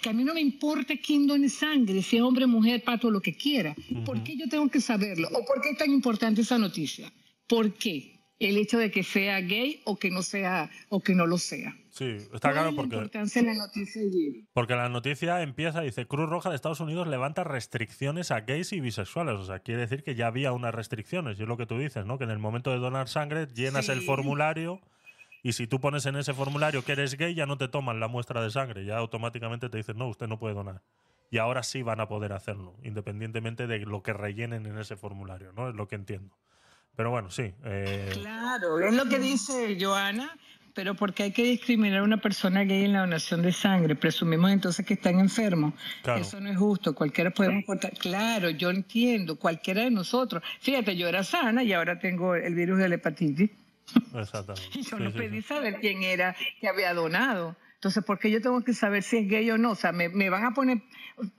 [0.00, 3.20] que a mí no me importa quién done sangre, si es hombre, mujer, pato, lo
[3.20, 3.76] que quiera.
[4.04, 5.28] ¿Por qué yo tengo que saberlo?
[5.28, 7.12] ¿O por qué es tan importante esa noticia?
[7.46, 8.18] ¿Por qué?
[8.38, 11.76] El hecho de que sea gay o que no sea, o que no lo sea.
[12.00, 12.96] Sí, está ¿Cuál claro porque...
[12.96, 14.46] la noticia allí?
[14.54, 18.80] Porque la noticia empieza, dice, Cruz Roja de Estados Unidos levanta restricciones a gays y
[18.80, 19.34] bisexuales.
[19.34, 21.38] O sea, quiere decir que ya había unas restricciones.
[21.38, 22.16] Y es lo que tú dices, ¿no?
[22.16, 24.06] Que en el momento de donar sangre llenas el Sí.
[24.06, 24.80] formulario
[25.42, 28.08] y si tú pones en ese formulario que eres gay, ya no te toman la
[28.08, 28.86] muestra de sangre.
[28.86, 30.80] Ya automáticamente te dicen, no, usted no puede donar.
[31.30, 35.52] Y ahora sí van a poder hacerlo, independientemente de lo que rellenen en ese formulario,
[35.52, 35.68] ¿no?
[35.68, 36.34] Es lo que entiendo.
[36.96, 37.52] Pero bueno, sí.
[37.64, 40.36] eh, Claro, es lo que dice Joana,
[40.80, 44.50] Pero porque hay que discriminar a una persona gay en la donación de sangre, presumimos
[44.50, 45.74] entonces que están enfermos.
[46.02, 46.22] Claro.
[46.22, 47.92] Eso no es justo, cualquiera podemos cortar.
[47.98, 50.42] Claro, yo entiendo, cualquiera de nosotros.
[50.60, 53.50] Fíjate, yo era sana y ahora tengo el virus de la hepatitis.
[54.14, 54.70] Exactamente.
[54.78, 55.48] Y yo Sí, no sí, pedí sí.
[55.48, 57.56] saber quién era que había donado.
[57.74, 59.72] Entonces, ¿por qué yo tengo que saber si es gay o no?
[59.72, 60.80] O sea, me, me van a poner,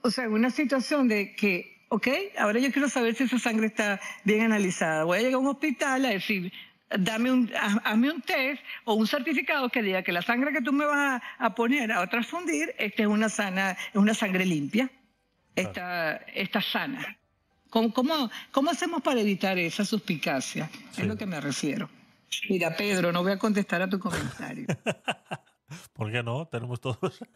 [0.02, 2.06] o sea, en una situación de que, ok,
[2.38, 5.02] ahora yo quiero saber si esa sangre está bien analizada.
[5.02, 6.52] Voy a llegar a un hospital a decir,
[6.98, 10.60] dame un, haz- hazme un test o un certificado que diga que la sangre que
[10.62, 14.44] tú me vas a, a poner, a transfundir, esta es una sana, es una sangre
[14.46, 14.90] limpia,
[15.54, 17.16] está, está sana.
[17.70, 20.68] ¿Cómo, cómo, cómo hacemos para evitar esa suspicacia?
[20.92, 21.02] Sí.
[21.02, 21.88] Es lo que me refiero.
[22.48, 24.66] Mira, Pedro, no voy a contestar a tu comentario.
[25.94, 26.46] ¿Por qué no?
[26.48, 27.20] Tenemos todos.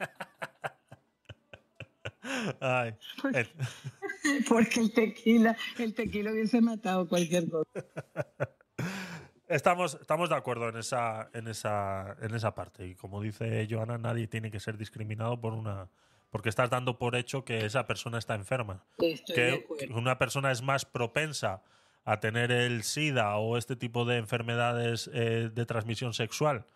[2.61, 2.95] Ay,
[3.35, 3.47] eh,
[4.49, 7.85] Porque el tequila, el tequila hubiese matado cualquier cosa.
[9.49, 12.87] Estamos, estamos de acuerdo en esa, en esa, en esa parte.
[12.87, 15.89] Y como dice Joana, nadie tiene que ser discriminado por una.
[16.31, 18.85] Porque estás dando por hecho que esa persona está enferma.
[18.99, 21.63] Estoy que una persona es más propensa
[22.05, 26.67] a tener el SIDA o este tipo de enfermedades eh, de transmisión sexual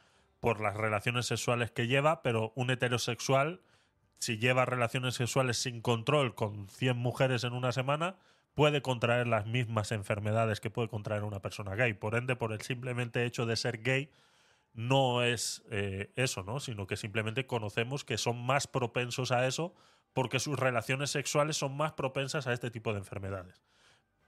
[0.41, 3.61] por las relaciones sexuales que lleva, pero un heterosexual,
[4.19, 8.17] si lleva relaciones sexuales sin control con 100 mujeres en una semana,
[8.61, 11.95] puede contraer las mismas enfermedades que puede contraer una persona gay.
[11.95, 14.11] Por ende, por el simplemente hecho de ser gay,
[14.75, 16.61] no es eh, eso, ¿no?
[16.61, 19.75] Sino que simplemente conocemos que son más propensos a eso
[20.13, 23.63] porque sus relaciones sexuales son más propensas a este tipo de enfermedades.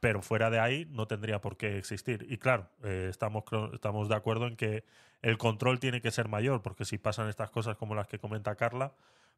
[0.01, 2.25] Pero fuera de ahí no tendría por qué existir.
[2.27, 3.45] Y claro, eh, estamos,
[3.75, 4.83] estamos de acuerdo en que
[5.21, 8.55] el control tiene que ser mayor, porque si pasan estas cosas como las que comenta
[8.55, 8.95] Carla,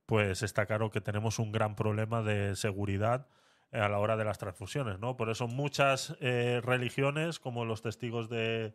[0.06, 3.26] pues está claro que tenemos un gran problema de seguridad
[3.80, 5.16] a la hora de las transfusiones, ¿no?
[5.16, 8.72] Por eso muchas eh, religiones, como los testigos de,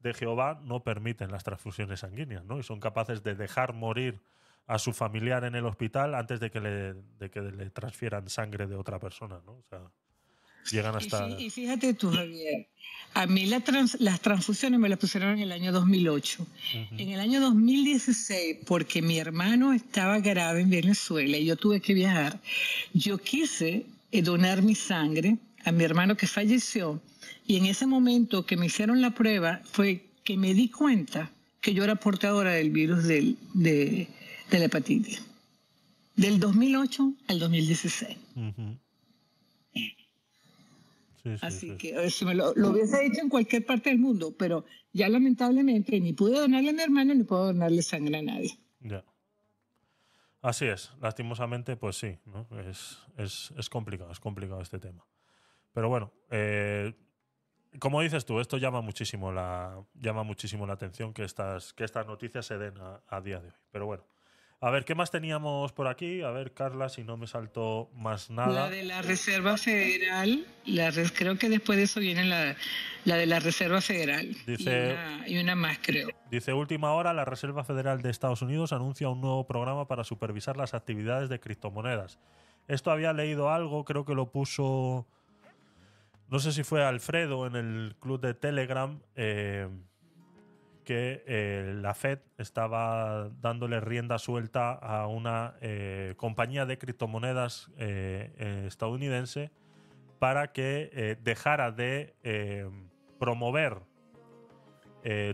[0.00, 2.58] de Jehová, no permiten las transfusiones sanguíneas, ¿no?
[2.58, 4.18] Y son capaces de dejar morir
[4.66, 8.66] a su familiar en el hospital antes de que le, de que le transfieran sangre
[8.66, 9.52] de otra persona, ¿no?
[9.52, 9.80] O sea,
[10.70, 11.26] llegan Y, hasta...
[11.28, 12.68] fí- y fíjate tú, Javier,
[13.14, 16.46] a mí la trans- las transfusiones me las pusieron en el año 2008.
[16.98, 21.94] En el año 2016, porque mi hermano estaba grave en Venezuela y yo tuve que
[21.94, 22.38] viajar,
[22.92, 27.00] yo quise donar mi sangre a mi hermano que falleció
[27.46, 31.30] y en ese momento que me hicieron la prueba fue que me di cuenta
[31.60, 34.08] que yo era portadora del virus del- de,
[34.50, 35.22] de la hepatitis.
[36.16, 38.16] Del 2008 al 2016.
[38.36, 38.76] Ujú.
[39.74, 39.94] Sí,
[41.24, 41.76] sí, Así sí.
[41.76, 45.08] que eh, si me lo, lo hubiese hecho en cualquier parte del mundo, pero ya
[45.08, 48.56] lamentablemente ni pude donarle a mi hermano ni puedo donarle sangre a nadie.
[48.80, 49.04] Ya.
[50.42, 52.46] Así es, lastimosamente, pues sí, ¿no?
[52.60, 55.06] Es, es, es complicado, es complicado este tema.
[55.72, 56.94] Pero bueno, eh,
[57.78, 62.06] como dices tú, esto llama muchísimo la, llama muchísimo la atención que estas, que estas
[62.06, 63.54] noticias se den a, a día de hoy.
[63.70, 64.04] Pero bueno,
[64.62, 66.20] a ver, ¿qué más teníamos por aquí?
[66.22, 68.52] A ver, Carla, si no me saltó más nada.
[68.52, 72.56] La de la Reserva Federal, la res- creo que después de eso viene la,
[73.06, 74.36] la de la Reserva Federal.
[74.46, 76.08] Dice- Y, una, y una más, creo.
[76.30, 80.56] Dice, última hora, la Reserva Federal de Estados Unidos anuncia un nuevo programa para supervisar
[80.58, 82.18] las actividades de criptomonedas.
[82.68, 85.06] Esto había leído algo, creo que lo puso,
[86.28, 89.68] no sé si fue Alfredo en el club de Telegram, eh,
[90.90, 98.64] que eh, la Fed estaba dándole rienda suelta a una eh, compañía de criptomonedas eh,
[98.66, 99.52] estadounidense
[100.18, 102.16] para que dejara de
[103.20, 103.78] promover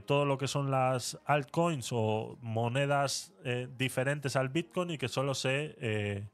[0.04, 3.32] todo lo que son las altcoins o monedas
[3.78, 6.28] diferentes al Bitcoin y que solo se,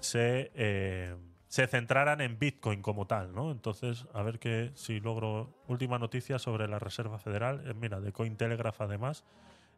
[0.00, 1.16] se,
[1.56, 3.50] se centraran en Bitcoin como tal, ¿no?
[3.50, 8.12] Entonces, a ver que si logro última noticia sobre la Reserva Federal, eh, mira, de
[8.12, 9.24] Cointelegraph además.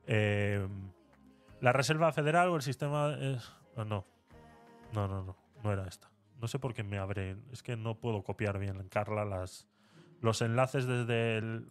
[0.09, 0.67] Eh,
[1.61, 3.49] la Reserva Federal o el sistema es...
[3.77, 4.05] ah, no,
[4.93, 6.11] no, no, no, no era esta.
[6.41, 9.69] No sé por qué me abre, es que no puedo copiar bien, Carla, las,
[10.21, 11.71] los enlaces desde el,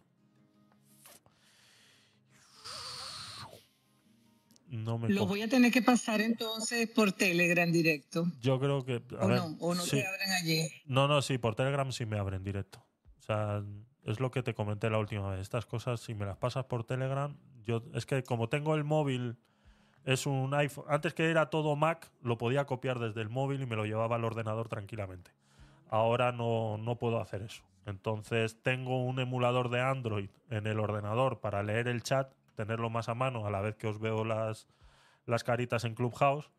[4.70, 8.28] No me Lo voy a tener que pasar entonces por Telegram directo.
[8.42, 9.02] Yo creo que.
[9.18, 9.92] a O ver, no, o no sí.
[9.98, 10.68] te abren allí.
[10.86, 12.84] No, no, sí, por Telegram sí me abren directo.
[13.20, 13.64] O sea,
[14.04, 15.42] es lo que te comenté la última vez.
[15.42, 19.38] Estas cosas, si me las pasas por Telegram, yo es que como tengo el móvil,
[20.06, 20.86] es un iPhone.
[20.90, 24.16] Antes que era todo Mac, lo podía copiar desde el móvil y me lo llevaba
[24.16, 25.32] al ordenador tranquilamente.
[25.90, 27.64] Ahora no, no puedo hacer eso.
[27.86, 33.08] Entonces tengo un emulador de Android en el ordenador para leer el chat, tenerlo más
[33.08, 34.68] a mano a la vez que os veo las,
[35.26, 36.52] las caritas en Clubhouse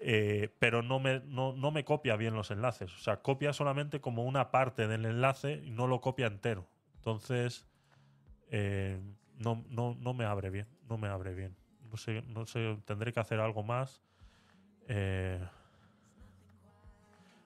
[0.00, 2.94] eh, pero no me, no, no me copia bien los enlaces.
[2.94, 6.68] O sea, copia solamente como una parte del enlace y no lo copia entero.
[6.96, 7.66] Entonces,
[8.50, 9.00] eh,
[9.38, 10.68] no, no, no me abre bien.
[10.88, 11.56] no me abre bien.
[11.90, 14.02] No sé, no sé, tendré que hacer algo más.
[14.86, 15.44] Eh,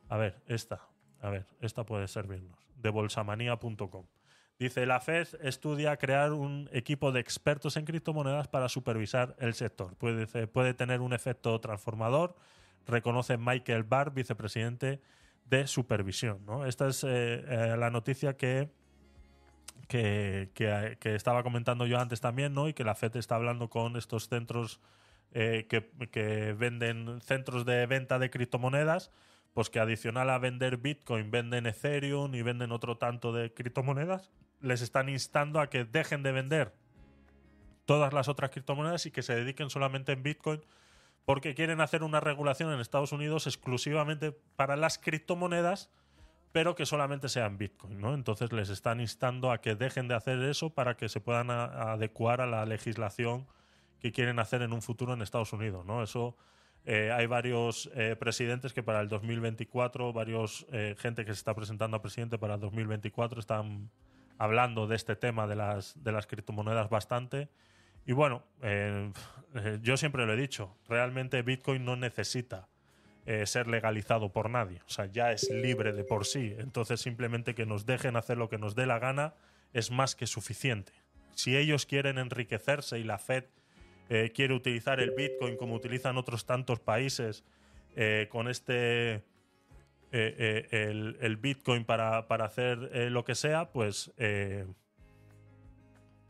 [0.09, 0.81] a ver, esta.
[1.23, 2.59] A ver, esta puede servirnos.
[2.77, 4.05] De bolsamanía.com.
[4.63, 9.97] Dice, la Fed estudia crear un equipo de expertos en criptomonedas para supervisar el sector.
[9.97, 12.37] Puede, puede tener un efecto transformador,
[12.87, 15.01] reconoce Michael Barr, vicepresidente
[15.47, 16.47] de supervisión.
[16.47, 16.65] ¿no?
[16.65, 17.09] Esta es eh,
[17.45, 18.71] eh, la noticia que,
[19.89, 22.69] que, que- estaba comentando yo antes también, ¿no?
[22.69, 24.81] y que la Fed está hablando con estos centros
[25.33, 29.11] eh, que, que venden centros de venta de criptomonedas,
[29.55, 34.31] pues que adicional a vender Bitcoin, venden Ethereum y venden otro tanto de criptomonedas,
[34.63, 36.75] les están instando a que dejen de vender
[37.85, 40.63] todas las otras criptomonedas y que se dediquen solamente en Bitcoin
[41.25, 45.91] porque quieren hacer una regulación en Estados Unidos exclusivamente para las criptomonedas,
[46.53, 48.15] pero que solamente sean Bitcoin, ¿no?
[48.15, 52.41] Entonces les están instando a que dejen de hacer eso para que se puedan adecuar
[52.41, 53.47] a la legislación
[54.01, 56.03] que quieren hacer en un futuro en Estados Unidos, ¿no?
[56.03, 56.37] Eso
[56.85, 61.55] eh, hay varios eh, presidentes que para el 2024, varios eh, gente que se está
[61.55, 63.89] presentando a presidente para el 2024 están
[64.39, 67.49] hablando de este tema de las, de las criptomonedas bastante.
[68.07, 69.13] Y bueno, eh,
[69.55, 72.69] eh, yo siempre lo he dicho, realmente Bitcoin no necesita
[73.27, 77.55] eh, ser legalizado por nadie, o sea, ya es libre de por sí, entonces simplemente
[77.55, 79.35] que nos dejen hacer lo que nos dé la gana
[79.73, 80.93] es más que suficiente.
[81.35, 83.45] Si ellos quieren enriquecerse y la Fed
[84.35, 87.45] quiere utilizar el Bitcoin como utilizan otros tantos países
[88.29, 89.23] con este
[90.15, 94.13] eh, eh, el, Bitcoin para, para hacer eh, lo que sea, pues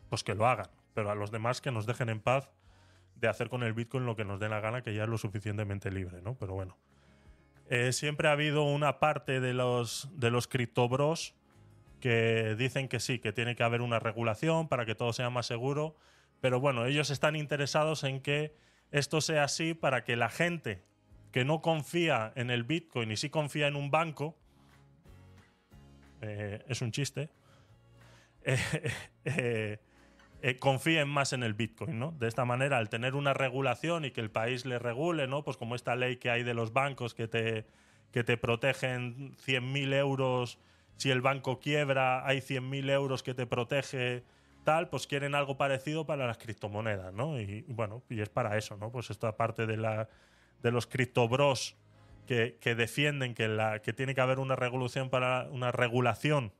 [0.09, 0.69] pues que lo hagan.
[0.95, 2.51] Pero a los demás que nos dejen en paz
[3.17, 5.19] de hacer con el Bitcoin lo que nos dé la gana, que ya es lo
[5.19, 6.35] suficientemente libre, ¿no?
[6.35, 6.77] Pero bueno.
[7.93, 11.35] Siempre ha habido una parte de los, de los criptobros
[12.01, 15.47] que dicen que sí, que tiene que haber una regulación para que todo sea más
[15.47, 15.97] seguro.
[16.43, 18.55] Pero bueno, ellos están interesados en que
[18.91, 20.85] esto sea así para que la gente
[21.33, 24.37] que no confía en el Bitcoin y sí confía en un banco,
[26.21, 27.31] eh, es un chiste,
[28.45, 28.59] eh,
[29.25, 29.79] eh,
[30.43, 32.13] eh, confíen más en el Bitcoin, ¿no?
[32.19, 35.45] De esta manera, al tener una regulación y que el país le regule, ¿no?
[35.45, 37.65] Pues como esta ley que hay de los bancos que te,
[38.11, 40.59] que te protegen 100.000 euros,
[40.97, 44.25] si el banco quiebra, hay 100.000 euros que te protege,
[44.65, 47.41] tal, pues quieren algo parecido para las criptomonedas, ¿no?
[47.41, 48.91] Y bueno, y es para eso, ¿no?
[48.91, 50.09] Pues esto aparte de, la,
[50.63, 51.77] de los criptobros
[52.27, 56.53] que, que defienden que, la, que tiene que haber una regulación para una regulación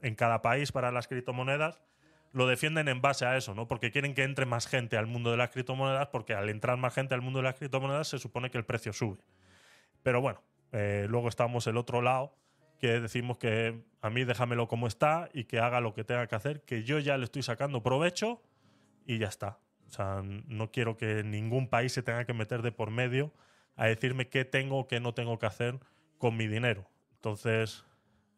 [0.00, 1.80] en cada país para las criptomonedas,
[2.32, 3.68] lo defienden en base a eso, ¿no?
[3.68, 6.94] Porque quieren que entre más gente al mundo de las criptomonedas, porque al entrar más
[6.94, 9.18] gente al mundo de las criptomonedas se supone que el precio sube.
[10.02, 10.42] Pero bueno,
[10.72, 12.34] eh, luego estamos el otro lado,
[12.78, 16.36] que decimos que a mí déjamelo como está y que haga lo que tenga que
[16.36, 18.40] hacer, que yo ya le estoy sacando provecho
[19.04, 19.58] y ya está.
[20.46, 23.32] No quiero que ningún país se tenga que meter de por medio
[23.76, 25.78] a decirme qué tengo o qué no tengo que hacer
[26.18, 26.88] con mi dinero.
[27.14, 27.84] Entonces,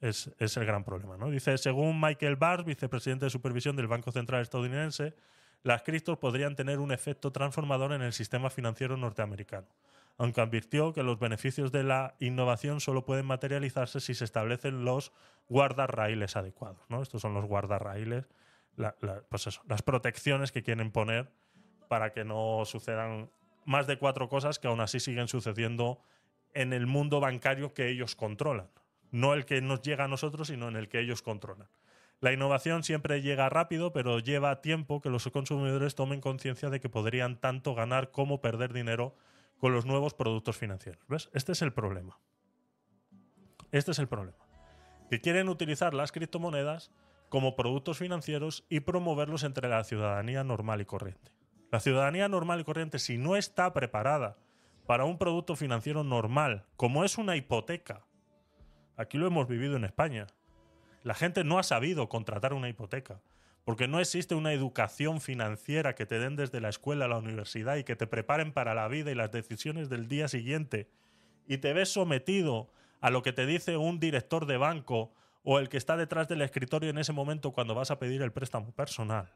[0.01, 1.17] es, es el gran problema.
[1.17, 1.31] ¿no?
[1.31, 5.15] Dice, según Michael Barr, vicepresidente de supervisión del Banco Central estadounidense,
[5.63, 9.67] las criptos podrían tener un efecto transformador en el sistema financiero norteamericano,
[10.17, 15.13] aunque advirtió que los beneficios de la innovación solo pueden materializarse si se establecen los
[15.49, 16.81] guardarraíles adecuados.
[16.89, 17.03] ¿no?
[17.03, 18.27] Estos son los guardarraíles,
[19.29, 21.31] pues las protecciones que quieren poner
[21.89, 23.31] para que no sucedan
[23.65, 26.01] más de cuatro cosas que aún así siguen sucediendo
[26.55, 28.71] en el mundo bancario que ellos controlan.
[29.11, 31.69] No el que nos llega a nosotros, sino en el que ellos controlan.
[32.21, 36.91] La innovación siempre llega rápido, pero lleva tiempo que los consumidores tomen conciencia de que
[36.91, 39.15] podrían tanto ganar como perder dinero
[39.59, 41.03] con los nuevos productos financieros.
[41.09, 41.31] ¿Ves?
[41.33, 42.19] Este es el problema.
[43.73, 44.39] Este es el problema.
[45.09, 46.91] Que quieren utilizar las criptomonedas
[47.31, 51.33] como productos financieros y promoverlos entre la ciudadanía normal y corriente.
[51.71, 54.37] La ciudadanía normal y corriente, si no está preparada
[54.87, 58.05] para un producto financiero normal, como es una hipoteca,
[58.97, 60.27] aquí lo hemos vivido en España,
[61.05, 63.21] la gente no ha sabido contratar una hipoteca,
[63.65, 67.77] porque no existe una educación financiera que te den desde la escuela a la universidad
[67.77, 70.91] y que te preparen para la vida y las decisiones del día siguiente,
[71.47, 75.69] y te ves sometido a lo que te dice un director de banco o el
[75.69, 79.33] que está detrás del escritorio en ese momento cuando vas a pedir el préstamo personal,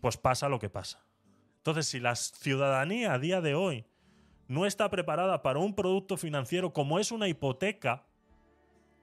[0.00, 1.04] pues pasa lo que pasa.
[1.58, 3.86] Entonces, si la ciudadanía a día de hoy
[4.48, 8.06] no está preparada para un producto financiero como es una hipoteca,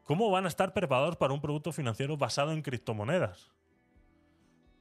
[0.04, 3.52] ¿cómo van a estar preparados para un producto financiero basado en criptomonedas?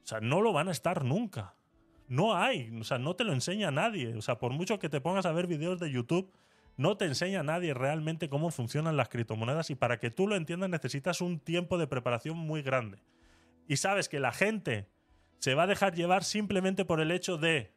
[0.03, 1.55] O sea, no lo van a estar nunca.
[2.07, 4.15] No hay, o sea, no te lo enseña nadie.
[4.15, 6.31] O sea, por mucho que te pongas a ver videos de YouTube,
[6.77, 10.69] no te enseña nadie realmente cómo funcionan las criptomonedas y para que tú lo entiendas
[10.69, 12.99] necesitas un tiempo de preparación muy grande.
[13.67, 14.87] Y sabes que la gente
[15.39, 17.71] se va a dejar llevar simplemente por el hecho de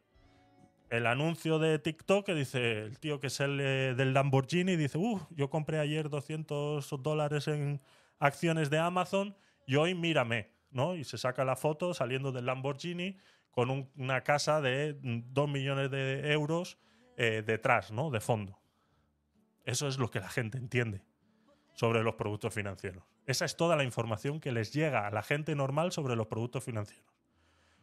[0.89, 5.19] el anuncio de TikTok que dice el tío que es el del Lamborghini dice, uh,
[5.31, 7.81] yo compré ayer 200 dólares en
[8.19, 10.95] acciones de Amazon y hoy mírame, ¿no?
[10.95, 13.17] Y se saca la foto saliendo del Lamborghini
[13.51, 16.77] con un- una casa de 2 millones de euros
[17.17, 18.09] eh, detrás, ¿no?
[18.09, 18.57] De fondo.
[19.67, 21.03] Eso es lo que la gente entiende
[21.73, 23.03] sobre los productos financieros.
[23.25, 26.63] Esa es toda la información que les llega a la gente normal sobre los productos
[26.63, 27.13] financieros.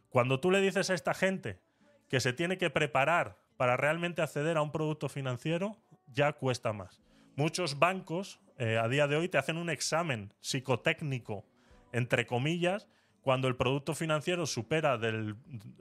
[0.09, 1.61] Cuando tú le dices a esta gente
[2.09, 7.03] que se tiene que preparar para realmente acceder a un producto financiero, ya cuesta más.
[7.35, 11.45] Muchos bancos eh, a día de hoy te hacen un examen psicotécnico,
[11.91, 12.87] entre comillas,
[13.21, 15.35] cuando el producto financiero supera del,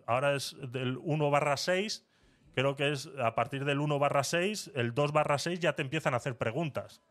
[0.06, 2.06] ahora es del 1 barra 6,
[2.54, 5.82] creo que es a partir del 1 barra 6, el 2 barra 6 ya te
[5.82, 7.02] empiezan a hacer preguntas.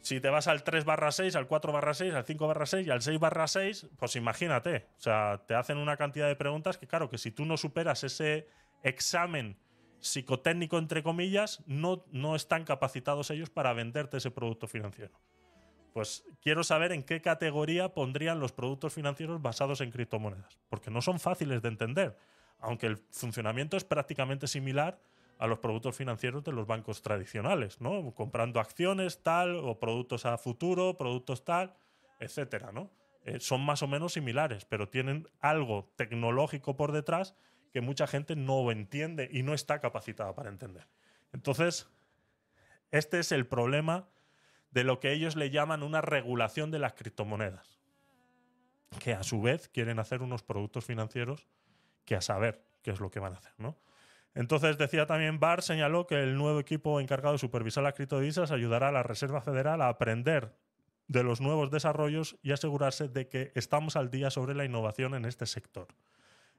[0.00, 2.86] Si te vas al 3 barra 6, al 4 barra 6, al 5 barra 6
[2.86, 4.86] y al 6 barra 6, pues imagínate.
[4.96, 8.04] O sea, te hacen una cantidad de preguntas que, claro, que si tú no superas
[8.04, 8.48] ese
[8.82, 9.58] examen
[10.00, 15.18] psicotécnico, entre comillas, no, no están capacitados ellos para venderte ese producto financiero.
[15.92, 21.02] Pues quiero saber en qué categoría pondrían los productos financieros basados en criptomonedas, porque no
[21.02, 22.16] son fáciles de entender,
[22.60, 25.00] aunque el funcionamiento es prácticamente similar
[25.38, 28.12] a los productos financieros de los bancos tradicionales, ¿no?
[28.14, 31.74] Comprando acciones tal o productos a futuro, productos tal,
[32.18, 32.90] etcétera, ¿no?
[33.24, 37.36] Eh, son más o menos similares, pero tienen algo tecnológico por detrás
[37.72, 40.88] que mucha gente no entiende y no está capacitada para entender.
[41.32, 41.88] Entonces,
[42.90, 44.08] este es el problema
[44.70, 47.78] de lo que ellos le llaman una regulación de las criptomonedas,
[48.98, 51.46] que a su vez quieren hacer unos productos financieros
[52.08, 53.76] que a saber qué es lo que van a hacer, ¿no?
[54.34, 58.88] Entonces decía también Barr, señaló que el nuevo equipo encargado de supervisar las criptodivisas ayudará
[58.88, 60.54] a la Reserva Federal a aprender
[61.06, 65.26] de los nuevos desarrollos y asegurarse de que estamos al día sobre la innovación en
[65.26, 65.88] este sector.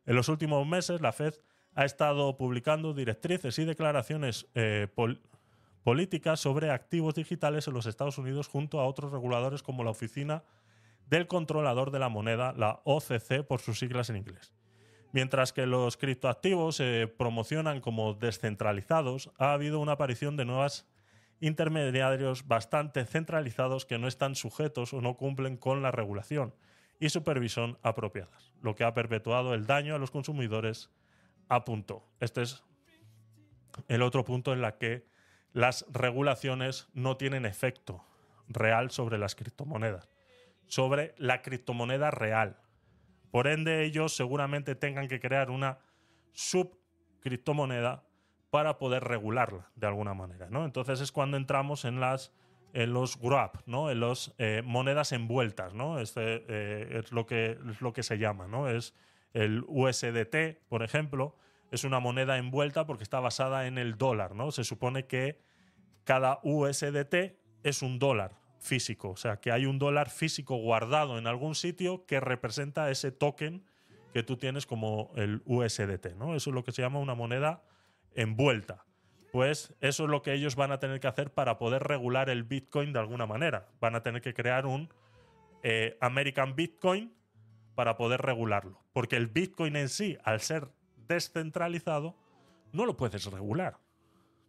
[0.06, 1.34] En los últimos meses, la Fed
[1.74, 5.22] ha estado publicando directrices y declaraciones eh, pol-
[5.84, 10.44] políticas sobre activos digitales en los Estados Unidos junto a otros reguladores como la Oficina
[11.08, 14.54] del Controlador de la Moneda, la OCC por sus siglas en inglés.
[15.12, 20.88] Mientras que los criptoactivos se promocionan como descentralizados, ha habido una aparición de nuevos
[21.40, 26.54] intermediarios bastante centralizados que no están sujetos o no cumplen con la regulación
[27.00, 30.92] y supervisión apropiadas, lo que ha perpetuado el daño a los consumidores,
[31.48, 32.06] apuntó.
[32.20, 32.64] Este es
[33.88, 35.08] el otro punto en la que
[35.54, 38.04] las regulaciones no tienen efecto
[38.48, 40.10] real sobre las criptomonedas,
[40.68, 42.58] sobre la criptomoneda real.
[43.32, 45.80] Por ende, ellos seguramente tengan que crear una
[46.34, 48.04] subcriptomoneda
[48.50, 50.66] para poder regularla de alguna manera, ¿no?
[50.66, 52.34] Entonces es cuando entramos en las
[52.74, 53.90] en los wrap, ¿no?
[53.90, 56.00] En los eh, monedas envueltas, ¿no?
[56.00, 58.70] Este eh, es lo que es lo que se llama, ¿no?
[58.70, 58.94] Es
[59.34, 61.36] el USDT, por ejemplo,
[61.72, 64.52] es una moneda envuelta porque está basada en el dólar, ¿no?
[64.52, 65.40] Se supone que
[66.04, 71.28] cada USDT es un dólar físico, o sea, que hay un dólar físico guardado en
[71.28, 73.66] algún sitio que representa ese token
[74.14, 76.36] que tú tienes como el USDT, ¿no?
[76.36, 77.64] Eso es lo que se llama una moneda
[78.16, 78.86] envuelta.
[79.32, 82.44] Pues eso es lo que ellos van a tener que hacer para poder regular el
[82.44, 83.70] Bitcoin de alguna manera.
[83.80, 84.90] Van a tener que crear un
[85.62, 87.14] eh, American Bitcoin
[87.76, 88.84] para poder regularlo.
[88.92, 90.70] Porque el Bitcoin en sí, al ser
[91.08, 92.18] descentralizado,
[92.74, 93.78] no lo puedes regular.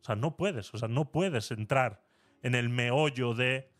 [0.00, 0.72] O sea, no puedes.
[0.72, 2.02] O sea, no puedes entrar
[2.42, 3.70] en el meollo de,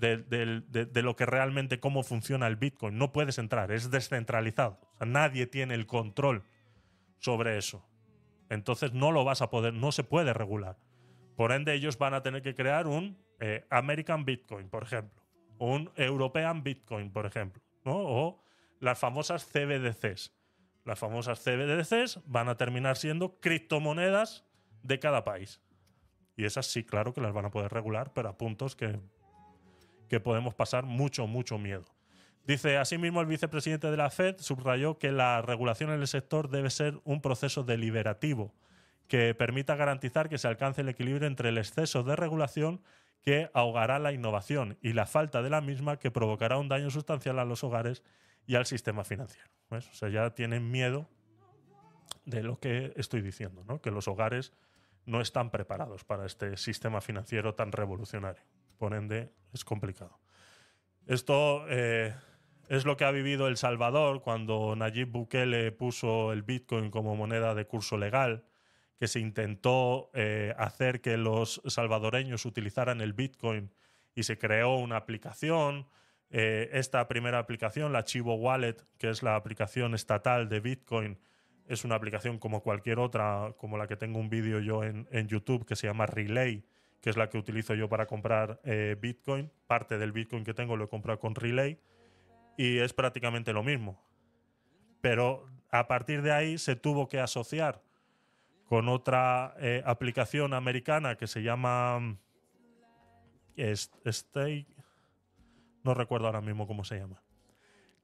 [0.00, 2.98] de, lo que realmente cómo funciona el Bitcoin.
[2.98, 3.70] No puedes entrar.
[3.70, 4.80] Es descentralizado.
[5.00, 6.44] Nadie tiene el control
[7.18, 7.86] sobre eso.
[8.48, 10.76] Entonces no lo vas a poder, no se puede regular.
[11.36, 15.22] Por ende, ellos van a tener que crear un eh, American Bitcoin, por ejemplo.
[15.58, 17.62] Un European Bitcoin, por ejemplo.
[17.84, 18.42] O
[18.80, 20.32] las famosas CBDCs.
[20.84, 24.44] Las famosas CBDCs van a terminar siendo criptomonedas
[24.82, 25.60] de cada país.
[26.36, 28.98] Y esas sí, claro que las van a poder regular, pero a puntos que,
[30.10, 31.84] que podemos pasar mucho, mucho miedo.
[32.44, 36.68] Dice, asimismo, el vicepresidente de la Fed subrayó que la regulación en el sector debe
[36.68, 38.52] ser un proceso deliberativo
[39.06, 42.82] que permita garantizar que se alcance el equilibrio entre el exceso de regulación
[43.22, 47.38] que ahogará la innovación y la falta de la misma que provocará un daño sustancial
[47.38, 48.02] a los hogares
[48.46, 49.48] y al sistema financiero.
[49.70, 49.88] ¿Ves?
[49.90, 51.08] O sea, ya tienen miedo
[52.24, 53.80] de lo que estoy diciendo, ¿no?
[53.80, 54.52] que los hogares
[55.06, 58.42] no están preparados para este sistema financiero tan revolucionario.
[58.80, 60.18] Por ende, es complicado.
[61.06, 62.14] Esto eh,
[62.68, 67.54] es lo que ha vivido El Salvador cuando Nayib Bukele puso el Bitcoin como moneda
[67.54, 68.44] de curso legal,
[68.98, 73.70] que se intentó eh, hacer que los salvadoreños utilizaran el Bitcoin
[74.14, 75.86] y se creó una aplicación
[76.32, 81.18] Eh, esta primera aplicación, la Chivo Wallet, que es la aplicación estatal de Bitcoin,
[81.66, 85.26] es una aplicación como cualquier otra, como la que tengo un vídeo yo en, en
[85.26, 86.62] YouTube que se llama Relay,
[87.00, 89.50] que es la que utilizo yo para comprar eh, Bitcoin.
[89.66, 91.80] Parte del Bitcoin que tengo lo he comprado con Relay
[92.56, 94.02] y es prácticamente lo mismo.
[95.00, 97.82] Pero a partir de ahí se tuvo que asociar
[98.66, 102.18] con otra eh, aplicación americana que se llama mm,
[104.06, 104.66] Stake.
[105.82, 107.22] No recuerdo ahora mismo cómo se llama.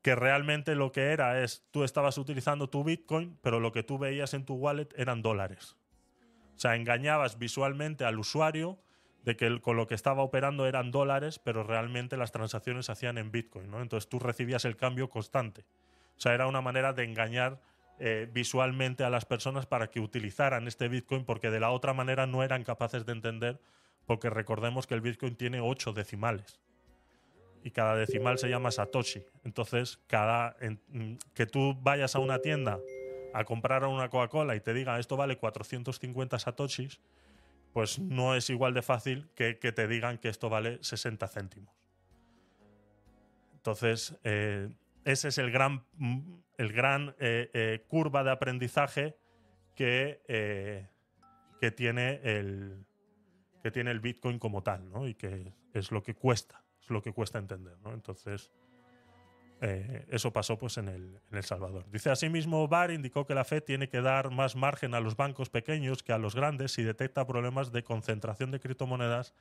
[0.00, 3.98] Que realmente lo que era es, tú estabas utilizando tu Bitcoin, pero lo que tú
[3.98, 5.76] veías en tu wallet eran dólares.
[6.56, 8.78] O sea, engañabas visualmente al usuario
[9.26, 13.18] de que con lo que estaba operando eran dólares, pero realmente las transacciones se hacían
[13.18, 13.82] en Bitcoin, ¿no?
[13.82, 15.62] Entonces tú recibías el cambio constante.
[16.16, 17.60] O sea, era una manera de engañar
[17.98, 22.28] eh, visualmente a las personas para que utilizaran este Bitcoin, porque de la otra manera
[22.28, 23.58] no eran capaces de entender,
[24.06, 26.60] porque recordemos que el Bitcoin tiene ocho decimales.
[27.64, 29.24] Y cada decimal se llama Satoshi.
[29.42, 30.56] Entonces, cada
[31.34, 32.78] que tú vayas a una tienda
[33.34, 37.00] a comprar una Coca-Cola y te diga esto vale 450 Satoshis,
[37.76, 41.74] pues no es igual de fácil que, te digan que esto vale 60 céntimos.
[43.52, 44.70] Entonces, eh,
[45.04, 49.18] ese es el gran, mm, el gran eh, eh, curva de aprendizaje
[49.74, 50.88] que,
[51.60, 52.86] que, tiene el,
[53.62, 55.06] que tiene el Bitcoin como tal, ¿no?
[55.06, 57.92] Y que es lo que cuesta, es lo que cuesta entender, ¿no?
[57.92, 58.50] Entonces,
[59.60, 61.84] eh, eso pasó pues en el, en El Salvador.
[61.90, 65.48] Dice asimismo, Barr indicó que la Fed tiene que dar más margen a los bancos
[65.48, 69.34] pequeños que a los grandes si detecta problemas de concentración de criptomonedas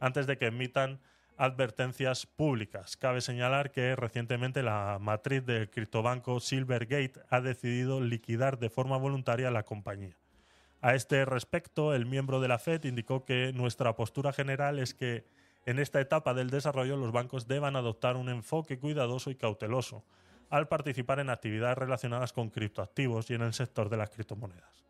[0.00, 1.00] antes de que emitan
[1.36, 2.96] advertencias públicas.
[2.96, 9.50] Cabe señalar que recientemente la matriz del criptobanco Silvergate ha decidido liquidar de forma voluntaria
[9.50, 10.16] la compañía.
[10.80, 15.24] A este respecto, el miembro de la Fed indicó que nuestra postura general es que
[15.68, 20.02] en esta etapa del desarrollo los bancos deban adoptar un enfoque cuidadoso y cauteloso
[20.48, 24.86] al participar en actividades relacionadas con criptoactivos y en el sector de las criptomonedas.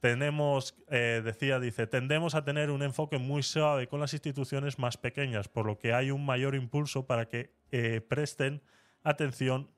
[0.00, 4.96] Tenemos, eh, decía, dice, tendemos a tener un enfoque muy suave con las instituciones más
[4.96, 8.62] pequeñas, por lo que hay un mayor impulso para que eh, presten
[9.02, 9.70] atención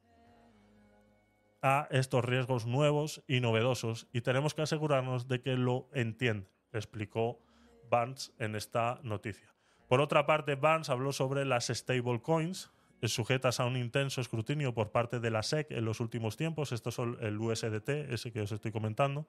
[1.63, 7.41] a estos riesgos nuevos y novedosos y tenemos que asegurarnos de que lo entienden, explicó
[7.91, 9.58] Barnes en esta noticia.
[9.89, 12.71] Por otra parte, Barnes habló sobre las stablecoins,
[13.01, 16.73] eh, sujetas a un intenso escrutinio por parte de la SEC en los últimos tiempos.
[16.73, 19.27] Estos son el USDT, ese que os estoy comentando,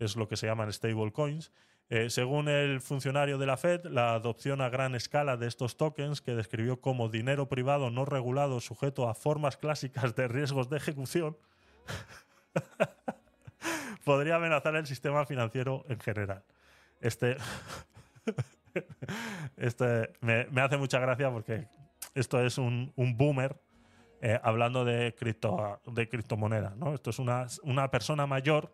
[0.00, 1.52] es lo que se llaman stablecoins.
[1.88, 6.20] Eh, según el funcionario de la Fed, la adopción a gran escala de estos tokens,
[6.20, 11.36] que describió como dinero privado no regulado sujeto a formas clásicas de riesgos de ejecución,
[14.04, 16.42] podría amenazar el sistema financiero en general.
[17.00, 17.36] Este,
[19.56, 21.68] este me, hace mucha gracia porque
[22.14, 23.60] esto es un, un boomer
[24.20, 26.76] eh, hablando de, cripto, de criptomonedas.
[26.76, 26.94] ¿no?
[26.94, 28.72] Esto es una, una persona mayor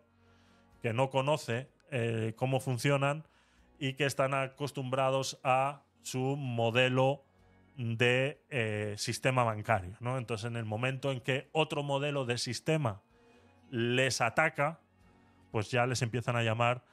[0.81, 3.25] que no conoce eh, cómo funcionan
[3.79, 7.23] y que están acostumbrados a su modelo
[7.77, 9.95] de eh, sistema bancario.
[9.99, 10.17] ¿no?
[10.17, 13.01] Entonces, en el momento en que otro modelo de sistema
[13.71, 14.79] les ataca,
[15.51, 16.83] pues ya les empiezan a llamar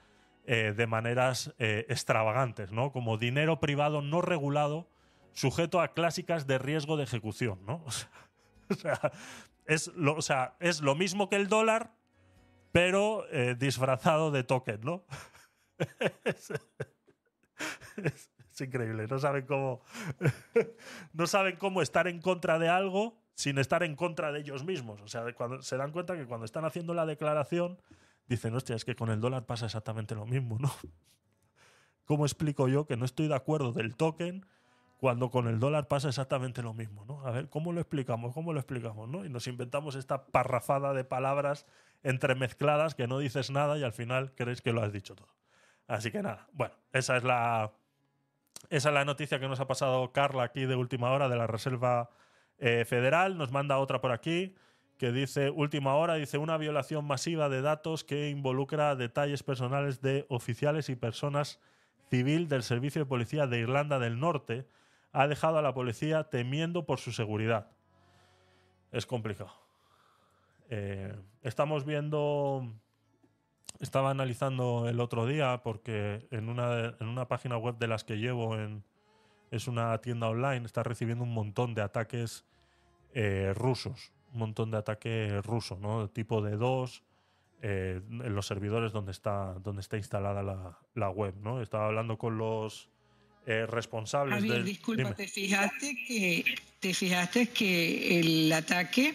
[0.46, 2.92] eh, de maneras eh, extravagantes, ¿no?
[2.92, 4.88] Como dinero privado no regulado
[5.32, 7.84] sujeto a clásicas de riesgo de ejecución, ¿no?
[8.68, 9.12] O sea,
[9.66, 11.92] es lo, o sea, es lo mismo que el dólar,
[12.72, 15.04] pero eh, disfrazado de token, ¿no?
[16.24, 16.50] es,
[17.96, 19.82] es- es increíble, no saben cómo
[21.12, 25.00] no saben cómo estar en contra de algo sin estar en contra de ellos mismos.
[25.02, 27.78] O sea, cuando se dan cuenta que cuando están haciendo la declaración
[28.28, 30.72] dicen, hostia, es que con el dólar pasa exactamente lo mismo, ¿no?
[32.04, 34.46] ¿Cómo explico yo que no estoy de acuerdo del token
[34.98, 37.26] cuando con el dólar pasa exactamente lo mismo, ¿no?
[37.26, 38.32] A ver, ¿cómo lo explicamos?
[38.32, 39.24] ¿Cómo lo explicamos, no?
[39.24, 41.66] Y nos inventamos esta parrafada de palabras
[42.02, 45.28] entremezcladas que no dices nada y al final crees que lo has dicho todo.
[45.86, 47.72] Así que nada, bueno, esa es la
[48.70, 51.46] esa es la noticia que nos ha pasado Carla aquí de última hora de la
[51.46, 52.10] Reserva
[52.58, 53.36] eh, Federal.
[53.38, 54.54] Nos manda otra por aquí
[54.98, 60.26] que dice última hora, dice una violación masiva de datos que involucra detalles personales de
[60.28, 61.60] oficiales y personas
[62.10, 64.66] civil del Servicio de Policía de Irlanda del Norte
[65.12, 67.70] ha dejado a la policía temiendo por su seguridad.
[68.92, 69.52] Es complicado.
[70.68, 72.72] Eh, estamos viendo,
[73.80, 78.18] estaba analizando el otro día porque en una, en una página web de las que
[78.18, 78.84] llevo, en,
[79.50, 82.44] es una tienda online, está recibiendo un montón de ataques
[83.14, 86.08] eh, rusos, un montón de ataques rusos, ¿no?
[86.10, 87.02] Tipo de dos
[87.62, 91.62] eh, en los servidores donde está, donde está instalada la, la web, ¿no?
[91.62, 92.90] Estaba hablando con los
[93.46, 95.14] eh, responsables Javier, del- disculpa, Dime.
[95.14, 99.14] te fijaste que te fijaste que el ataque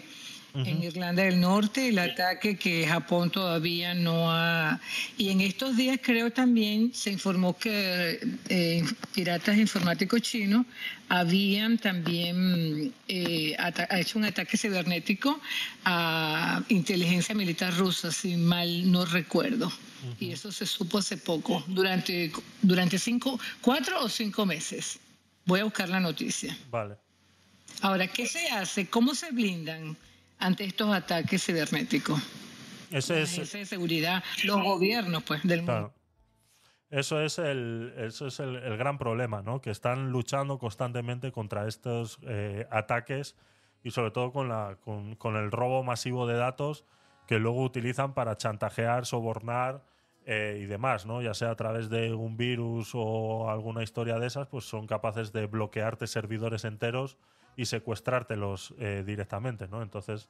[0.53, 4.79] en Irlanda del Norte, el ataque que Japón todavía no ha
[5.17, 8.19] y en estos días creo también se informó que
[8.49, 8.83] eh,
[9.13, 10.65] piratas informáticos chinos
[11.09, 13.55] habían también eh,
[13.91, 15.39] hecho un ataque cibernético
[15.83, 19.71] a inteligencia militar rusa, si mal no recuerdo.
[20.19, 24.99] Y eso se supo hace poco, durante, durante cinco, cuatro o cinco meses.
[25.45, 26.57] Voy a buscar la noticia.
[26.71, 26.95] Vale.
[27.81, 28.87] Ahora, ¿qué se hace?
[28.87, 29.95] ¿Cómo se blindan
[30.41, 32.21] ante estos ataques cibernéticos?
[32.91, 35.71] Ese La es, de seguridad, los gobiernos pues, del mundo.
[35.73, 35.93] Claro.
[36.89, 39.61] Eso es el, eso es el, el gran problema, ¿no?
[39.61, 43.37] Que están luchando constantemente contra estos eh, ataques
[43.81, 46.83] y sobre todo con, la, con, con el robo masivo de datos
[47.27, 49.85] que luego utilizan para chantajear, sobornar
[50.25, 51.21] eh, y demás, ¿no?
[51.21, 55.31] Ya sea a través de un virus o alguna historia de esas, pues son capaces
[55.31, 57.17] de bloquearte servidores enteros
[57.55, 59.81] y secuestrártelos eh, directamente, ¿no?
[59.81, 60.29] Entonces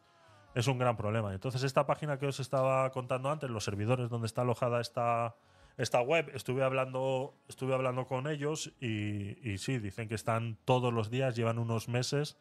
[0.53, 1.34] es un gran problema.
[1.34, 5.35] Entonces esta página que os estaba contando antes, los servidores donde está alojada esta,
[5.77, 11.10] esta web, estuve hablando, estuve hablando con ellos y, sí, dicen que están todos los
[11.10, 12.38] días, llevan unos meses,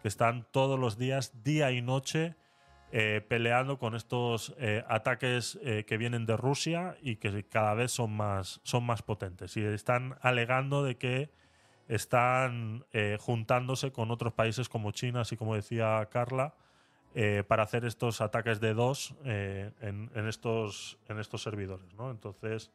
[0.00, 2.34] que están todos los días, día y noche,
[2.90, 7.90] eh, peleando con estos eh, ataques eh, que vienen de Rusia y que cada vez
[7.90, 9.56] son más, son más potentes.
[9.56, 11.30] Y están alegando de que
[11.88, 16.54] están eh, juntándose con otros países como China, así como decía Carla,
[17.14, 21.92] eh, para hacer estos ataques de dos eh, en, en estos, en estos servidores.
[21.94, 22.10] ¿no?
[22.10, 22.70] Entonces,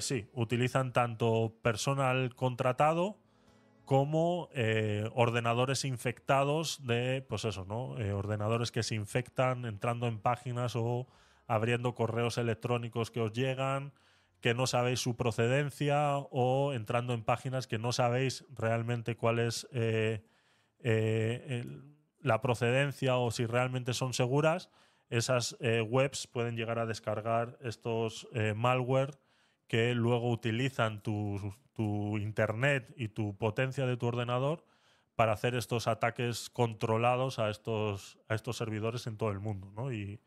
[0.00, 3.16] sí, utilizan tanto personal contratado
[3.86, 4.50] como
[5.14, 7.92] ordenadores infectados de, pues eso, ¿no?
[8.14, 11.06] Ordenadores que se infectan entrando en páginas o
[11.46, 13.94] abriendo correos electrónicos que os llegan,
[14.40, 19.68] que no sabéis su procedencia o entrando en páginas que no sabéis realmente cuál es
[19.72, 20.24] eh,
[20.80, 24.70] eh, el- la procedencia o si realmente son seguras.
[25.08, 29.18] Esas eh, webs pueden llegar a descargar estos eh, malware
[29.66, 34.64] que luego utilizan tu, tu internet y tu potencia de tu ordenador
[35.16, 39.72] para hacer estos ataques controlados a estos, a estos servidores en todo el mundo.
[39.74, 39.92] ¿no?
[39.92, 40.20] Y,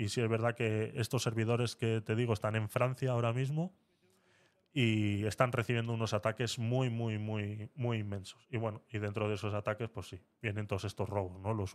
[0.00, 3.70] y sí es verdad que estos servidores que te digo están en Francia ahora mismo
[4.72, 8.48] y están recibiendo unos ataques muy, muy, muy, muy inmensos.
[8.50, 11.52] Y bueno, y dentro de esos ataques, pues sí, vienen todos estos robos, ¿no?
[11.52, 11.74] Los,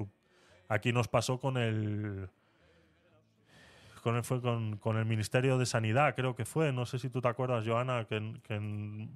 [0.70, 2.28] aquí nos pasó con el
[4.02, 6.74] con el, fue con, con el Ministerio de Sanidad, creo que fue.
[6.74, 8.40] No sé si tú te acuerdas, Joana, que,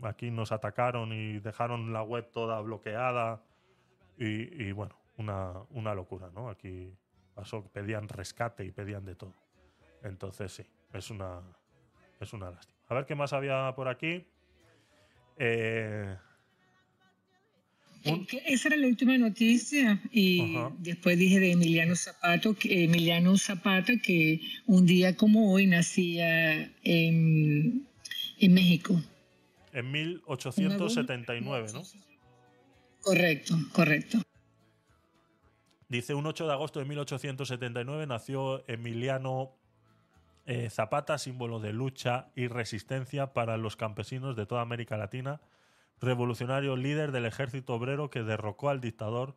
[0.04, 3.42] aquí nos atacaron y dejaron la web toda bloqueada.
[4.20, 6.50] Y, y bueno, una, una locura, ¿no?
[6.50, 6.94] Aquí
[7.40, 9.34] pasó, pedían rescate y pedían de todo.
[10.04, 10.64] Entonces sí,
[10.94, 11.40] es una,
[12.20, 12.78] es una lástima.
[12.90, 14.26] A ver qué más había por aquí.
[15.38, 16.16] Eh,
[18.06, 20.72] un- Eh, Esa era la última noticia y Ajá.
[20.80, 27.88] después dije de Emiliano Zapato, que, Emiliano Zapata que un día como hoy nacía en,
[28.40, 29.02] en México.
[29.72, 31.84] en 1879, ¿no?
[33.02, 34.18] Correcto, correcto.
[35.90, 39.56] Dice, un 8 de agosto de 1879 nació Emiliano
[40.46, 45.42] eh, Zapata, símbolo de lucha y resistencia para los campesinos de toda América Latina,
[46.00, 49.36] revolucionario líder del ejército obrero que derrocó al dictador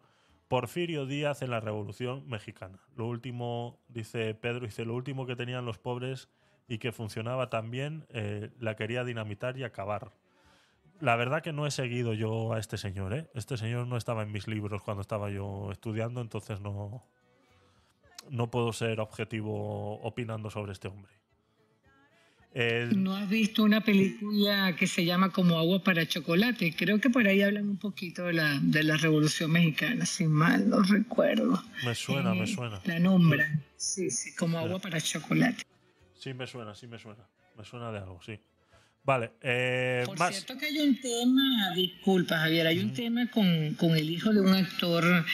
[0.48, 2.80] Porfirio Díaz en la Revolución Mexicana.
[2.96, 6.28] Lo último, dice Pedro, dice, lo último que tenían los pobres
[6.68, 10.12] y que funcionaba tan bien, eh, la quería dinamitar y acabar.
[11.02, 13.26] La verdad que no he seguido yo a este señor, ¿eh?
[13.34, 17.04] Este señor no estaba en mis libros cuando estaba yo estudiando, entonces no,
[18.30, 21.10] no puedo ser objetivo opinando sobre este hombre.
[22.54, 26.72] El- ¿No has visto una película que se llama Como agua para chocolate?
[26.76, 30.68] Creo que por ahí hablan un poquito de la, de la Revolución Mexicana, si mal
[30.70, 31.60] no recuerdo.
[31.84, 32.80] me suena, me Eh, suena.
[32.84, 33.64] La nombran.
[33.76, 35.64] Sí, sí, como agua para chocolate.
[36.14, 37.26] Sí, me suena, sí me suena.
[37.58, 38.38] Me suena de algo, sí.
[39.04, 40.30] Vale, eh, Por más.
[40.34, 44.40] cierto que hay un tema, disculpa Javier, hay un tema con, con el hijo de
[44.40, 45.24] un actor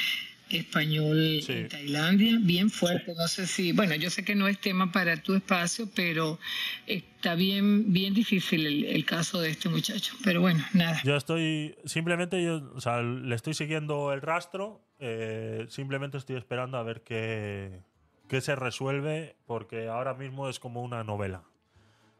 [0.48, 1.52] español Sí.
[1.52, 5.16] en Tailandia, bien fuerte, no sé si, bueno, yo sé que no es tema para
[5.22, 6.38] tu espacio, pero
[6.86, 11.02] está bien, bien difícil el, el caso de este muchacho, pero bueno, nada.
[11.04, 16.78] Yo estoy, simplemente yo, o sea, le estoy siguiendo el rastro, eh, simplemente estoy esperando
[16.78, 17.82] a ver qué,
[18.28, 21.42] qué se resuelve, porque ahora mismo es como una novela.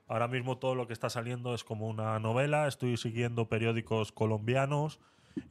[0.09, 4.99] Ahora mismo todo lo que está saliendo es como una novela, estoy siguiendo periódicos colombianos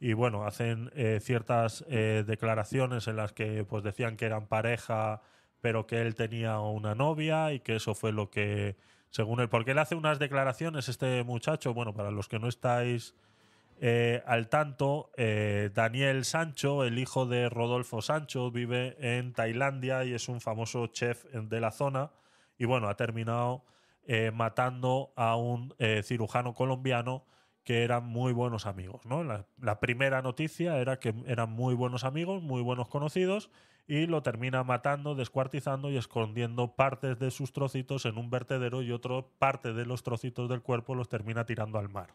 [0.00, 5.22] y bueno, hacen eh, ciertas eh, declaraciones en las que pues decían que eran pareja,
[5.60, 8.76] pero que él tenía una novia y que eso fue lo que
[9.10, 13.14] según él, porque él hace unas declaraciones, este muchacho, bueno, para los que no estáis
[13.80, 20.14] eh, al tanto, eh, Daniel Sancho, el hijo de Rodolfo Sancho, vive en Tailandia y
[20.14, 22.10] es un famoso chef de la zona.
[22.58, 23.62] Y bueno, ha terminado
[24.10, 27.26] eh, matando a un eh, cirujano colombiano
[27.62, 29.04] que eran muy buenos amigos.
[29.04, 29.22] ¿no?
[29.22, 33.50] La, primera noticia era que eran muy buenos amigos, muy buenos conocidos,
[33.86, 38.92] y lo termina matando, descuartizando y escondiendo partes de sus trocitos en un vertedero y
[38.92, 42.14] otro parte de los trocitos del cuerpo los termina tirando al mar.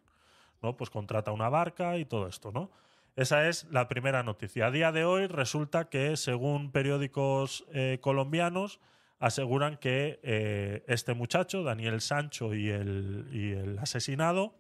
[0.64, 0.76] ¿no?
[0.76, 2.72] Pues contrata una barca y todo esto, ¿no?
[3.16, 4.66] Esa es la primera noticia.
[4.66, 8.80] A día de hoy resulta que, según periódicos eh, colombianos,
[9.24, 14.60] aseguran que eh, este muchacho, Daniel Sancho y el, y el asesinado,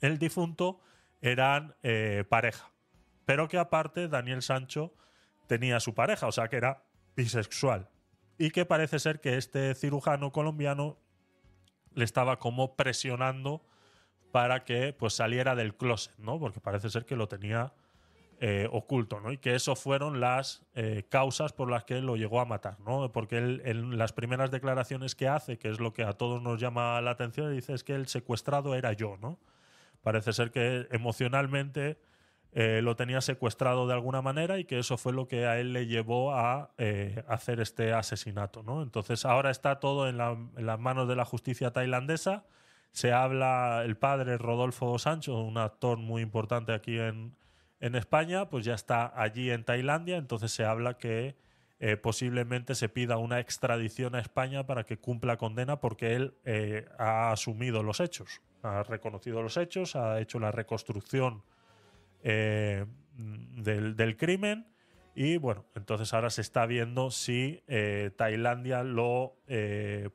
[0.00, 0.80] el difunto,
[1.20, 2.72] eran eh, pareja.
[3.24, 4.92] Pero que aparte Daniel Sancho
[5.46, 6.82] tenía su pareja, o sea que era
[7.14, 7.88] bisexual.
[8.36, 10.98] Y que parece ser que este cirujano colombiano
[11.94, 13.64] le estaba como presionando
[14.32, 16.40] para que pues saliera del closet, ¿no?
[16.40, 17.72] Porque parece ser que lo tenía
[18.44, 19.30] eh, oculto, ¿no?
[19.30, 23.12] Y que eso fueron las eh, causas por las que lo llegó a matar, ¿no?
[23.12, 26.60] Porque él, en las primeras declaraciones que hace, que es lo que a todos nos
[26.60, 29.38] llama la atención, dice es que el secuestrado era yo, ¿no?
[30.02, 31.98] Parece ser que emocionalmente
[32.50, 35.72] eh, lo tenía secuestrado de alguna manera y que eso fue lo que a él
[35.72, 38.82] le llevó a eh, hacer este asesinato, ¿no?
[38.82, 42.44] Entonces ahora está todo en, la- en las manos de la justicia tailandesa.
[42.90, 47.36] Se habla el padre Rodolfo Sancho, un actor muy importante aquí en,
[47.82, 51.34] en España, pues ya está allí en Tailandia, entonces se habla que
[51.80, 56.86] eh, posiblemente se pida una extradición a España para que cumpla condena porque él eh,
[56.96, 61.42] ha asumido los hechos, ha reconocido los hechos, ha hecho la reconstrucción
[62.22, 62.86] eh,
[63.16, 64.68] del, del crimen
[65.16, 67.64] y bueno, entonces ahora se está viendo si
[68.16, 69.36] Tailandia lo...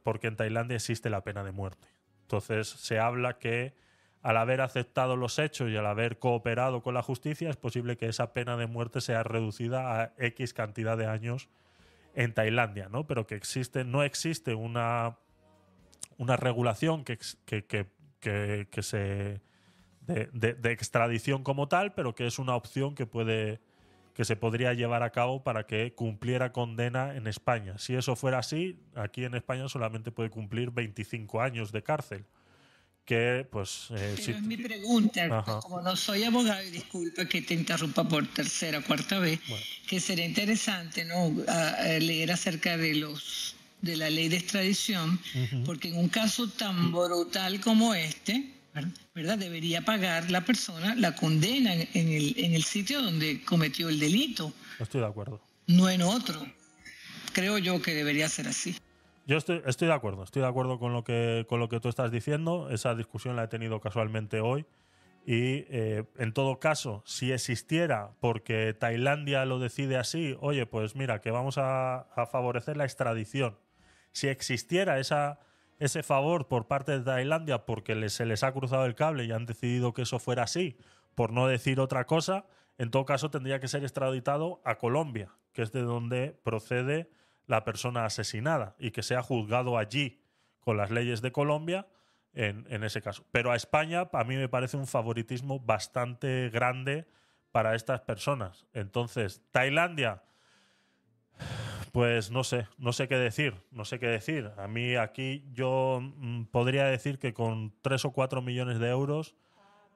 [0.03, 1.87] porque en Tailandia existe la pena de muerte.
[2.21, 3.75] Entonces se habla que
[4.23, 8.07] al haber aceptado los hechos y al haber cooperado con la justicia es posible que
[8.07, 11.47] esa pena de muerte sea reducida a X cantidad de años
[12.15, 13.05] en Tailandia, ¿no?
[13.07, 15.17] Pero que existe, no existe una,
[16.17, 17.87] una regulación que, que, que-
[18.19, 19.41] que- se
[20.01, 23.59] de, de- de extradición como tal, pero que es una opción que puede
[24.15, 27.77] que se podría llevar a cabo para que cumpliera condena en España.
[27.77, 32.25] Si eso fuera así, aquí en España solamente puede cumplir 25 años de cárcel.
[33.07, 35.59] Que, pues, eh, Pero si- es mi pregunta, Ajá.
[35.61, 39.63] como no soy abogado, y disculpa que te interrumpa por tercera o cuarta vez, Bueno.
[39.87, 41.33] que sería interesante ¿no?
[41.47, 45.19] A- a leer acerca de los de la ley de extradición,
[45.63, 49.37] porque en un caso tan brutal como este, ¿ver- ¿verdad?
[49.37, 53.99] Debería pagar la persona la condena en, en el, en el sitio donde cometió el
[53.99, 55.39] delito, estoy de acuerdo.
[55.67, 56.43] no en otro.
[57.33, 58.75] Creo yo que debería ser así.
[59.27, 61.89] Yo estoy, estoy de acuerdo, estoy de acuerdo con lo que con lo que tú
[61.89, 62.69] estás diciendo.
[62.69, 64.65] Esa discusión la he tenido casualmente hoy.
[65.25, 71.19] Y eh, en todo caso, si existiera, porque Tailandia lo decide así, oye, pues mira,
[71.19, 73.57] que vamos a, a favorecer la extradición.
[74.13, 75.39] Si existiera esa,
[75.79, 79.33] ese favor por parte de Tailandia porque les- se les ha cruzado el cable y
[79.33, 80.77] han decidido que eso fuera así,
[81.15, 82.45] por no decir otra cosa,
[82.77, 87.09] en todo caso tendría que ser extraditado a Colombia, que es de donde procede
[87.47, 90.21] la persona asesinada y que sea juzgado allí
[90.59, 91.87] con las leyes de Colombia
[92.33, 93.25] en, en ese caso.
[93.31, 97.07] Pero a España a mí me parece un favoritismo bastante grande
[97.51, 98.67] para estas personas.
[98.73, 100.21] Entonces, Tailandia,
[101.91, 104.51] pues no sé, no sé qué decir, no sé qué decir.
[104.57, 109.35] A mí aquí yo mm, podría decir que con 3 o 4 millones de euros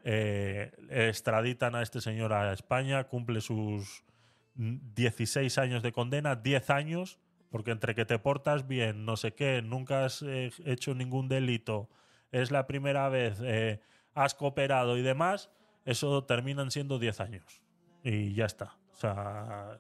[0.04, 4.04] eh, extraditan a este señor a España, cumple sus
[4.56, 7.20] mm, 16 años de condena, 10 años,
[7.52, 11.90] porque entre que te portas bien, no sé qué, nunca has eh, hecho ningún delito,
[12.32, 13.82] es la primera vez, eh,
[14.16, 15.52] has cooperado y demás,
[15.86, 17.62] eso terminan siendo 10 años.
[18.04, 18.78] Y ya está.
[18.94, 19.80] O sea,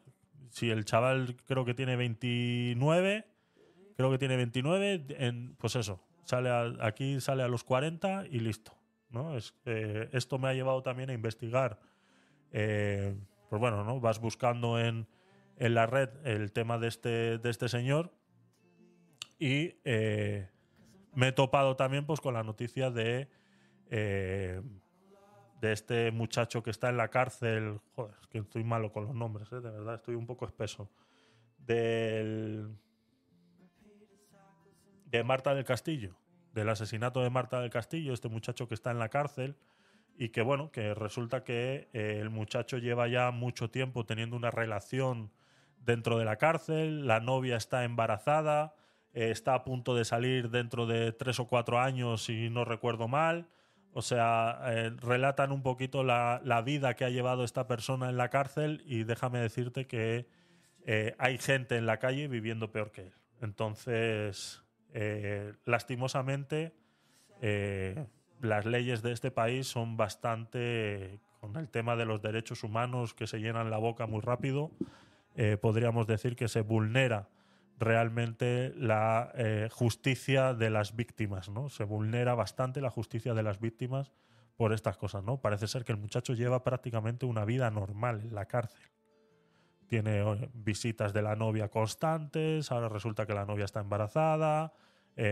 [0.49, 3.25] si el chaval creo que tiene 29,
[3.97, 8.39] creo que tiene 29, en, pues eso, sale a- aquí sale a los 40 y
[8.39, 8.73] listo.
[9.09, 9.35] ¿no?
[9.37, 11.79] Es, eh, esto me ha llevado también a investigar.
[12.51, 13.15] eh,
[13.49, 13.99] pues bueno, ¿no?
[13.99, 15.07] Vas buscando en,
[15.61, 18.11] en la red el tema de este, de este señor
[19.37, 20.49] y eh,
[21.13, 23.29] me he topado también pues, con la noticia de,
[23.91, 24.59] eh,
[25.61, 27.79] de este muchacho que está en la cárcel.
[27.95, 29.61] Joder, es que estoy malo con los nombres, ¿eh?
[29.61, 30.89] de verdad, estoy un poco espeso.
[31.59, 32.75] Del.
[35.05, 36.15] de Marta del Castillo,
[36.55, 39.55] del asesinato de Marta del Castillo, este muchacho que está en la cárcel
[40.17, 44.49] y que bueno, que resulta que eh, el muchacho lleva ya mucho tiempo teniendo una
[44.49, 45.31] relación
[45.81, 48.73] dentro de la cárcel, la novia está embarazada,
[49.13, 53.07] eh, está a punto de salir dentro de tres o cuatro años, si no recuerdo
[53.07, 53.47] mal.
[53.93, 58.15] O sea, eh, relatan un poquito la, la vida que ha llevado esta persona en
[58.15, 60.27] la cárcel y déjame decirte que
[60.85, 63.13] eh, hay gente en la calle viviendo peor que él.
[63.41, 64.63] Entonces,
[64.93, 66.73] eh, lastimosamente,
[67.41, 68.07] eh,
[68.39, 73.27] las leyes de este país son bastante, con el tema de los derechos humanos que
[73.27, 74.71] se llenan la boca muy rápido,
[75.35, 77.29] eh, podríamos decir que se vulnera
[77.77, 81.69] realmente la eh, justicia de las víctimas, ¿no?
[81.69, 84.11] Se vulnera bastante la justicia de las víctimas
[84.57, 85.41] por estas cosas, ¿no?
[85.41, 88.81] Parece ser que el muchacho lleva prácticamente una vida normal en la cárcel.
[89.87, 94.73] Tiene eh, visitas de la novia constantes, ahora resulta que la novia está embarazada,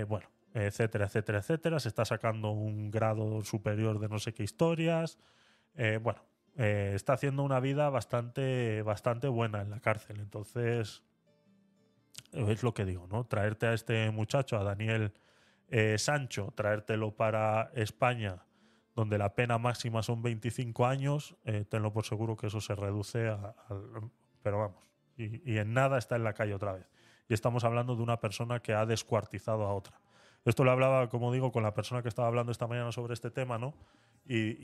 [0.08, 1.80] bueno, etcétera, etcétera, etcétera.
[1.80, 5.18] Se está sacando un grado superior de no sé qué historias.
[6.02, 6.22] Bueno,
[6.60, 10.20] eh, está haciendo una vida bastante, bastante buena en la cárcel.
[10.20, 11.04] Entonces,
[12.34, 13.24] es lo que digo, ¿no?
[13.24, 15.14] Traerte a este muchacho, a Daniel
[15.70, 18.44] eh, Sancho, traértelo para España,
[18.94, 23.30] donde la pena máxima son 25 años, eh, tenlo por seguro que eso se reduce
[23.30, 23.56] a,
[24.44, 24.84] pero vamos,
[25.16, 26.90] y en nada está en la calle otra vez.
[27.30, 29.98] Y estamos hablando de una persona que ha descuartizado a otra.
[30.46, 33.30] Esto lo hablaba, como digo, con la persona que estaba hablando esta mañana sobre este
[33.32, 33.76] tema, ¿no?
[34.26, 34.58] Y,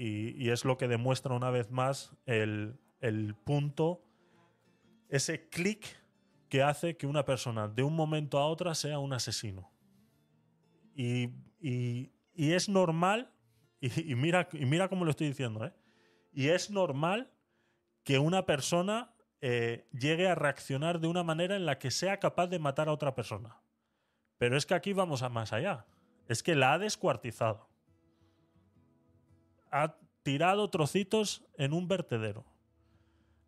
[0.43, 4.03] y- es lo que demuestra una vez más el, el punto,
[5.09, 5.85] ese clic
[6.49, 9.71] que hace que una persona de un momento a otra sea un asesino.
[10.95, 11.29] Y,
[11.59, 13.31] y- es normal,
[13.79, 15.73] y, y mira, y mira cómo lo estoy diciendo, ¿eh?
[16.33, 17.31] Y es normal
[18.03, 22.47] que una persona eh, llegue a reaccionar de una manera en la que sea capaz
[22.47, 23.57] de matar a otra persona.
[24.37, 25.85] Pero es que aquí vamos a más allá.
[26.27, 27.69] Es que la ha descuartizado.
[29.71, 32.45] Ha tirado trocitos en un vertedero.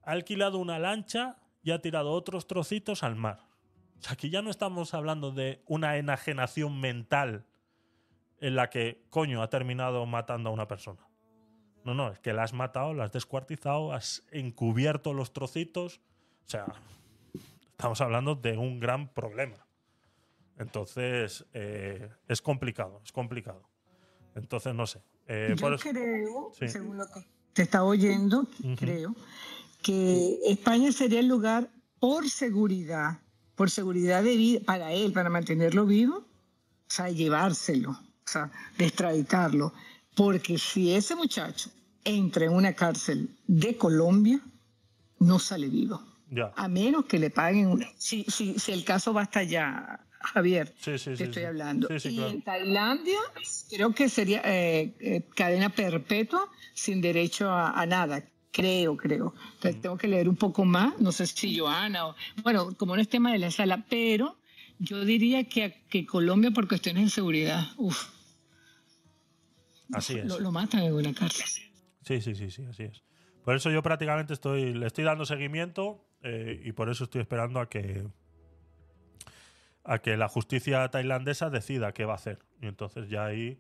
[0.03, 3.39] Ha alquilado una lancha y ha tirado otros trocitos al mar.
[3.99, 7.45] O sea, aquí ya no estamos hablando de una enajenación mental
[8.39, 11.07] en la que, coño, ha terminado matando a una persona.
[11.83, 15.99] No, no, es que la has matado, la has descuartizado, has encubierto los trocitos.
[16.45, 16.65] O sea,
[17.71, 19.66] estamos hablando de un gran problema.
[20.59, 23.63] Entonces, eh, es complicado, es complicado.
[24.35, 24.99] Entonces, no sé.
[25.27, 26.67] Eh, Yo por creo, Sí.
[26.67, 28.47] según lo que te está oyendo,
[28.77, 29.15] creo,
[29.81, 31.69] que España sería el lugar
[31.99, 33.19] por seguridad,
[33.55, 36.25] por seguridad de vida para él, para mantenerlo vivo, o
[36.89, 39.73] sea, llevárselo, o sea, extraditarlo.
[40.15, 41.69] Porque si ese muchacho
[42.03, 44.39] entra en una cárcel de Colombia,
[45.19, 46.01] no sale vivo.
[46.29, 46.51] ya.
[46.55, 47.87] A menos que le paguen una.
[47.97, 49.99] Si, si, si el caso va hasta allá,
[50.33, 51.87] Javier, Sí, sí, te sí, estoy hablando.
[51.93, 52.29] Y claro.
[52.31, 53.19] en Tailandia,
[53.69, 58.23] creo que sería eh, eh, cadena perpetua sin derecho a, a nada.
[58.51, 59.35] Creo, creo.
[59.55, 60.99] Entonces, tengo que leer un poco más.
[60.99, 62.15] No sé si Joana o.
[62.41, 64.37] Bueno, como no es tema de la sala, pero
[64.79, 68.09] yo diría que, que Colombia, por cuestiones de seguridad, uf,
[69.93, 70.25] Así es.
[70.25, 71.45] lo, lo matan en una cárcel.
[72.03, 73.03] Sí, sí, sí, sí, así es.
[73.43, 77.59] Por eso yo prácticamente estoy, le estoy dando seguimiento eh, y por eso estoy esperando
[77.59, 78.05] a que
[79.87, 82.39] a que la justicia tailandesa decida qué va a hacer.
[82.61, 83.59] Y entonces ya ahí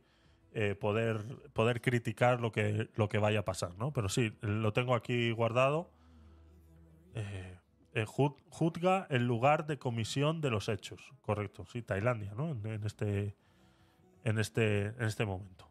[0.53, 3.91] eh, poder, poder criticar lo que, lo que vaya a pasar, ¿no?
[3.93, 5.89] Pero sí, lo tengo aquí guardado.
[7.15, 7.57] Eh,
[7.93, 11.13] eh, juz- juzga el lugar de comisión de los hechos.
[11.21, 12.49] Correcto, sí, Tailandia, ¿no?
[12.49, 13.35] En, en este,
[14.23, 15.69] en, este, en este momento.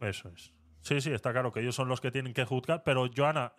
[0.00, 0.52] Eso es.
[0.80, 3.52] Sí, sí, está claro que ellos son los que tienen que juzgar, pero Joana,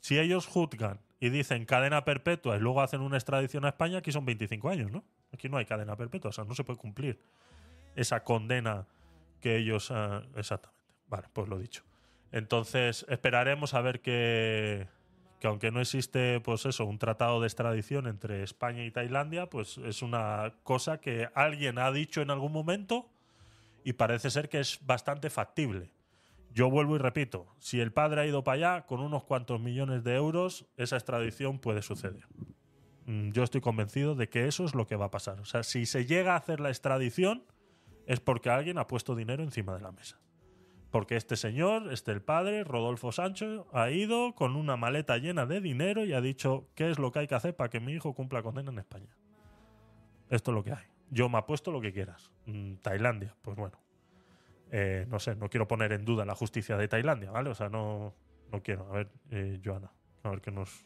[0.00, 4.12] si ellos juzgan y dicen cadena perpetua y luego hacen una extradición a España, aquí
[4.12, 5.04] son 25 años, ¿no?
[5.32, 7.18] Aquí no hay cadena perpetua, o sea, no se puede cumplir
[7.96, 8.86] esa condena
[9.40, 9.90] que ellos...
[9.90, 10.78] ah, exactamente.
[11.08, 11.84] Vale, pues lo dicho.
[12.32, 14.86] Entonces, esperaremos a ver que,
[15.40, 19.78] que aunque no existe, pues eso, un tratado de extradición entre España y Tailandia, pues
[19.78, 23.08] es una cosa que alguien ha dicho en algún momento
[23.84, 25.90] y parece ser que es bastante factible.
[26.58, 30.02] Yo vuelvo y repito, si el padre ha ido para allá con unos cuantos millones
[30.02, 32.26] de euros, esa extradición puede suceder.
[33.06, 35.38] Mm, Yo estoy convencido de que eso es lo que va a pasar.
[35.38, 37.44] O sea, si se llega a hacer la extradición,
[38.06, 40.20] es porque alguien ha puesto dinero encima de la mesa.
[40.90, 45.60] Porque este señor, este el padre, Rodolfo Sancho, ha ido con una maleta llena de
[45.60, 48.14] dinero y ha dicho qué es lo que hay que hacer para que mi hijo
[48.14, 49.16] cumpla condena en España.
[50.28, 50.86] Esto es lo que hay.
[51.08, 52.32] Yo me apuesto lo que quieras.
[52.46, 53.78] Mm, Tailandia, pues bueno.
[54.70, 57.50] Eh, no sé, no quiero poner en duda la justicia de Tailandia, ¿vale?
[57.50, 58.14] O sea, no,
[58.52, 58.86] no quiero.
[58.90, 59.90] A ver, eh, Joana,
[60.22, 60.84] a ver qué nos.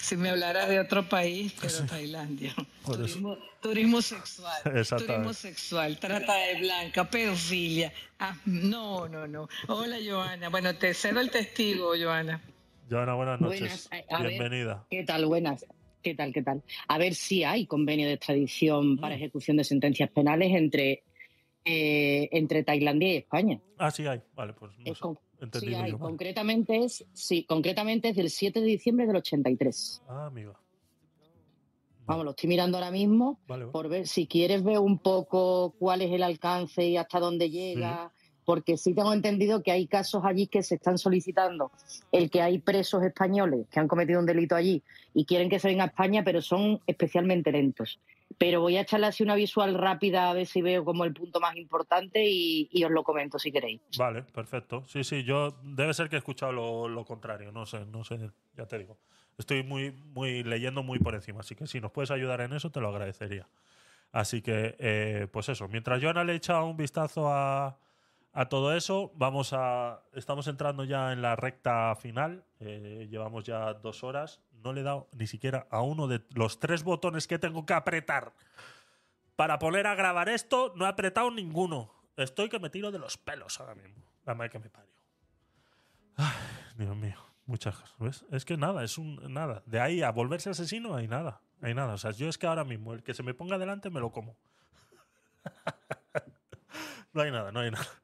[0.00, 2.54] Si me hablara de otro país, pero Tailandia.
[2.84, 4.60] Turismo, turismo sexual.
[4.98, 7.92] Turismo sexual, trata de blanca, pedofilia.
[8.18, 9.48] Ah, no, no, no.
[9.68, 10.48] Hola, Joana.
[10.48, 12.40] Bueno, te cedo el testigo, Joana.
[12.90, 13.60] Joana, buenas noches.
[13.60, 14.30] Buenas, a- a ver.
[14.30, 14.84] Bienvenida.
[14.90, 15.26] ¿Qué tal?
[15.26, 15.64] Buenas.
[16.02, 16.64] ¿Qué tal, qué tal?
[16.88, 19.18] A ver si hay convenio de extradición para Mm.
[19.18, 21.04] ejecución de sentencias penales entre,
[21.64, 23.60] eh, entre Tailandia y España.
[23.78, 24.20] Ah, sí hay.
[24.34, 25.04] Vale, pues no Es sé.
[25.40, 30.02] Entendido sí hay, yo concretamente es, sí, concretamente es del 7 de diciembre del 83.
[30.08, 30.52] Ah, amiga.
[32.04, 33.72] Vamos, lo estoy mirando ahora mismo Vale, vale.
[33.72, 38.12] por ver si quieres ver un poco cuál es el alcance y hasta dónde llega,
[38.44, 41.70] porque sí tengo entendido que hay casos allí que se están solicitando,
[42.10, 44.82] el que hay presos españoles que han cometido un delito allí
[45.14, 48.00] y quieren que se venga a España, pero son especialmente lentos.
[48.38, 51.40] Pero voy a echarle así una visual rápida a ver si veo como el punto
[51.40, 53.80] más importante y, os lo comento si queréis.
[53.96, 54.84] Vale, perfecto.
[54.86, 58.18] Sí, sí, yo debe ser que he escuchado lo, contrario, no sé, no sé,
[58.56, 58.96] ya te digo.
[59.38, 62.70] Estoy muy, muy leyendo muy por encima, así que si nos puedes ayudar en eso,
[62.70, 63.48] te lo agradecería.
[64.12, 67.78] Así que, eh, pues eso, mientras Joana le echa un vistazo a,
[68.32, 70.02] a todo eso, vamos a.
[70.12, 72.44] Estamos entrando ya en la recta final.
[72.60, 74.40] eh, llevamos ya dos horas.
[74.52, 77.74] No le he dado ni siquiera a uno de los tres botones que tengo que
[77.74, 78.32] apretar
[79.36, 80.72] para poner a grabar esto.
[80.76, 81.92] No he apretado ninguno.
[82.16, 84.02] Estoy que me tiro de los pelos ahora mismo.
[84.24, 84.92] La madre que me parió.
[86.16, 86.36] Ay,
[86.78, 87.16] Dios mío.
[87.44, 87.76] Muchas.
[87.98, 88.24] ¿Ves?
[88.30, 89.62] Es que nada, es un nada.
[89.66, 91.42] De ahí a volverse asesino hay nada.
[91.60, 91.94] Hay nada.
[91.94, 94.10] O sea, yo es que ahora mismo el que se me ponga delante me lo
[94.10, 94.36] como.
[97.12, 98.01] no hay nada, no hay nada.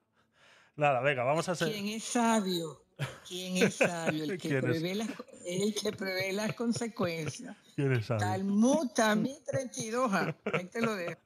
[0.78, 1.72] Nada, venga, vamos a hacer.
[1.72, 2.80] ¿Quién es sabio?
[3.28, 4.24] ¿Quién es sabio?
[4.24, 4.62] El que, ¿Quién es?
[4.62, 5.08] prevé las,
[5.44, 7.56] el que prevé las consecuencias.
[7.74, 8.24] ¿Quién es sabio?
[8.24, 10.10] Talmud también 32.
[10.14, 11.20] ah, Ahí te lo dejo.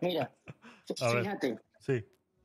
[0.00, 0.32] Mira,
[1.00, 1.22] A ver.
[1.24, 1.58] fíjate.
[1.80, 2.04] Sí.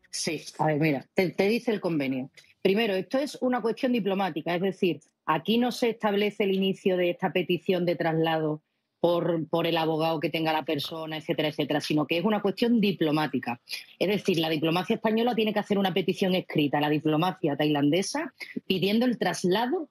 [0.10, 2.32] Sí, a ver, mira, te, te dice el convenio.
[2.64, 7.12] Primero, esto es una cuestión diplomática, es decir, aquí no se establece el inicio de
[7.12, 8.62] esta petición de traslado
[9.02, 12.80] por, por el abogado que tenga la persona, etcétera, etcétera, sino que es una cuestión
[12.80, 13.60] diplomática.
[14.00, 18.34] Es decir, la diplomacia española tiene que hacer una petición escrita a la diplomacia tailandesa
[18.68, 19.90] pidiendo el traslado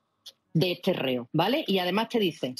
[0.54, 1.64] de este reo, ¿vale?
[1.66, 2.54] Y además te dice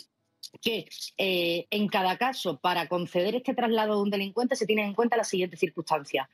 [0.60, 0.86] que
[1.16, 5.16] eh, en cada caso, para conceder este traslado de un delincuente, se tienen en cuenta
[5.16, 6.28] las siguientes circunstancias.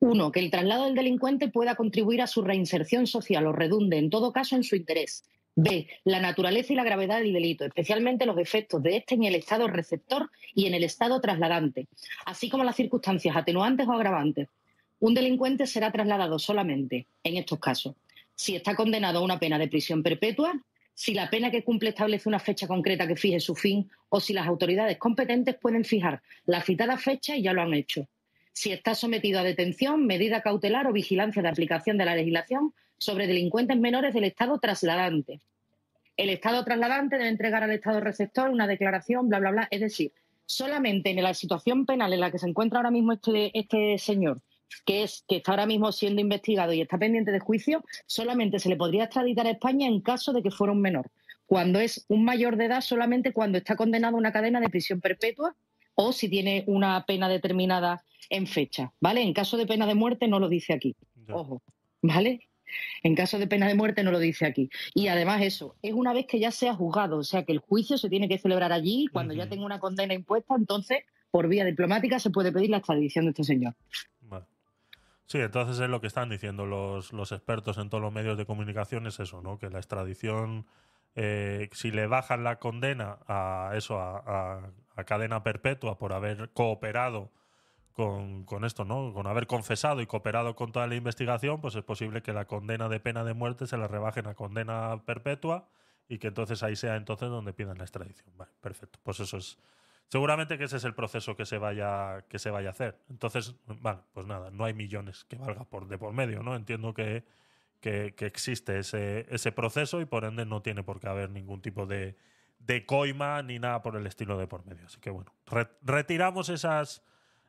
[0.00, 4.10] Uno, que el traslado del delincuente pueda contribuir a su reinserción social o redunde, en
[4.10, 5.24] todo caso, en su interés.
[5.54, 9.34] B, la naturaleza y la gravedad del delito, especialmente los efectos de este en el
[9.34, 11.88] estado receptor y en el estado trasladante,
[12.24, 14.48] así como las circunstancias atenuantes o agravantes.
[15.00, 17.94] Un delincuente será trasladado solamente, en estos casos,
[18.34, 20.54] si está condenado a una pena de prisión perpetua,
[20.94, 24.32] si la pena que cumple establece una fecha concreta que fije su fin o si
[24.32, 28.08] las autoridades competentes pueden fijar la citada fecha y ya lo han hecho
[28.52, 33.26] si está sometido a detención, medida cautelar o vigilancia de aplicación de la legislación sobre
[33.26, 35.40] delincuentes menores del Estado trasladante.
[36.16, 39.68] El Estado trasladante debe entregar al Estado receptor una declaración, bla, bla, bla.
[39.70, 40.12] Es decir,
[40.46, 44.40] solamente en la situación penal en la que se encuentra ahora mismo este, este señor,
[44.84, 48.68] que es que está ahora mismo siendo investigado y está pendiente de juicio, solamente se
[48.68, 51.10] le podría extraditar a España en caso de que fuera un menor.
[51.46, 55.00] Cuando es un mayor de edad, solamente cuando está condenado a una cadena de prisión
[55.00, 55.54] perpetua
[55.94, 59.22] o si tiene una pena determinada en fecha, ¿vale?
[59.22, 60.96] En caso de pena de muerte no lo dice aquí,
[61.28, 61.62] ojo,
[62.00, 62.48] ¿vale?
[63.02, 64.70] En caso de pena de muerte no lo dice aquí.
[64.94, 67.98] Y además eso, es una vez que ya sea juzgado, o sea que el juicio
[67.98, 72.18] se tiene que celebrar allí, cuando ya tenga una condena impuesta, entonces por vía diplomática
[72.18, 73.74] se puede pedir la extradición de este señor.
[74.20, 74.44] Vale.
[75.26, 78.44] Sí, entonces es lo que están diciendo los, los expertos en todos los medios de
[78.44, 79.58] comunicación, es eso, ¿no?
[79.58, 80.66] Que la extradición,
[81.14, 86.50] eh, si le bajan la condena a eso, a, a- a cadena perpetua por haber
[86.52, 87.30] cooperado
[87.92, 89.12] con, con esto, ¿no?
[89.12, 92.88] Con haber confesado y cooperado con toda la investigación, pues es posible que la condena
[92.88, 95.68] de pena de muerte se la rebajen a condena perpetua
[96.08, 98.36] y que entonces ahí sea entonces donde pidan la extradición.
[98.36, 98.98] Vale, perfecto.
[99.02, 99.58] Pues eso es.
[100.08, 102.98] Seguramente que ese es el proceso que se vaya, que se vaya a hacer.
[103.08, 106.54] Entonces, vale, pues nada, no hay millones que valga por de por medio, ¿no?
[106.54, 107.24] Entiendo que,
[107.80, 111.62] que, que existe ese, ese proceso y por ende no tiene por qué haber ningún
[111.62, 112.16] tipo de,
[112.58, 114.84] de coima ni nada por el estilo de por medio.
[114.84, 117.02] Así que bueno, re- retiramos esas,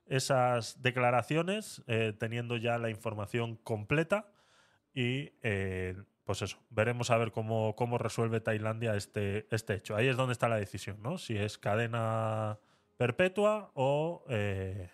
[0.07, 4.31] esas declaraciones eh, teniendo ya la información completa
[4.93, 9.95] y eh, pues eso, veremos a ver cómo, cómo resuelve Tailandia este, este hecho.
[9.95, 11.17] Ahí es donde está la decisión, ¿no?
[11.17, 12.59] Si es cadena
[12.97, 14.89] perpetua o, eh,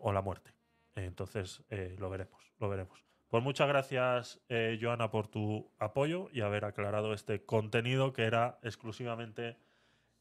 [0.00, 0.54] o la muerte.
[0.94, 1.62] Entonces
[1.98, 3.04] lo veremos, lo veremos.
[3.28, 4.40] Pues muchas gracias,
[4.80, 9.58] Joana, por tu apoyo y haber aclarado este contenido que era exclusivamente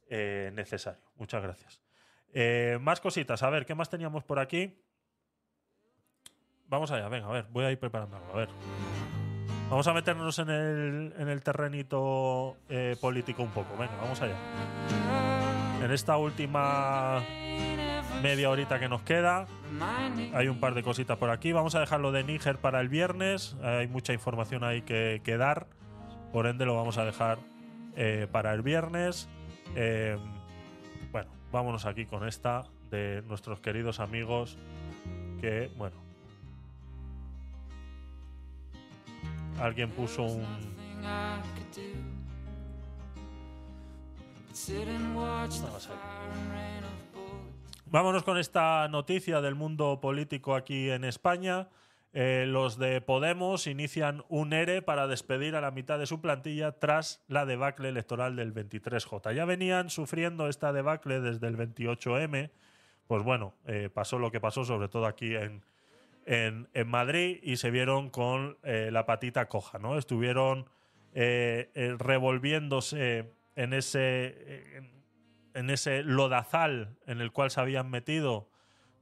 [0.10, 1.10] necesario.
[1.16, 1.87] Muchas gracias.
[2.40, 4.72] Eh, más cositas, a ver, ¿qué más teníamos por aquí?
[6.68, 8.50] Vamos allá, venga, a ver, voy a ir preparando algo, a ver.
[9.72, 14.36] Vamos a meternos en el, en el terrenito eh, político un poco, venga, vamos allá.
[15.84, 17.24] En esta última
[18.22, 19.48] media horita que nos queda,
[20.36, 21.54] hay un par de cositas por aquí.
[21.54, 23.58] Vamos a dejarlo de Níger para el viernes.
[23.64, 25.66] Hay mucha información ahí que, dar.
[26.32, 27.40] Por ende, lo vamos a dejar
[27.96, 29.28] eh, para el viernes.
[31.52, 34.58] Vámonos aquí con esta de nuestros queridos amigos
[35.40, 35.96] que, bueno,
[39.60, 40.46] alguien puso un...
[47.90, 51.70] Vámonos con esta noticia del mundo político aquí en España.
[52.20, 56.72] Eh, los de Podemos inician un ERE para despedir a la mitad de su plantilla
[56.72, 59.36] tras la debacle electoral del 23J.
[59.36, 62.50] Ya venían sufriendo esta debacle desde el 28M.
[63.06, 65.64] Pues bueno, eh, pasó lo que pasó, sobre todo aquí en,
[66.26, 69.96] en, en Madrid, y se vieron con eh, la patita coja, ¿no?
[69.96, 70.66] Estuvieron
[71.14, 74.82] revolviéndose en ese,
[75.54, 78.50] en ese lodazal en el cual se habían metido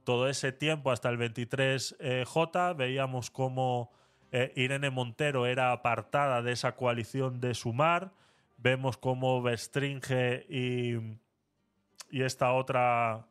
[0.06, 2.76] todo ese tiempo hasta el 23J.
[2.76, 3.90] Veíamos cómo
[4.30, 8.12] eh, Irene Montero era apartada de esa coalición de Sumar.
[8.56, 10.94] Vemos cómo Bestringe y,
[12.08, 13.26] y esta otra,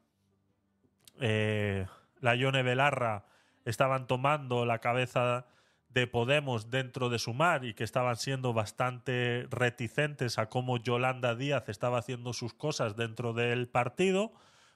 [1.22, 1.88] eh,
[2.20, 3.26] la Yone Belarra,
[3.64, 5.48] estaban tomando la cabeza
[5.88, 11.70] de Podemos dentro de Sumar y que estaban siendo bastante reticentes a cómo Yolanda Díaz
[11.70, 14.34] estaba haciendo sus cosas dentro del partido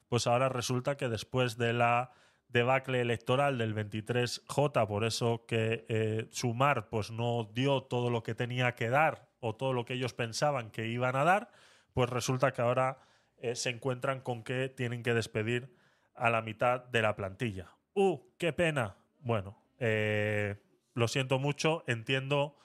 [0.09, 2.11] pues ahora resulta que después de la
[2.49, 8.35] debacle electoral del 23J, por eso que eh, Sumar pues no dio todo lo que
[8.35, 11.51] tenía que dar o todo lo que ellos pensaban que iban a dar,
[11.93, 12.99] pues resulta que ahora
[13.37, 15.75] eh, se encuentran con que tienen que despedir
[16.15, 17.71] a la mitad de la plantilla.
[17.93, 18.97] ¡Uh, qué pena!
[19.19, 20.57] Bueno, eh,
[20.95, 22.57] lo siento mucho, entiendo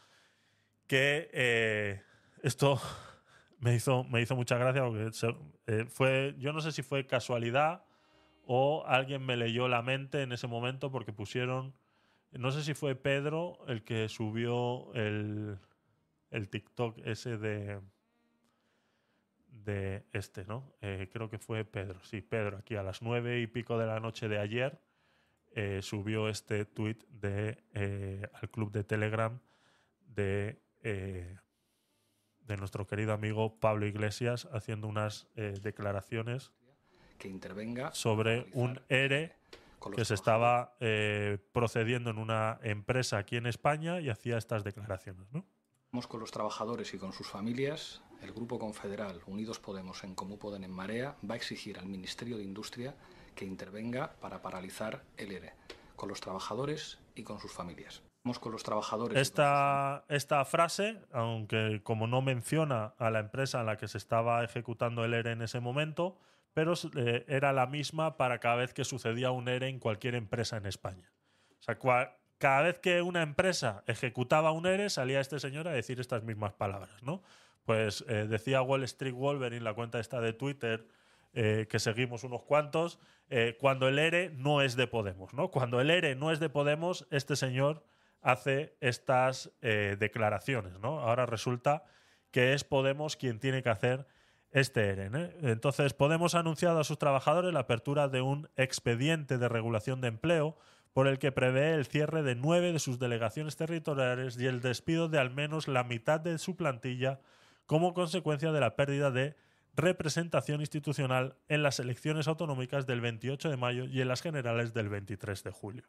[0.86, 2.02] que
[2.42, 2.80] esto
[3.64, 5.10] me hizo, me hizo mucha gracia porque
[5.68, 7.86] eh, fue, yo no sé si fue casualidad
[8.44, 11.74] o alguien me leyó la mente en ese momento porque pusieron,
[12.32, 15.56] no sé si fue Pedro el que subió el,
[16.30, 17.80] el TikTok ese de,
[19.48, 20.74] de este, ¿no?
[20.82, 23.98] Eh, creo que fue Pedro, sí, Pedro, aquí a las nueve y pico de la
[23.98, 24.78] noche de ayer
[25.54, 29.40] eh, subió este tweet de, al club de Telegram
[30.06, 30.60] de...
[32.46, 36.52] de nuestro querido amigo Pablo Iglesias haciendo unas eh, declaraciones
[37.18, 39.36] que intervenga sobre un ERE
[39.94, 45.26] que se estaba eh, procediendo en una empresa aquí en España y hacía estas declaraciones.
[45.32, 45.44] ¿no?
[46.08, 48.02] Con los trabajadores y con sus familias.
[48.22, 52.38] El Grupo Confederal Unidos Podemos en Comú Podem en Marea va a exigir al Ministerio
[52.38, 52.94] de Industria
[53.34, 55.52] que intervenga para paralizar el ERE
[55.96, 58.02] con los trabajadores y con sus familias.
[58.40, 59.18] Con los trabajadores.
[59.18, 64.42] Esta, esta frase, aunque como no menciona a la empresa en la que se estaba
[64.42, 66.16] ejecutando el ERE en ese momento,
[66.54, 70.56] pero eh, era la misma para cada vez que sucedía un ERE en cualquier empresa
[70.56, 71.12] en España.
[71.60, 71.78] O sea,
[72.38, 76.54] cada vez que una empresa ejecutaba un ERE, salía este señor a decir estas mismas
[76.54, 77.22] palabras, ¿no?
[77.66, 80.88] Pues eh, decía Wall Street Wolverine, la cuenta esta de Twitter,
[81.34, 82.98] eh, que seguimos unos cuantos,
[83.58, 85.50] cuando el ERE no es de Podemos, ¿no?
[85.50, 87.82] Cuando el ERE no es de Podemos, este señor
[88.24, 91.00] hace estas eh, declaraciones, ¿no?
[91.00, 91.84] Ahora resulta
[92.30, 94.06] que es Podemos quien tiene que hacer
[94.50, 95.10] este ERE.
[95.10, 95.18] ¿no?
[95.42, 100.08] Entonces, Podemos ha anunciado a sus trabajadores la apertura de un expediente de regulación de
[100.08, 100.56] empleo
[100.94, 105.08] por el que prevé el cierre de nueve de sus delegaciones territoriales y el despido
[105.08, 107.20] de al menos la mitad de su plantilla
[107.66, 109.36] como consecuencia de la pérdida de
[109.76, 114.88] representación institucional en las elecciones autonómicas del 28 de mayo y en las generales del
[114.88, 115.84] 23 de julio.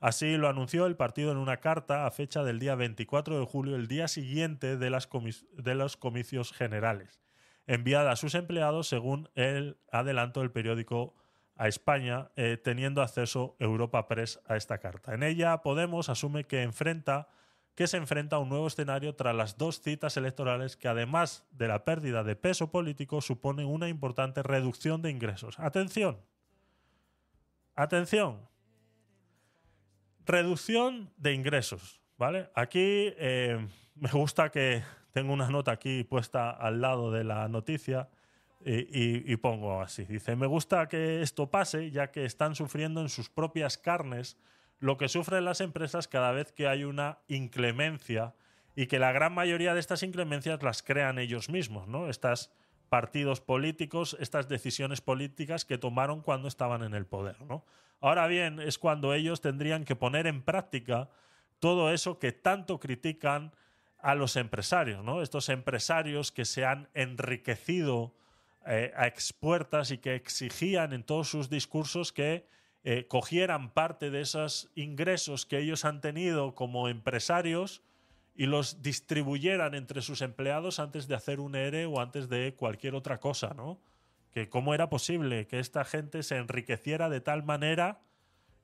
[0.00, 3.76] Así lo anunció el partido en una carta a fecha del día 24 de julio,
[3.76, 5.08] el día siguiente de, las
[5.54, 7.20] los comicios generales,
[7.66, 11.14] enviada a sus empleados según el adelanto del periódico
[11.54, 15.12] a España, eh, teniendo acceso Europa Press a esta carta.
[15.12, 17.28] En ella, Podemos asume que enfrenta
[17.74, 21.68] que se enfrenta a un nuevo escenario tras las dos citas electorales que, además de
[21.68, 25.58] la pérdida de peso político, suponen una importante reducción de ingresos.
[25.58, 26.20] Atención.
[27.74, 28.49] Atención.
[30.30, 32.00] Reducción de ingresos.
[32.16, 32.50] ¿Vale?
[32.54, 34.82] Aquí eh, me gusta que
[35.12, 38.08] tengo una nota aquí puesta al lado de la noticia
[38.64, 40.04] y, y- pongo así.
[40.04, 44.36] Dice, me gusta que esto pase ya que están sufriendo en sus propias carnes
[44.80, 48.34] lo que sufren las empresas cada vez que hay una inclemencia
[48.76, 52.08] y que la gran mayoría de estas inclemencias las crean ellos mismos, ¿no?
[52.10, 52.52] Estas
[52.90, 57.64] partidos políticos, estas decisiones políticas que tomaron cuando estaban en el poder, ¿no?
[58.00, 61.10] Ahora bien, es cuando ellos tendrían que poner en práctica
[61.58, 63.52] todo eso que tanto critican
[63.98, 65.20] a los empresarios, ¿no?
[65.20, 68.14] Estos empresarios que se han enriquecido
[68.66, 72.46] eh, a expuertas y que exigían en todos sus discursos que
[72.82, 77.82] eh, cogieran parte de esos ingresos que ellos han tenido como empresarios
[78.34, 82.94] y los distribuyeran entre sus empleados antes de hacer un ERE o antes de cualquier
[82.94, 83.78] otra cosa, ¿no?
[84.32, 88.00] Que cómo era posible que esta gente se enriqueciera de tal manera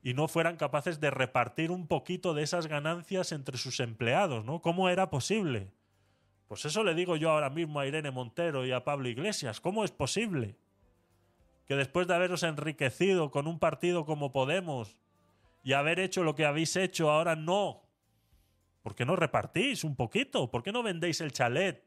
[0.01, 4.61] y no fueran capaces de repartir un poquito de esas ganancias entre sus empleados, ¿no?
[4.61, 5.71] ¿Cómo era posible?
[6.47, 9.59] Pues eso le digo yo ahora mismo a Irene Montero y a Pablo Iglesias.
[9.59, 10.55] ¿Cómo es posible
[11.65, 14.97] que después de haberos enriquecido con un partido como Podemos
[15.63, 17.83] y haber hecho lo que habéis hecho, ahora no?
[18.81, 20.49] ¿Por qué no repartís un poquito?
[20.49, 21.83] ¿Por qué no vendéis el chalet?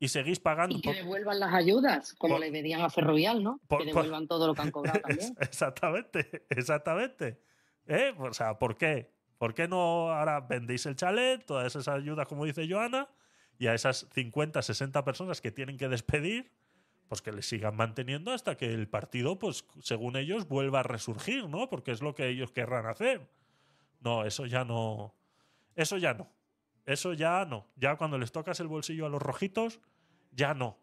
[0.00, 0.76] Y seguís pagando.
[0.76, 3.60] Y que por- devuelvan las ayudas, como por- le pedían a Ferrovial, ¿no?
[3.66, 5.36] por- que por- devuelvan todo lo que han cobrado también.
[5.40, 7.40] Exactamente, exactamente.
[7.86, 8.14] ¿Eh?
[8.18, 9.12] O sea, ¿por qué?
[9.38, 13.08] ¿Por qué no ahora vendéis el chalet, todas esas ayudas, como dice Joana,
[13.58, 16.52] y a esas 50, 60 personas que tienen que despedir,
[17.08, 21.48] pues que les sigan manteniendo hasta que el partido, pues según ellos, vuelva a resurgir,
[21.48, 21.68] ¿no?
[21.70, 23.30] Porque es lo que ellos querrán hacer.
[24.00, 25.14] No, eso ya no.
[25.74, 26.30] Eso ya no.
[26.88, 27.66] Eso ya no.
[27.76, 29.78] Ya cuando les tocas el bolsillo a los rojitos,
[30.32, 30.78] ya no.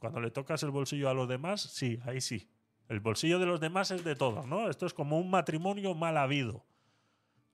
[0.00, 2.50] Cuando le tocas el bolsillo a los demás, sí, ahí sí.
[2.88, 4.68] El bolsillo de los demás es de todos, ¿no?
[4.68, 6.66] Esto es como un matrimonio mal habido.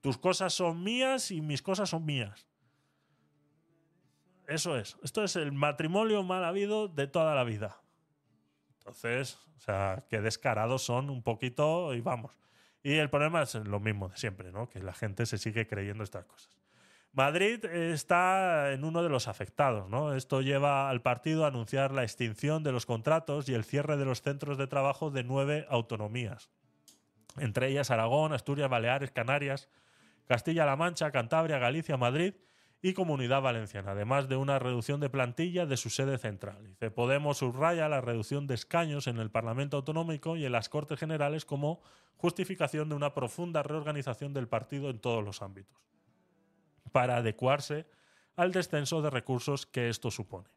[0.01, 2.48] Tus cosas son mías y mis cosas son mías.
[4.48, 4.97] Eso es.
[5.03, 7.82] Esto es el matrimonio mal habido de toda la vida.
[8.78, 12.32] Entonces, o sea, qué descarados son un poquito y vamos.
[12.82, 14.70] Y el problema es lo mismo de siempre, ¿no?
[14.70, 16.56] Que la gente se sigue creyendo estas cosas.
[17.16, 20.12] Madrid está en uno de los afectados, ¿no?
[20.12, 24.05] Esto lleva al partido a anunciar la extinción de los contratos y el cierre de
[24.05, 26.51] los centros de trabajo de nueve autonomías,
[27.38, 29.70] entre ellas Aragón, Asturias, Baleares, Canarias,
[30.26, 32.34] Castilla-La Mancha, Cantabria, Galicia, Madrid
[32.82, 36.76] y Comunidad Valenciana, además de una reducción de plantilla de su sede central.
[36.94, 41.47] Podemos subraya la reducción de escaños en el Parlamento Autonómico y en las Cortes Generales
[41.47, 41.80] como
[42.18, 45.86] justificación de una profunda reorganización del partido en todos los ámbitos
[46.97, 47.85] para adecuarse
[48.36, 50.48] al descenso de recursos que esto supone.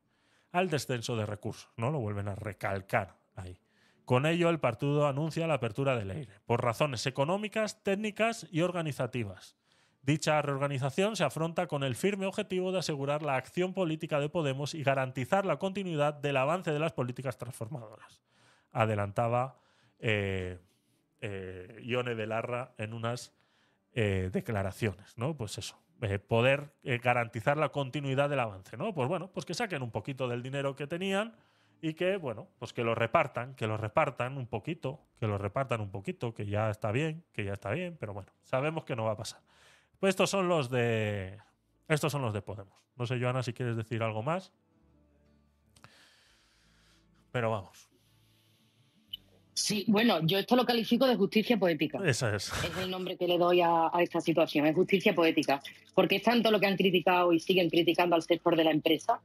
[0.53, 1.91] Al descenso de recursos, ¿no?
[1.91, 3.60] Lo vuelven a recalcar ahí.
[4.06, 9.57] Con ello, el partido anuncia la apertura del aire, por razones económicas, técnicas y organizativas.
[10.02, 14.74] Dicha reorganización se afronta con el firme objetivo de asegurar la acción política de Podemos
[14.74, 18.22] y garantizar la continuidad del avance de las políticas transformadoras.
[18.72, 19.60] Adelantaba
[19.99, 20.57] eh,
[21.20, 23.34] eh, Ione Belarra en unas
[23.91, 25.36] eh, declaraciones, ¿no?
[25.36, 28.94] Pues eso, eh, poder eh, garantizar la continuidad del avance, ¿no?
[28.94, 31.36] Pues bueno, pues que saquen un poquito del dinero que tenían
[31.82, 35.82] y que, bueno, pues que lo repartan, que lo repartan un poquito, que lo repartan
[35.82, 39.06] un poquito, que ya está bien, que ya está bien, pero bueno, sabemos que no
[39.06, 39.42] va a pasar.
[40.00, 41.38] Pues estos son los de
[41.90, 42.78] estos son los de Podemos.
[42.96, 44.54] No sé, Joana, si quieres decir algo más.
[47.32, 47.89] Pero vamos,
[49.60, 51.99] Sí, bueno, yo esto lo califico de justicia poética.
[52.06, 52.48] esa es.
[52.64, 55.61] Es el nombre que le doy a, a esta situación, es justicia poética.
[55.94, 59.19] Porque es tanto lo que han criticado y siguen criticando al sector de la empresa,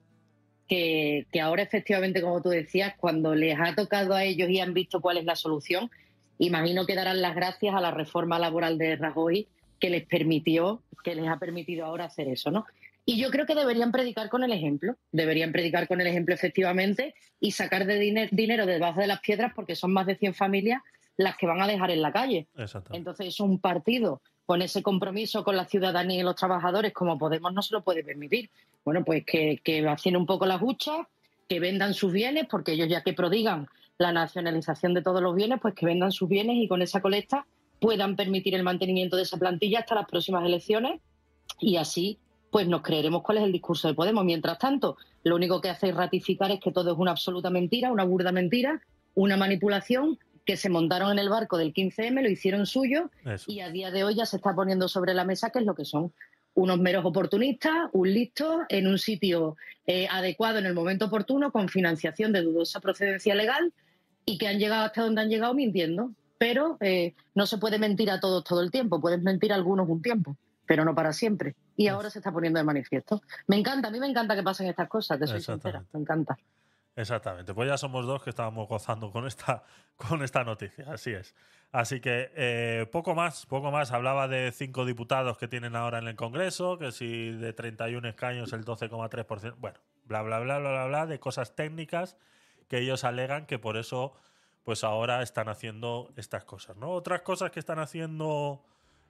[0.66, 4.74] que, que ahora efectivamente, como tú decías, cuando les ha tocado a ellos y han
[4.74, 5.89] visto cuál es la solución,
[6.39, 9.47] imagino que darán las gracias a la reforma laboral de Rajoy
[9.78, 12.66] que les permitió, que les ha permitido ahora hacer eso, ¿no?
[13.06, 17.14] Y yo creo que deberían predicar con el ejemplo, deberían predicar con el ejemplo efectivamente
[17.39, 20.81] y sacar de diner- dinero debajo de las piedras porque son más de 100 familias
[21.16, 22.48] las que van a dejar en la calle.
[22.56, 22.97] Exactamente.
[22.97, 27.52] Entonces es un partido con ese compromiso con la ciudadanía y los trabajadores como Podemos
[27.52, 28.51] no se lo puede permitir.
[28.85, 31.06] Bueno, pues que, que vacíen un poco las huchas,
[31.48, 33.68] que vendan sus bienes, porque ellos ya que prodigan
[33.98, 37.47] la nacionalización de todos los bienes, pues que vendan sus bienes y con esa colecta
[37.81, 41.01] puedan permitir el mantenimiento de esa plantilla hasta las próximas elecciones
[41.60, 42.18] y así
[42.55, 44.24] pues nos creeremos cuál es el discurso de Podemos.
[44.24, 48.05] Mientras tanto, lo único que hacéis ratificar es que todo es una absoluta mentira, una
[48.05, 48.81] burda mentira,
[49.16, 53.51] una manipulación que se montaron en el barco del 15M, lo hicieron suyo Eso.
[53.51, 55.74] y a día de hoy ya se está poniendo sobre la mesa qué es lo
[55.74, 56.12] que son
[56.55, 59.56] unos meros oportunistas, un listo en un sitio
[59.89, 63.72] eh, adecuado en el momento oportuno, con financiación de dudosa procedencia legal
[64.24, 66.12] y que han llegado hasta donde han llegado mintiendo.
[66.39, 69.89] Pero eh, no se puede mentir a todos todo el tiempo, puedes mentir a algunos
[69.89, 70.36] un tiempo,
[70.66, 71.55] pero no para siempre.
[71.77, 73.23] Y ahora se está poniendo de manifiesto.
[73.47, 76.36] Me encanta, a mí me encanta que pasen estas cosas, te soy sincera, me encanta.
[76.97, 79.65] Exactamente, pues ya somos dos que estábamos gozando con esta,
[79.97, 81.35] con esta noticia, así es.
[81.73, 83.91] Así que eh, poco más, poco más.
[83.91, 88.53] Hablaba de cinco diputados que tienen ahora en el Congreso, que si de 31 escaños
[88.53, 92.16] el 12,3%, bueno, bla, bla, bla, bla, bla, bla, de cosas técnicas
[92.69, 94.15] que ellos alegan que por eso,
[94.62, 96.91] pues ahora están haciendo estas cosas, ¿no?
[96.91, 98.65] Otras cosas que están haciendo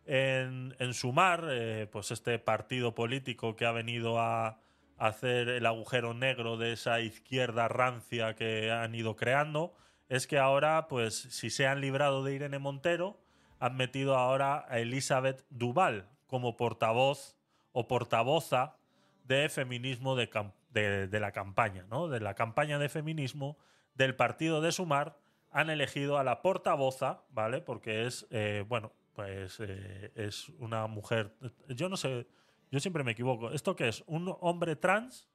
[0.07, 4.59] en, Sumar, eh, pues este partido político que ha venido a
[4.99, 9.75] hacer el agujero negro de esa izquierda rancia que han ido creando,
[10.09, 13.19] es que ahora, pues, si se han librado de Irene Montero,
[13.59, 17.37] han metido ahora a Elizabeth Duval como portavoz
[17.73, 18.77] o portavoza
[19.25, 22.09] de feminismo de la campaña, ¿no?
[22.09, 23.57] De la campaña de feminismo
[23.95, 25.17] del partido de Sumar
[25.51, 27.61] han elegido a la portavoza, ¿vale?
[27.61, 31.35] Porque es, eh, bueno, pues eh, es una mujer.
[31.69, 32.27] Yo no sé,
[32.71, 33.51] yo siempre me equivoco.
[33.53, 34.03] ¿Esto qué es?
[34.07, 35.29] ¿Un hombre trans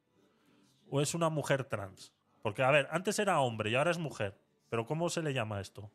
[0.89, 2.13] o es una mujer trans?
[2.41, 4.37] Porque, a ver, antes era hombre y ahora es mujer.
[4.69, 5.89] Pero ¿cómo se le llama esto?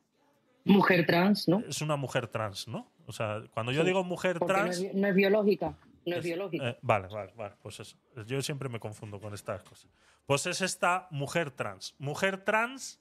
[0.65, 1.61] Mujer trans, ¿no?
[1.69, 2.91] Es una mujer trans, ¿no?
[3.07, 4.79] O sea, cuando yo Sí, digo mujer no trans.
[4.81, 5.77] es, no es biológica.
[6.07, 6.71] No es, Es- biológica.
[6.71, 7.55] eh, vale, vale, vale.
[7.63, 7.97] Pues eso.
[8.27, 9.91] Yo siempre me confundo con estas cosas.
[10.27, 11.95] Pues es esta mujer trans.
[11.99, 13.01] Mujer trans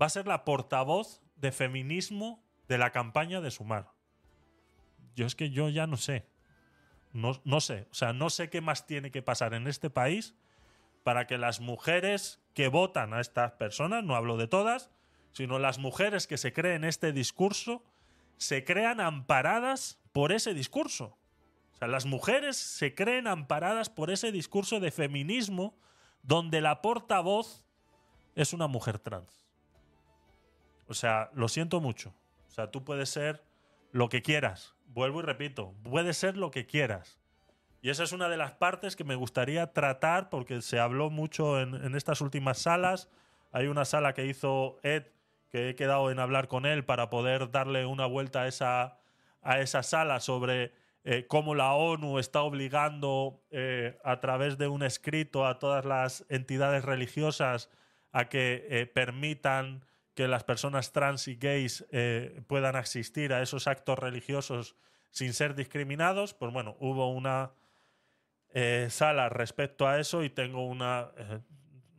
[0.00, 3.92] va a ser la portavoz de feminismo de la campaña de Sumar.
[5.16, 6.26] Yo es que yo ya no sé.
[7.12, 7.88] No, no sé.
[7.90, 10.36] O sea, no sé qué más tiene que pasar en este país
[11.02, 14.90] para que las mujeres que votan a estas personas, no hablo de todas,
[15.32, 17.82] sino las mujeres que se creen este discurso,
[18.36, 21.16] se crean amparadas por ese discurso.
[21.72, 25.78] O sea, las mujeres se creen amparadas por ese discurso de feminismo
[26.22, 27.64] donde la portavoz
[28.34, 29.46] es una mujer trans.
[30.88, 32.14] O sea, lo siento mucho.
[32.48, 33.44] O sea, tú puedes ser
[33.92, 34.75] lo que quieras.
[34.86, 37.18] Vuelvo y repito, puedes ser lo que quieras.
[37.82, 41.60] Y esa es una de las partes que me gustaría tratar porque se habló mucho
[41.60, 43.08] en, en estas últimas salas.
[43.52, 45.04] Hay una sala que hizo Ed,
[45.50, 48.98] que he quedado en hablar con él para poder darle una vuelta a esa,
[49.42, 50.72] a esa sala sobre
[51.08, 56.26] eh, cómo la ONU está obligando eh, a través de un escrito a todas las
[56.28, 57.70] entidades religiosas
[58.10, 59.84] a que eh, permitan
[60.16, 64.74] que las personas trans y gays eh, puedan asistir a esos actos religiosos
[65.10, 66.32] sin ser discriminados.
[66.32, 67.52] Pues bueno, hubo una
[68.54, 71.10] eh, sala respecto a eso y tengo una...
[71.18, 71.40] eh,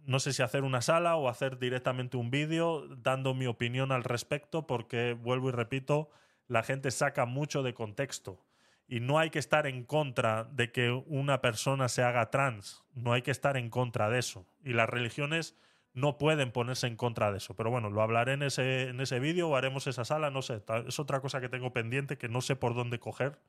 [0.06, 4.04] no sé si hacer una sala o hacer directamente un vídeo dando mi opinión al
[4.04, 6.10] respecto porque, vuelvo y repito,
[6.48, 8.44] la gente saca mucho de contexto.
[8.88, 12.84] Y no hay que estar en contra de que una persona se haga trans.
[12.94, 14.48] No hay que estar en contra de eso.
[14.64, 15.56] Y las religiones
[15.98, 17.56] no pueden ponerse en contra de eso.
[17.56, 20.30] Pero bueno, lo hablaré en ese, en ese vídeo o haremos esa sala.
[20.30, 20.62] No sé.
[20.88, 23.40] Es otra cosa que tengo pendiente que no sé por dónde coger.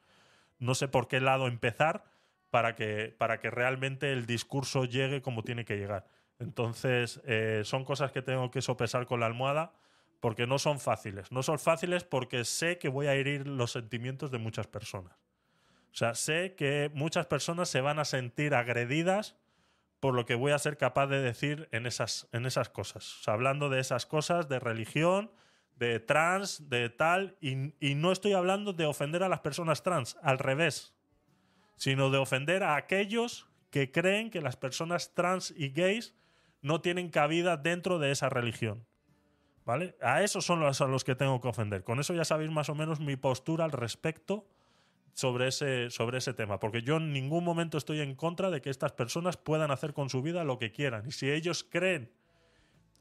[0.59, 2.05] No sé por qué lado empezar
[2.49, 6.07] para que, para que realmente el discurso llegue como tiene que llegar.
[6.39, 9.75] Entonces, eh, son cosas que tengo que sopesar con la almohada
[10.19, 11.31] porque no son fáciles.
[11.31, 15.13] No son fáciles porque sé que voy a herir los sentimientos de muchas personas.
[15.93, 19.37] O sea, sé que muchas personas se van a sentir agredidas
[20.01, 23.23] por lo que voy a ser capaz de decir en esas, en esas cosas.
[23.27, 25.31] Hablando de esas cosas, de religión,
[25.77, 30.17] de trans, de tal, y, y no estoy hablando de ofender a las personas trans,
[30.23, 30.95] al revés,
[31.77, 36.15] sino de ofender a aquellos que creen que las personas trans y gays
[36.63, 38.87] no tienen cabida dentro de esa religión.
[39.65, 39.97] ¿Vale?
[40.01, 41.85] A esos son los a los que tengo que ofender.
[41.85, 44.49] Con eso ya sabéis más o menos mi postura al respecto
[45.19, 46.61] sobre ese, sobre ese tema.
[46.61, 50.11] Porque yo en ningún momento estoy en contra de que estas personas puedan hacer con
[50.11, 51.09] su vida lo que quieran.
[51.09, 52.13] Y si ellos creen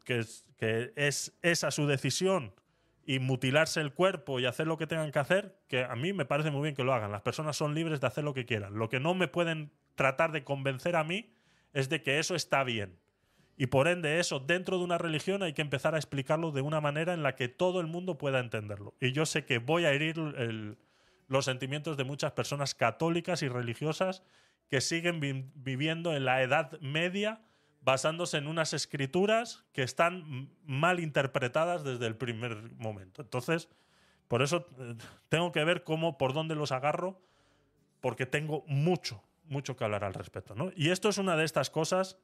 [0.04, 2.56] que es, que es esa su decisión
[3.06, 6.26] y mutilarse el cuerpo y hacer lo que tengan que hacer, que a mí me
[6.26, 7.12] parece muy bien que lo hagan.
[7.12, 8.80] Las personas son libres de hacer lo que quieran.
[8.80, 11.30] Lo que no me pueden tratar de convencer a mí
[11.74, 12.98] es de que eso está bien.
[13.58, 16.82] Y por ende eso dentro de una religión hay que empezar a explicarlo de una
[16.82, 18.96] manera en la que todo el mundo pueda entenderlo.
[19.00, 20.80] Y yo sé que voy a herir el-
[21.28, 24.24] los sentimientos de muchas personas católicas y religiosas
[24.70, 27.42] que siguen vi- viviendo en la Edad Media
[27.82, 33.22] basándose en unas escrituras que están mal interpretadas desde el primer momento.
[33.22, 33.70] Entonces,
[34.28, 34.96] por eso eh,
[35.30, 37.22] tengo que ver cómo, por dónde los agarro,
[38.02, 40.54] porque tengo mucho, mucho que hablar al respecto.
[40.54, 40.72] ¿no?
[40.76, 42.18] Y esto es una de estas cosas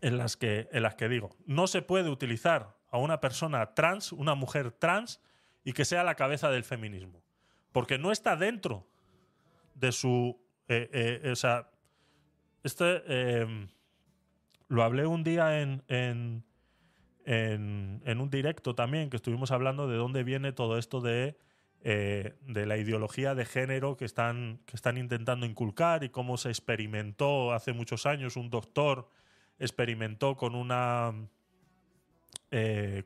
[0.00, 4.12] en las, que, en las que digo, no se puede utilizar a una persona trans,
[4.12, 5.20] una mujer trans,
[5.62, 7.22] y que sea la cabeza del feminismo.
[7.74, 8.86] Porque no está dentro
[9.74, 10.40] de su...
[10.68, 10.88] eh,
[11.24, 11.68] eh, o sea,
[12.62, 13.02] este...
[13.08, 13.68] eh,
[14.68, 16.44] lo hablé un día en, en,
[17.26, 21.36] en, un directo también, que estuvimos hablando de dónde viene todo esto de,
[21.82, 26.50] eh, de la ideología de género que están, que están intentando inculcar y cómo se
[26.50, 28.36] experimentó hace muchos años.
[28.36, 29.08] Un doctor
[29.58, 31.12] experimentó con una,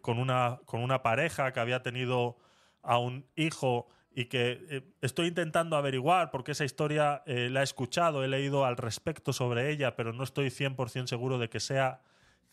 [0.02, 2.36] con una, con una pareja que había tenido
[2.82, 7.64] a un hijo y que eh, estoy intentando averiguar porque esa historia eh, la he
[7.64, 12.02] escuchado, he leído al respecto sobre ella, pero no estoy 100% seguro de que sea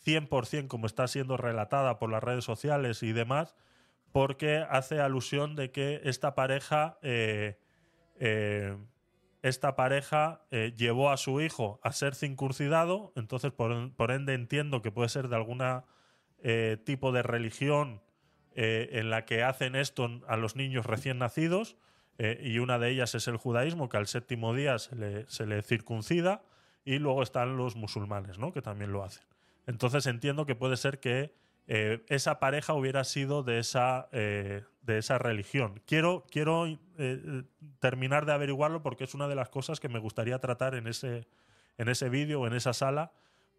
[0.06, 3.56] 100% como está siendo relatada por las redes sociales y demás,
[4.12, 7.58] porque hace alusión de que esta pareja, eh,
[9.42, 15.10] esta pareja llevó a su hijo a ser circuncidado, entonces por, ende entiendo que puede
[15.10, 15.86] ser de alguna
[16.48, 18.04] eh, tipo de religión
[18.58, 21.76] eh, en la que hacen esto a los niños recién nacidos.
[22.18, 26.42] Eh, y una de ellas es el judaísmo, que al séptimo día se le, circuncida,
[26.86, 28.54] y luego están los musulmanes, ¿no?
[28.54, 29.26] que también lo hacen.
[29.68, 31.34] Entonces entiendo que puede ser que
[31.68, 35.82] eh, esa pareja hubiera sido de esa, de esa religión.
[35.86, 36.66] Quiero, quiero
[37.80, 41.28] terminar de averiguarlo porque es una de las cosas que me gustaría tratar en ese,
[41.78, 43.12] en ese vídeo o en esa sala,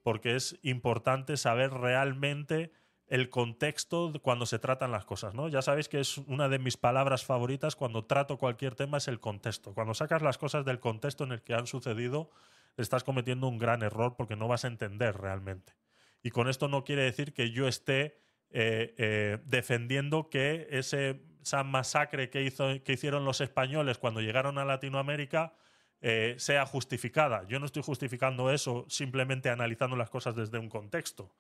[0.03, 2.73] porque es importante saber realmente
[3.09, 5.49] el contexto cuando se tratan las cosas, ¿no?
[5.49, 9.21] Ya sabéis que es una de mis palabras favoritas cuando trato cualquier tema es el
[9.21, 9.75] contexto.
[9.75, 12.31] Cuando sacas las cosas del contexto en el que han sucedido,
[12.77, 15.75] estás cometiendo un gran error porque no vas a entender realmente.
[16.23, 18.19] Y con esto no quiere decir que yo esté
[18.51, 24.59] eh, eh, defendiendo que ese, esa masacre que, hizo, que hicieron los españoles cuando llegaron
[24.59, 25.55] a Latinoamérica
[26.01, 27.47] eh, sea justificada.
[27.49, 31.33] Yo no estoy justificando eso simplemente analizando las cosas desde un contexto.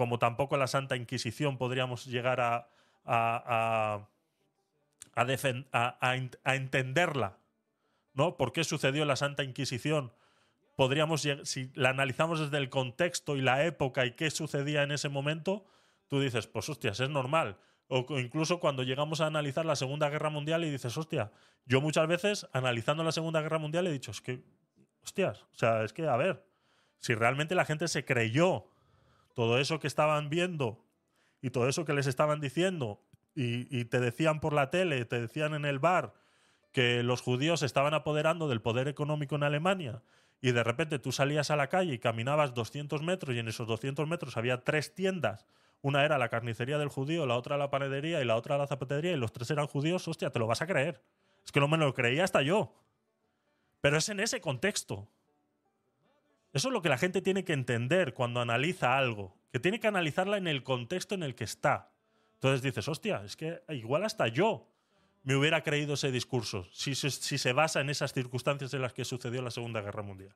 [0.00, 2.70] Como tampoco la Santa Inquisición podríamos llegar a,
[3.04, 4.06] a,
[5.14, 5.26] a, a
[5.72, 7.36] a- a ent- a entenderla.
[8.14, 8.38] ¿no?
[8.38, 10.10] ¿Por qué sucedió la Santa Inquisición?
[10.74, 15.10] podríamos, si la analizamos desde el contexto y la época y qué sucedía en ese
[15.10, 15.66] momento,
[16.08, 17.58] tú dices, pues hostias, es normal.
[17.88, 21.30] O incluso cuando llegamos a analizar la Segunda Guerra Mundial y dices, hostia,
[21.66, 24.42] yo muchas veces analizando la Segunda Guerra Mundial he dicho, es que,
[25.04, 26.42] hostias, o sea, es que, a ver,
[26.98, 28.64] si realmente la gente se creyó
[29.34, 30.84] todo eso que estaban viendo
[31.42, 33.00] y todo eso que les estaban diciendo
[33.34, 36.14] y, te decían por la tele, te decían en el bar
[36.72, 40.02] que los judíos estaban apoderando del poder económico en Alemania
[40.42, 43.66] y de repente tú salías a la calle y caminabas 200 metros y en esos
[43.66, 45.46] 200 metros había tres tiendas.
[45.82, 49.12] Una era la carnicería del judío, la otra la panadería y la otra la zapatería
[49.12, 51.02] y los tres eran judíos, hostia, te lo vas a creer.
[51.44, 52.74] Es que no me lo creía hasta yo.
[53.80, 55.08] Pero es en ese contexto.
[56.52, 59.86] Eso es lo que la gente tiene que entender cuando analiza algo, que tiene que
[59.86, 61.92] analizarla en el contexto en el que está.
[62.34, 64.66] Entonces dices, hostia, es que igual hasta yo
[65.22, 68.92] me hubiera creído ese discurso si, se- si se basa en esas circunstancias en las
[68.94, 70.34] que sucedió la Segunda Guerra Mundial.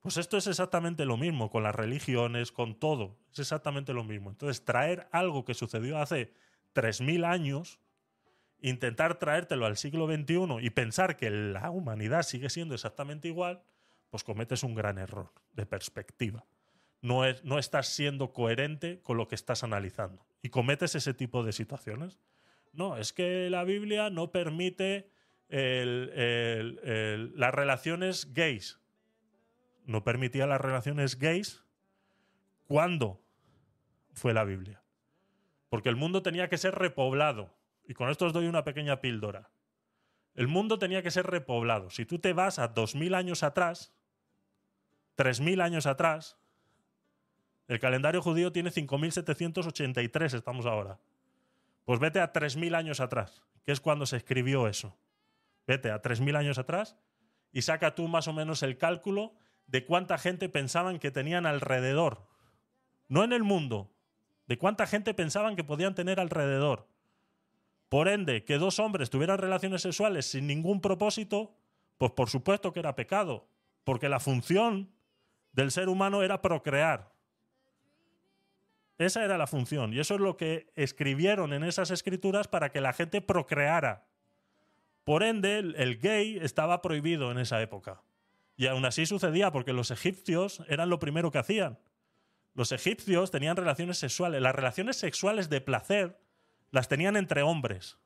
[0.00, 3.18] Pues esto es exactamente lo mismo con las religiones, con todo.
[3.32, 4.30] Es exactamente lo mismo.
[4.30, 6.32] Entonces, traer algo que sucedió hace
[6.72, 7.80] 3.000 años,
[8.60, 13.62] intentar traértelo al siglo XXI y pensar que la humanidad sigue siendo exactamente igual,
[14.10, 16.44] pues cometes un gran error de perspectiva.
[17.00, 20.26] No, es, no estás siendo coherente con lo que estás analizando.
[20.42, 22.18] Y cometes ese tipo de situaciones.
[22.72, 25.10] No, es que la Biblia no permite
[25.48, 28.80] las relaciones gays.
[29.86, 31.64] No permitía las relaciones gays.
[32.66, 33.22] ¿Cuándo
[34.12, 34.82] fue la Biblia?
[35.70, 37.54] Porque el mundo tenía que ser repoblado.
[37.86, 39.50] Y con esto os doy una pequeña píldora.
[40.34, 41.90] El mundo tenía que ser repoblado.
[41.90, 43.94] Si tú te vas a 2000 años atrás,
[45.18, 46.38] 3000 años atrás,
[47.66, 51.00] el calendario judío tiene 5783, estamos ahora.
[51.84, 54.96] Pues vete a 3.000 años atrás, que es cuando se escribió eso.
[55.66, 56.96] Vete a 3.000 años atrás
[57.50, 59.34] y saca tú más o menos el cálculo
[59.66, 62.28] de cuánta gente pensaban que tenían alrededor.
[63.08, 63.90] No en el mundo,
[64.46, 66.86] de cuánta gente pensaban que podían tener alrededor.
[67.88, 71.56] Por ende, que dos hombres tuvieran relaciones sexuales sin ningún propósito,
[71.96, 73.48] pues por supuesto que era pecado,
[73.82, 74.96] porque la función
[75.58, 77.10] del ser humano era procrear.
[78.96, 79.92] Esa era la función.
[79.92, 84.06] Y eso es lo que escribieron en esas escrituras para que la gente procreara.
[85.02, 88.02] Por ende, el, gay estaba prohibido en esa época.
[88.56, 91.80] Y aún así sucedía porque los egipcios eran lo primero que hacían.
[92.54, 94.40] Los egipcios tenían relaciones sexuales.
[94.40, 96.20] Las relaciones sexuales de placer
[96.70, 97.98] las tenían entre hombres.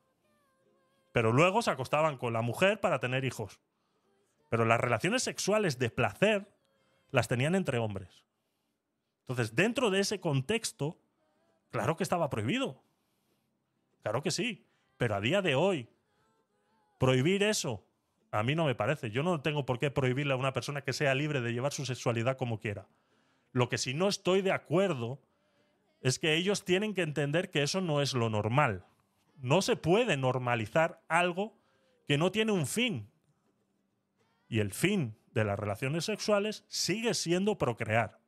[1.12, 3.60] Pero luego se acostaban con la mujer para tener hijos.
[4.48, 6.51] Pero las relaciones sexuales de placer
[7.12, 8.24] las tenían entre hombres.
[9.20, 10.98] Entonces, dentro de ese contexto,
[11.70, 12.82] claro que estaba prohibido.
[14.02, 14.66] Claro que sí.
[14.96, 15.88] Pero a día de hoy,
[16.98, 17.84] prohibir eso,
[18.30, 19.10] a mí no me parece.
[19.10, 21.86] Yo no tengo por qué prohibirle a una persona que sea libre de llevar su
[21.86, 22.88] sexualidad como quiera.
[23.52, 25.20] Lo que sí no estoy de acuerdo
[26.00, 28.86] es que ellos tienen que entender que eso no es lo normal.
[29.36, 31.56] No se puede normalizar algo
[32.08, 33.10] que no tiene un fin.
[34.48, 38.18] Y el fin de las relaciones sexuales sigue siendo procrear.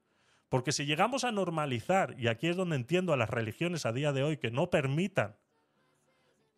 [0.48, 4.12] Porque si llegamos a normalizar, y aquí es donde entiendo a las religiones a día
[4.12, 5.36] de hoy que no permitan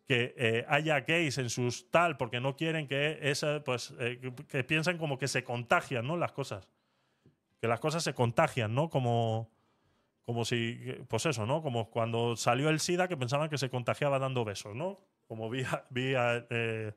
[0.07, 4.97] que eh, haya gays en sus tal, porque no quieren que esa, pues, eh, que,
[4.97, 6.15] como que se contagian, ¿no?
[6.15, 6.67] Las cosas.
[7.59, 8.89] Que las cosas se contagian, ¿no?
[8.89, 9.49] Como,
[10.25, 10.77] como si,
[11.09, 11.61] pues eso, ¿no?
[11.61, 14.99] Como cuando salió el SIDA que pensaban que se contagiaba dando besos, ¿no?
[15.27, 16.93] Como vi, eh,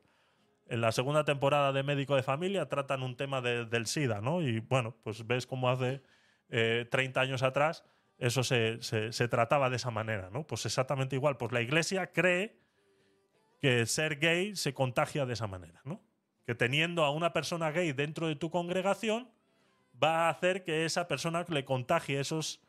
[0.70, 4.40] en la segunda temporada de Médico de Familia tratan un tema de- del SIDA, ¿no?
[4.40, 6.00] Y bueno, pues ves cómo hace
[6.49, 7.84] eh, 30 años atrás
[8.18, 10.47] eso se, se- trataba de esa manera, ¿no?
[10.47, 11.36] Pues exactamente igual.
[11.36, 12.58] Pues la Iglesia cree
[13.60, 16.00] que ser gay se contagia de esa manera, ¿no?
[16.47, 19.28] Que teniendo a una persona gay dentro de tu congregación
[20.02, 22.60] va a hacer que esa persona le contagie esos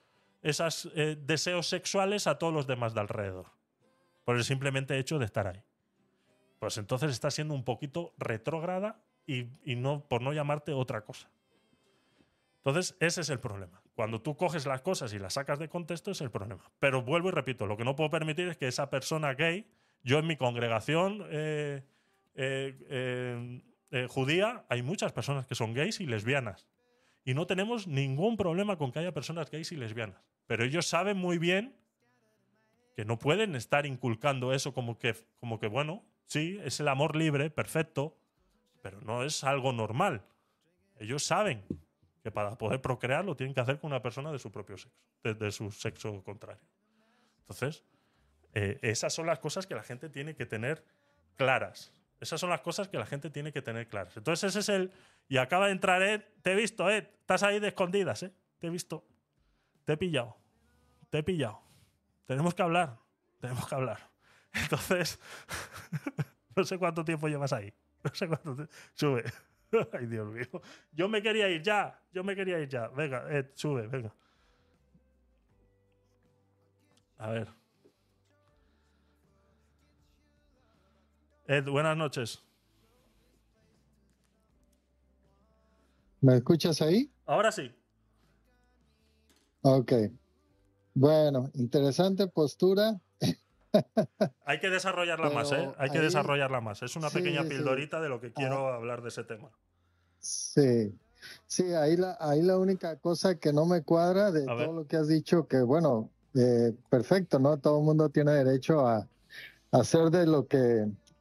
[0.43, 0.89] esos
[1.19, 3.51] deseos sexuales a todos los demás de alrededor.
[4.25, 5.61] Por el simplemente hecho de estar ahí.
[6.61, 11.27] Pues entonces está siendo un poquito retrógrada y, no, por no llamarte otra cosa.
[12.57, 13.81] Entonces, ese es el problema.
[13.95, 16.69] Cuando tú coges las cosas y las sacas de contexto, es el problema.
[16.77, 19.65] Pero vuelvo y repito, lo que no puedo permitir es que esa persona gay,
[20.03, 21.83] yo en mi congregación eh,
[22.35, 26.67] eh, eh, judía, hay muchas personas que son gays y lesbianas.
[27.25, 30.21] Y no tenemos ningún problema con que haya personas gays y lesbianas.
[30.45, 31.75] Pero ellos saben muy bien
[32.95, 37.17] que no pueden estar inculcando eso como que, como que bueno, sí, es el amor
[37.17, 38.17] libre, perfecto,
[38.81, 40.23] pero no es algo normal.
[40.97, 41.61] Ellos saben
[42.23, 44.97] que para poder procrear lo tienen que hacer con una persona de su propio sexo,
[45.23, 46.63] de, su sexo contrario.
[47.41, 47.83] Entonces,
[48.53, 50.85] eh, esas son las cosas que la gente tiene que tener
[51.35, 51.91] claras.
[52.21, 54.15] Esas son las cosas que la gente tiene que tener claras.
[54.15, 54.93] Entonces, ese es el.
[55.27, 56.21] Y acaba de entrar Ed.
[56.43, 57.07] Te he visto, Ed.
[57.19, 58.31] Estás ahí de escondidas, ¿eh?
[58.59, 59.03] Te he visto.
[59.83, 60.37] Te he pillado.
[61.09, 61.61] Te he pillado.
[62.25, 62.99] Tenemos que hablar.
[63.39, 64.10] Tenemos que hablar.
[64.53, 65.19] Entonces,
[66.55, 67.73] no sé cuánto tiempo llevas ahí.
[68.03, 68.73] No sé cuánto tiempo.
[68.95, 69.23] Sube.
[69.93, 70.47] Ay, Dios mío.
[70.91, 72.01] Yo me quería ir ya.
[72.11, 72.87] Yo me quería ir ya.
[72.87, 74.11] Venga, Ed, sube, venga.
[77.19, 77.47] A ver.
[81.47, 82.43] Ed, buenas noches.
[86.21, 87.11] ¿Me escuchas ahí?
[87.25, 87.71] Ahora sí.
[89.61, 89.93] Ok.
[90.93, 92.99] Bueno, interesante postura.
[94.45, 95.69] Hay que desarrollarla Pero más, ¿eh?
[95.77, 96.81] Hay que desarrollarla más.
[96.83, 97.49] Es una Sí, pequeña sí.
[97.49, 99.49] pildorita de lo que quiero hablar de ese tema.
[100.19, 100.93] Sí,
[101.47, 104.65] sí, ahí la, ahí la única cosa que no me cuadra de A ver.
[104.67, 107.57] todo lo que has dicho, que bueno, eh, perfecto, ¿no?
[107.57, 109.07] Todo el mundo tiene derecho a, a
[109.71, 110.57] hacer de lo que,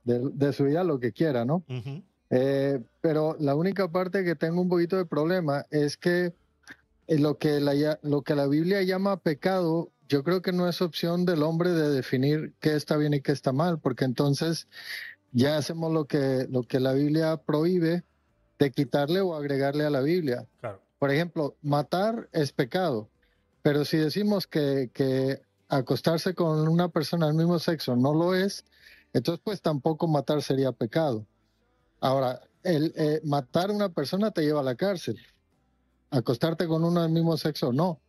[0.05, 1.65] de, de su vida lo que quiera, ¿no?
[2.31, 6.33] Eh, pero la única parte que tengo un poquito de problema es que
[7.09, 10.83] eh, lo que la, lo que la Biblia llama pecado, yo creo que no es
[10.83, 14.67] opción del hombre de definir qué está bien y qué está mal, porque entonces
[15.31, 18.03] ya hacemos lo que, lo que la Biblia prohíbe
[18.59, 20.49] de quitarle o agregarle a la Biblia.
[20.59, 20.83] Claro.
[20.99, 23.09] Por ejemplo, matar es pecado,
[23.63, 28.65] pero si decimos que, que acostarse con una persona del mismo sexo no lo es,
[29.13, 31.25] entonces pues tampoco matar sería pecado.
[32.01, 35.21] Ahora, el eh, matar a una persona te lleva a la cárcel.
[36.11, 38.01] Acostarte con uno del mismo sexo no.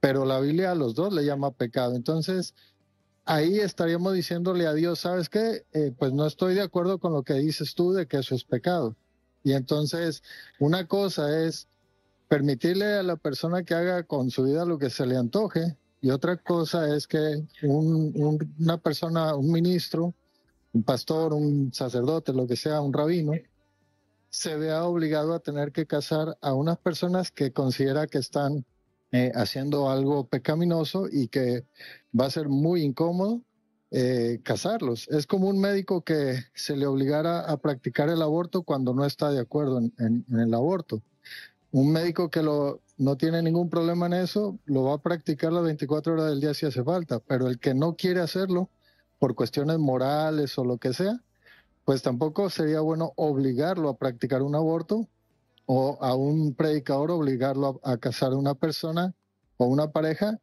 [0.00, 1.94] Pero la Biblia a los dos le llama pecado.
[1.94, 2.54] Entonces,
[3.24, 5.64] ahí estaríamos diciéndole a Dios, ¿sabes qué?
[5.72, 8.44] Eh, pues no estoy de acuerdo con lo que dices tú de que eso es
[8.44, 8.96] pecado.
[9.42, 10.22] Y entonces,
[10.58, 11.68] una cosa es
[12.28, 15.76] permitirle a la persona que haga con su vida lo que se le antoje.
[16.00, 20.14] Y otra cosa es que un- un- una persona, un ministro,
[20.72, 23.32] un pastor, un sacerdote, lo que sea, un rabino,
[24.30, 28.64] se vea obligado a tener que casar a unas personas que considera que están
[29.12, 31.64] eh, haciendo algo pecaminoso y que
[32.18, 33.42] va a ser muy incómodo
[33.90, 35.08] eh, casarlos.
[35.08, 39.30] Es como un médico que se le obligara a practicar el aborto cuando no está
[39.30, 41.02] de acuerdo en, el aborto.
[41.70, 46.12] Un médico que no tiene ningún problema en eso, lo va a practicar las 24
[46.12, 48.70] horas del día si hace falta, pero el que no quiere hacerlo
[49.18, 51.22] por cuestiones morales o lo que sea,
[51.84, 55.08] pues tampoco sería bueno obligarlo a practicar un aborto
[55.70, 59.14] o a un predicador obligarlo a, a casar a una persona
[59.58, 60.38] o una pareja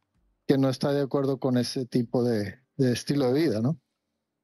[0.46, 3.80] que no está de acuerdo con ese tipo de, de estilo de vida, ¿no?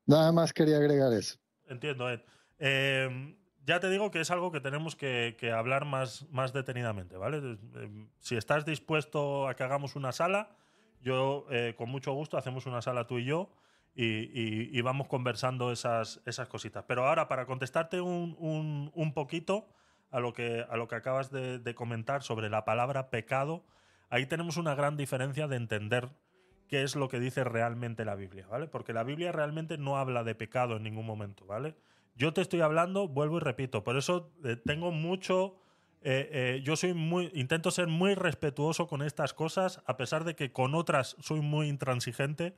[0.07, 1.39] Nada más quería agregar eso.
[1.69, 2.21] Entiendo, Ed.
[2.59, 7.17] Eh, ya te digo que es algo que tenemos que, que hablar más, más detenidamente,
[7.17, 7.39] ¿vale?
[7.77, 10.57] Eh, Si estás dispuesto a que hagamos una sala,
[11.01, 13.51] yo eh, con mucho gusto hacemos una sala tú y yo
[13.95, 16.85] y, y- y vamos conversando esas, esas cositas.
[16.89, 19.69] Pero ahora, para contestarte un, un- un poquito
[20.13, 23.65] a lo que, a lo que acabas de, comentar sobre la palabra pecado,
[24.11, 26.11] ahí tenemos una gran diferencia de entender
[26.69, 28.69] qué es lo que dice realmente la Biblia, ¿vale?
[28.69, 31.75] Porque la Biblia realmente no habla de pecado en ningún momento, ¿vale?
[32.15, 35.57] Yo te estoy hablando, vuelvo y repito, por eso eh, tengo mucho...
[36.03, 40.37] eh, eh, yo soy muy, intento ser muy respetuoso con estas cosas, a pesar de
[40.37, 42.55] que con otras soy muy intransigente.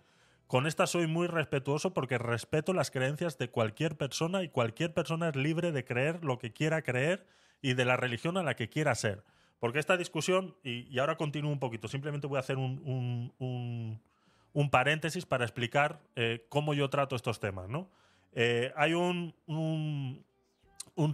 [0.48, 5.30] Con estas soy muy respetuoso porque respeto las creencias de cualquier persona y cualquier persona
[5.30, 7.24] es libre de creer lo que quiera creer
[7.64, 9.24] y de la religión a la que quiera ser.
[9.58, 14.70] Porque esta discusión, y, ahora continúo un poquito, simplemente voy a hacer un, un- un-
[14.70, 17.88] paréntesis para explicar eh, cómo yo trato estos temas, ¿no?
[18.34, 20.22] Eh, hay un, un-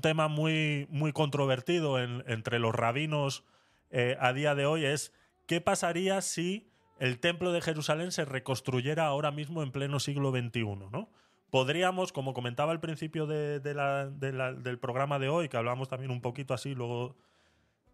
[0.00, 3.44] tema muy, muy controvertido en- entre los rabinos
[3.92, 5.12] eh, a día de hoy, es
[5.46, 10.64] qué pasaría si el templo de Jerusalén se reconstruyera ahora mismo en pleno siglo XXI,
[10.90, 11.08] ¿no?
[11.50, 16.74] Podríamos, como comentaba al principio del programa de hoy, que hablamos también un poquito así,
[16.74, 17.16] luego,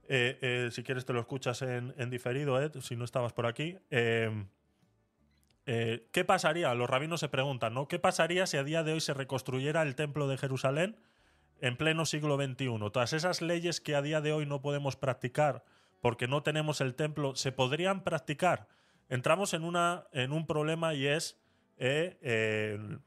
[0.09, 3.79] eh, eh, si quieres te lo escuchas en, diferido, Ed, si no estabas por aquí.
[3.91, 4.47] eh,
[5.67, 6.73] eh, ¿Qué pasaría?
[6.75, 7.89] Los rabinos se preguntan, ¿no?
[7.89, 10.97] ¿Qué pasaría si a día de hoy se reconstruyera el templo de Jerusalén
[11.61, 12.79] en pleno siglo XXI?
[12.93, 15.65] Todas esas leyes que a día de hoy no podemos practicar
[16.01, 18.69] porque no tenemos el templo, ¿se podrían practicar?
[19.09, 21.37] Entramos en, una, en un problema y es
[21.79, 22.99] eh,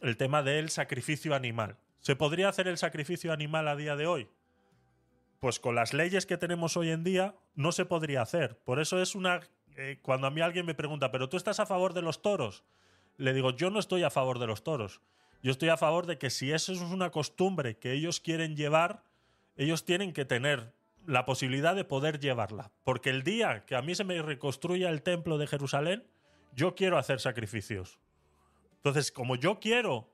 [0.00, 1.76] el, tema del sacrificio animal.
[2.00, 4.28] ¿Se podría hacer el sacrificio animal a día de hoy?
[5.40, 8.58] Pues con las leyes que tenemos hoy en día no se podría hacer.
[8.64, 9.40] Por eso es una...
[9.76, 12.64] eh, cuando a mí alguien me pregunta, ¿pero tú estás a favor de los toros?
[13.16, 15.00] Le digo, yo no estoy a favor de los toros.
[15.42, 19.02] Yo estoy a favor de que si eso es una costumbre que ellos quieren llevar,
[19.56, 20.72] ellos tienen que tener
[21.06, 22.72] la posibilidad de poder llevarla.
[22.82, 26.04] Porque el día que a mí se me reconstruya el templo de Jerusalén,
[26.54, 27.98] yo quiero hacer sacrificios.
[28.84, 30.10] Entonces, como yo quiero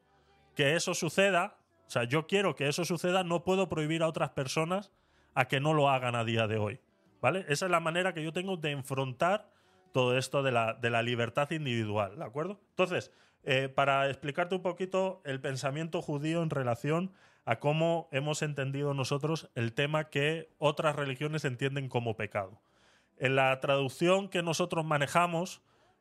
[0.54, 1.56] que eso suceda,
[1.88, 4.92] o sea, yo quiero que eso suceda, no puedo prohibir a otras personas
[5.34, 6.80] a que no lo hagan a día de hoy.
[7.20, 7.44] ¿Vale?
[7.48, 9.50] Esa es la manera que yo tengo de enfrentar
[9.90, 12.60] todo esto de la, de la libertad individual, ¿de acuerdo?
[12.70, 13.10] Entonces,
[13.42, 17.12] eh, para explicarte un poquito el pensamiento judío en relación
[17.44, 22.60] a cómo hemos entendido nosotros el tema que otras religiones entienden como pecado.
[23.16, 25.60] En la traducción que nosotros manejamos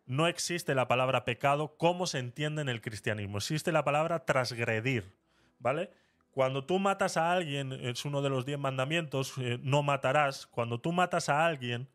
[0.10, 3.38] no existe la palabra pecado como se entiende en el cristianismo.
[3.38, 5.16] Existe la palabra transgredir,
[5.60, 5.92] ¿vale?
[6.32, 10.48] Cuando tú matas a alguien, es uno de los diez mandamientos, eh, no matarás.
[10.48, 11.88] Cuando tú matas a alguien,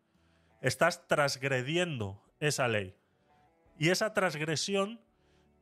[0.60, 2.94] estás transgrediendo esa ley.
[3.80, 5.00] Y esa transgresión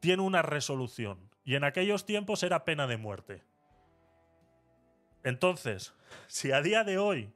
[0.00, 1.30] tiene una resolución.
[1.44, 3.42] Y en aquellos tiempos era pena de muerte.
[5.24, 5.94] Entonces,
[6.26, 7.32] si a día de hoy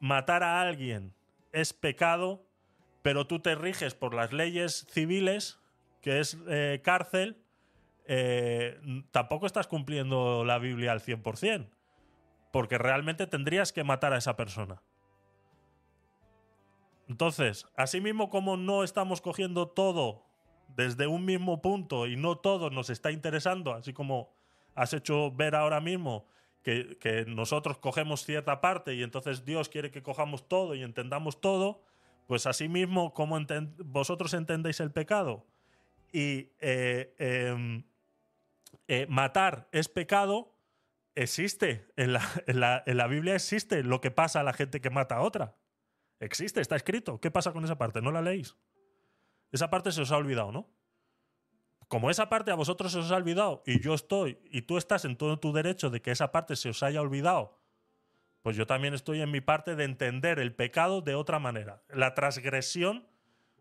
[0.00, 1.14] matar a alguien
[1.52, 2.45] es pecado,
[3.06, 5.60] pero tú te riges por las leyes civiles,
[6.02, 7.40] que es eh, cárcel,
[8.06, 8.80] eh,
[9.12, 11.68] tampoco estás cumpliendo la Biblia al 100%,
[12.52, 14.82] porque realmente tendrías que matar a esa persona.
[17.06, 20.24] Entonces, así mismo como no estamos cogiendo todo
[20.74, 24.34] desde un mismo punto y no todo nos está interesando, así como
[24.74, 26.26] has hecho ver ahora mismo
[26.64, 31.84] que nosotros cogemos cierta parte y entonces Dios quiere que cojamos todo y entendamos todo,
[32.26, 35.46] pues así mismo como enten- vosotros entendéis el pecado
[36.12, 37.84] y eh, em,
[38.88, 40.54] eh, matar es pecado,
[41.14, 41.86] existe.
[41.96, 45.22] En, la, en la Biblia existe lo que pasa a la gente que mata a
[45.22, 45.56] otra.
[46.20, 47.20] Existe, está escrito.
[47.20, 48.00] ¿Qué pasa con esa parte?
[48.00, 48.56] ¿No la leéis?
[49.52, 50.68] Esa parte se os ha olvidado, ¿no?
[51.88, 55.04] Como esa parte a vosotros se os ha olvidado y yo estoy y tú estás
[55.04, 57.60] en todo tu derecho de que esa parte se os haya olvidado,
[58.46, 61.82] pues yo también estoy en mi parte de entender el pecado de otra manera.
[61.88, 63.04] La transgresión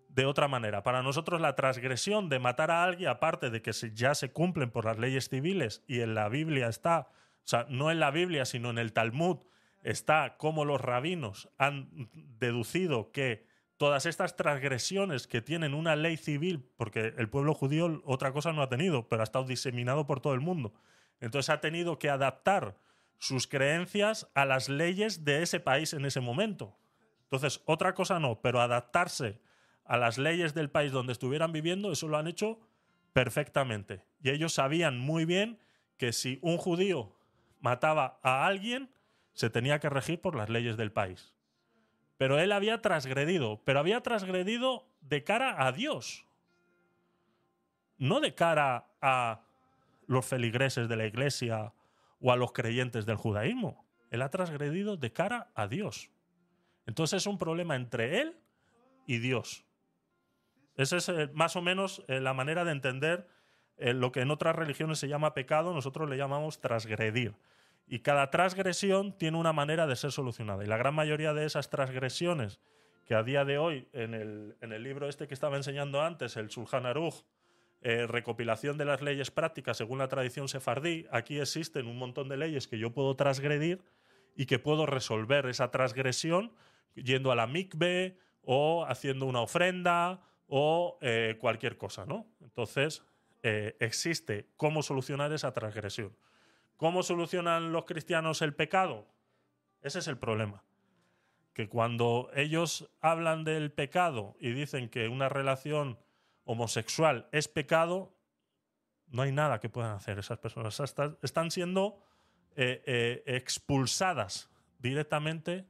[0.10, 0.84] de otra manera.
[0.84, 4.86] Para nosotros la transgresión de matar a alguien, aparte de que ya se cumplen por
[4.86, 8.70] las leyes civiles y en la Biblia está, o sea, no en la Biblia, sino
[8.70, 9.38] en el Talmud,
[9.82, 13.48] está como los rabinos han deducido que
[13.78, 18.62] todas estas transgresiones que tienen una ley civil, porque el pueblo judío otra cosa no
[18.62, 20.76] ha tenido, pero ha estado diseminado por todo el mundo.
[21.22, 22.78] Entonces ha tenido que adaptar
[23.18, 26.78] sus creencias a las leyes de ese país en ese momento.
[27.24, 29.42] Entonces, otra cosa no, pero adaptarse
[29.84, 32.60] a las leyes del país donde estuvieran viviendo, eso lo han hecho
[33.14, 34.04] perfectamente.
[34.22, 35.60] Y ellos sabían muy bien
[35.98, 37.16] que si un judío
[37.62, 38.92] mataba a alguien,
[39.34, 41.34] se tenía que regir por las leyes del país.
[42.18, 46.26] Pero él había transgredido, pero había transgredido de cara a Dios,
[47.98, 49.42] no de cara a
[50.08, 51.74] los feligreses de la iglesia
[52.26, 53.86] o a los creyentes del judaísmo.
[54.10, 56.10] Él ha transgredido de cara a Dios.
[56.88, 58.36] Entonces es un problema entre él
[59.06, 59.64] y Dios.
[60.76, 63.28] Esa es eh, más o menos eh, la manera de entender
[63.78, 67.36] eh, lo que en otras religiones se llama pecado, nosotros le llamamos transgredir.
[67.86, 70.64] Y cada transgresión tiene una manera de ser solucionada.
[70.64, 72.60] Y la gran mayoría de esas transgresiones
[73.06, 76.38] que a día de hoy, en el, en el libro este que estaba enseñando antes,
[76.38, 77.22] el Sulhan Aruj,
[77.88, 82.36] eh, recopilación de las leyes prácticas según la tradición sefardí, aquí existen un montón de
[82.36, 83.84] leyes que yo puedo transgredir
[84.36, 86.52] y que puedo resolver esa transgresión
[86.96, 92.26] yendo a la mikve o haciendo una ofrenda o eh, cualquier cosa, ¿no?
[92.42, 93.04] Entonces,
[93.44, 96.18] eh, existe cómo solucionar esa transgresión.
[96.78, 99.06] ¿Cómo solucionan los cristianos el pecado?
[99.84, 100.64] Ese es el problema.
[101.54, 106.00] Que cuando ellos hablan del pecado y dicen que una relación
[106.46, 108.16] homosexual es pecado,
[109.08, 110.80] no hay nada que puedan hacer esas personas.
[110.80, 112.02] Están, siendo
[112.56, 114.50] eh, eh, expulsadas
[114.80, 115.68] directamente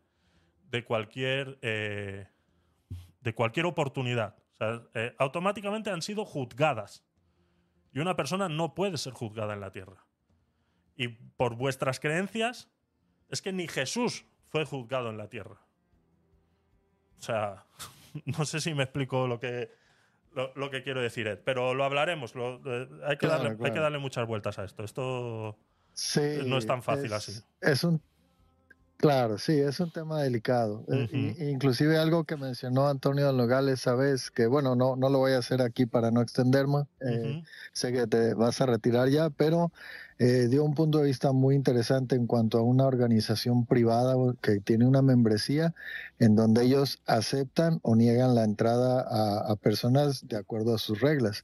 [0.70, 2.28] de cualquier, eh,
[3.22, 4.36] de cualquier oportunidad.
[5.18, 7.04] Automáticamente han sido juzgadas.
[7.92, 10.06] Y una persona no puede ser juzgada en la tierra.
[10.96, 12.70] Y por vuestras creencias,
[13.30, 15.62] es que ni Jesús fue juzgado en la tierra.
[17.20, 17.66] O sea,
[18.26, 19.72] no sé si me explico lo que,
[20.36, 22.36] lo, lo que quiero decir, Ed, pero lo hablaremos.
[22.36, 23.74] lo- eh, hay, que Claro, darle, hay claro.
[23.74, 24.84] que darle muchas vueltas a esto.
[24.84, 25.58] Esto
[25.94, 27.42] Sí, no es tan fácil es- así.
[27.62, 28.02] Es un,
[28.98, 30.84] claro, sí, es un tema delicado.
[31.14, 35.40] I- inclusive algo que mencionó Antonio Nogales, sabes, que bueno, no, no lo voy a
[35.40, 36.88] hacer aquí para no extenderme.
[37.02, 37.36] eh,
[37.74, 39.72] sé que te vas a retirar ya, pero
[40.18, 44.60] eh, dio un punto de vista muy interesante en cuanto a una organización privada que
[44.62, 45.74] tiene una membresía
[46.20, 51.02] en donde ellos aceptan o niegan la entrada a, a personas de acuerdo a sus
[51.02, 51.44] reglas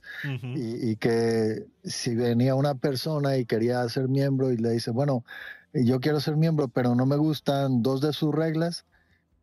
[0.54, 5.26] y, y que si venía una persona y quería ser miembro y le dice, bueno,
[5.74, 8.86] yo quiero ser miembro, pero no me gustan dos de sus reglas,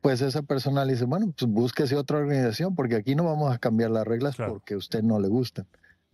[0.01, 3.59] pues esa persona le dice, bueno, pues búsquese otra organización, porque aquí no vamos a
[3.59, 4.53] cambiar las reglas Claro.
[4.55, 5.67] porque a usted no le gustan.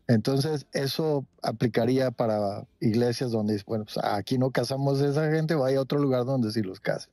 [0.07, 5.55] Entonces, eso aplicaría para iglesias donde, dice, bueno, pues aquí no casamos a esa gente,
[5.55, 7.12] vaya a otro lugar donde sí los casen.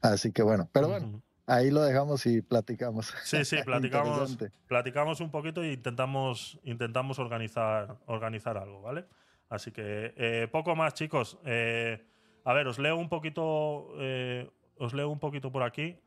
[0.00, 1.22] Así que bueno, pero bueno, Ujú.
[1.46, 3.12] ahí lo dejamos y platicamos.
[3.24, 4.36] Sí, sí, platicamos,
[4.66, 9.06] platicamos un poquito e intentamos, intentamos organizar, organizar algo, ¿vale?
[9.48, 11.38] Así que eh, poco más, chicos.
[11.44, 12.04] Eh,
[12.44, 13.92] a ver, os leo un poquito.
[13.98, 15.98] eh, os leo un poquito por aquí.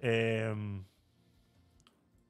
[0.00, 0.54] Eh,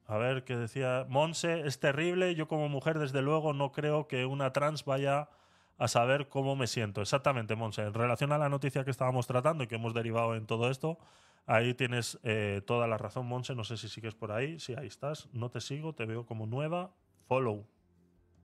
[0.07, 1.05] a ver qué decía.
[1.09, 2.35] Monse, es terrible.
[2.35, 5.29] Yo, como mujer, desde luego, no creo que una trans vaya
[5.77, 7.01] a saber cómo me siento.
[7.01, 7.83] Exactamente, Monse.
[7.83, 10.99] En relación a la noticia que estábamos tratando y que hemos derivado en todo esto,
[11.45, 13.53] Ahí tienes eh, toda la razón, Monse.
[13.55, 14.59] No sé si sigues por ahí.
[14.59, 15.27] Sí, ahí estás.
[15.33, 16.91] No te sigo, te veo como nueva.
[17.27, 17.67] Follow.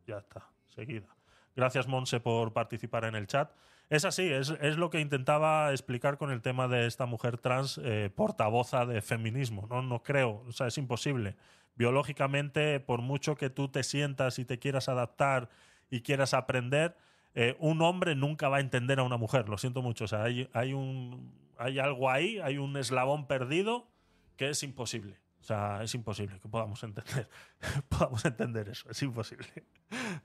[0.05, 1.07] Ya está, seguida.
[1.55, 3.51] Gracias, Monse, por participar en el chat.
[3.90, 7.80] Es así, es, es lo que intentaba explicar con el tema de esta mujer trans
[7.84, 9.66] eh, portavoza de feminismo.
[9.68, 9.82] ¿no?
[9.82, 11.35] no creo, o sea, es imposible.
[11.76, 15.50] Biológicamente, por mucho que tú te sientas y te quieras adaptar
[15.90, 16.95] y quieras aprender,
[17.34, 19.50] eh, un hombre nunca va a entender a una mujer.
[19.50, 20.06] Lo siento mucho.
[20.06, 23.88] O sea, hay, hay, un, hay algo ahí, hay un eslabón perdido
[24.35, 25.18] que es imposible.
[25.40, 27.30] O sea, es imposible que podamos entender,
[27.90, 28.90] podamos entender eso.
[28.90, 29.48] Es imposible.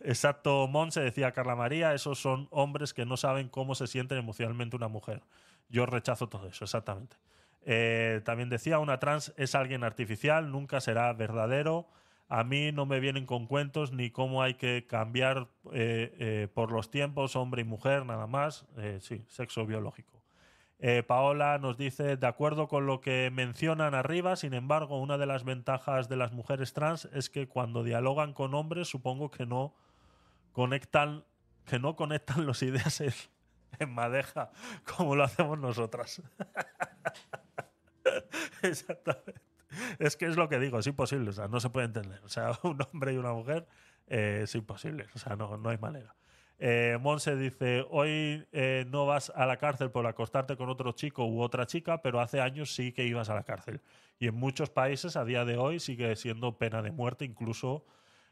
[0.01, 4.77] Exacto, Monse decía Carla María, esos son hombres que no saben cómo se siente emocionalmente
[4.77, 5.23] una mujer.
[5.69, 7.17] Yo rechazo todo eso, exactamente.
[7.63, 11.89] Eh, también decía, una trans es alguien artificial, nunca será verdadero.
[12.29, 16.73] A mí no me vienen con cuentos ni cómo hay que cambiar eh, eh, por
[16.73, 18.67] los tiempos, hombre y mujer, nada más.
[18.79, 20.24] Eh, sí, sexo biológico.
[20.87, 25.25] Eh, Paola nos dice, de acuerdo con lo que mencionan arriba, sin embargo, una de
[25.25, 29.75] las ventajas de las mujeres trans es que cuando dialogan con hombres, supongo que no
[30.53, 31.25] conectan,
[31.65, 33.15] que no conectan las ideas en,
[33.79, 34.51] en madeja
[34.95, 36.21] como lo hacemos nosotras.
[38.63, 39.41] Exactamente.
[39.99, 42.21] Es que es lo que digo, es imposible, o sea, no se puede entender.
[42.25, 43.67] O sea, un hombre y una mujer
[44.07, 46.15] eh, es imposible, o sea, no, no hay manera.
[46.59, 51.25] Eh, Monse dice, hoy eh, no vas a la cárcel por acostarte con otro chico
[51.27, 53.81] u otra chica, pero hace años sí que ibas a la cárcel.
[54.19, 57.85] Y en muchos países a día de hoy sigue siendo pena de muerte, incluso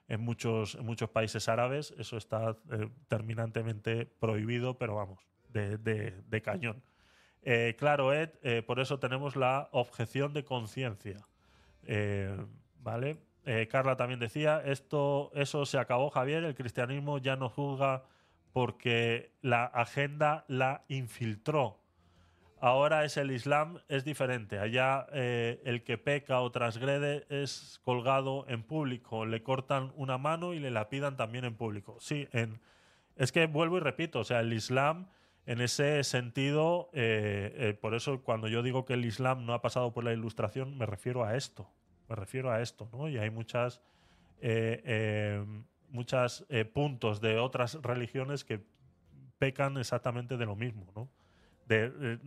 [0.09, 6.43] en muchos, en muchos países árabes eso está eh, terminantemente prohibido, pero vamos, de, de-
[6.43, 6.83] cañón.
[7.77, 8.31] Claro, Ed,
[8.67, 11.19] por eso tenemos la objeción de conciencia.
[12.79, 13.17] ¿Vale?
[13.45, 18.05] Eh, Carla también decía, esto, eso se acabó, Javier, el cristianismo ya no juzga
[18.53, 21.81] porque la agenda la infiltró.
[22.61, 24.61] Ahora es el Islam, es diferente.
[24.61, 29.27] Allá eh, el que peca o transgrede es colgado en público.
[29.27, 31.97] Le cortan una mano y le la pidan también en público.
[31.99, 32.29] Sí,
[33.17, 35.09] es que vuelvo y repito, o sea, el Islam
[35.45, 39.93] en ese sentido, eh, por eso cuando yo digo que el Islam no ha pasado
[39.93, 41.69] por la ilustración, me refiero a esto.
[42.13, 43.09] Me refiero a esto, ¿no?
[43.09, 43.81] Y hay muchas,
[44.43, 45.47] eh, eh,
[45.89, 48.61] muchas eh, puntos de otras religiones que
[49.39, 51.09] pecan exactamente de lo mismo, ¿no?
[51.67, 52.19] De eh,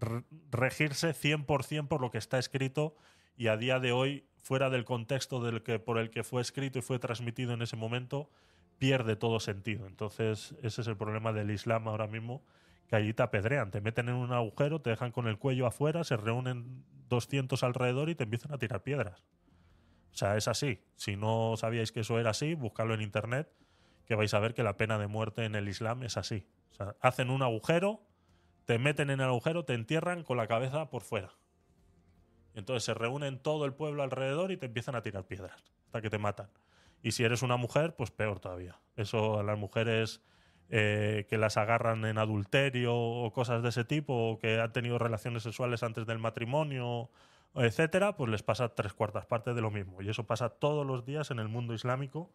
[0.00, 2.96] re- regirse 100% por lo que está escrito
[3.36, 6.80] y a día de hoy, fuera del contexto del que, por el que fue escrito
[6.80, 8.28] y fue transmitido en ese momento,
[8.80, 9.86] pierde todo sentido.
[9.86, 12.42] Entonces, ese es el problema del Islam ahora mismo,
[12.88, 16.04] que allí te apedrean, te meten en un agujero, te dejan con el cuello afuera,
[16.04, 19.24] se reúnen 200 alrededor y te empiezan a tirar piedras.
[20.12, 20.82] O sea, es así.
[20.96, 23.52] Si no sabíais que eso era así, buscadlo en internet,
[24.06, 26.48] que vais a ver que la pena de muerte en el Islam es así.
[27.00, 28.00] Hacen un agujero,
[28.64, 31.32] te meten en el agujero, te entierran con la cabeza por fuera.
[32.54, 36.10] Entonces se reúnen todo el pueblo alrededor y te empiezan a tirar piedras hasta que
[36.10, 36.48] te matan.
[37.02, 38.80] Y si eres una mujer, pues peor todavía.
[38.96, 40.22] Eso a las mujeres
[40.70, 44.98] eh, que las agarran en adulterio o cosas de ese tipo, o que han tenido
[44.98, 47.10] relaciones sexuales antes del matrimonio,
[47.54, 50.02] etcétera, pues les pasa tres cuartas partes de lo mismo.
[50.02, 52.30] Y eso pasa todos los días en el mundo islámico,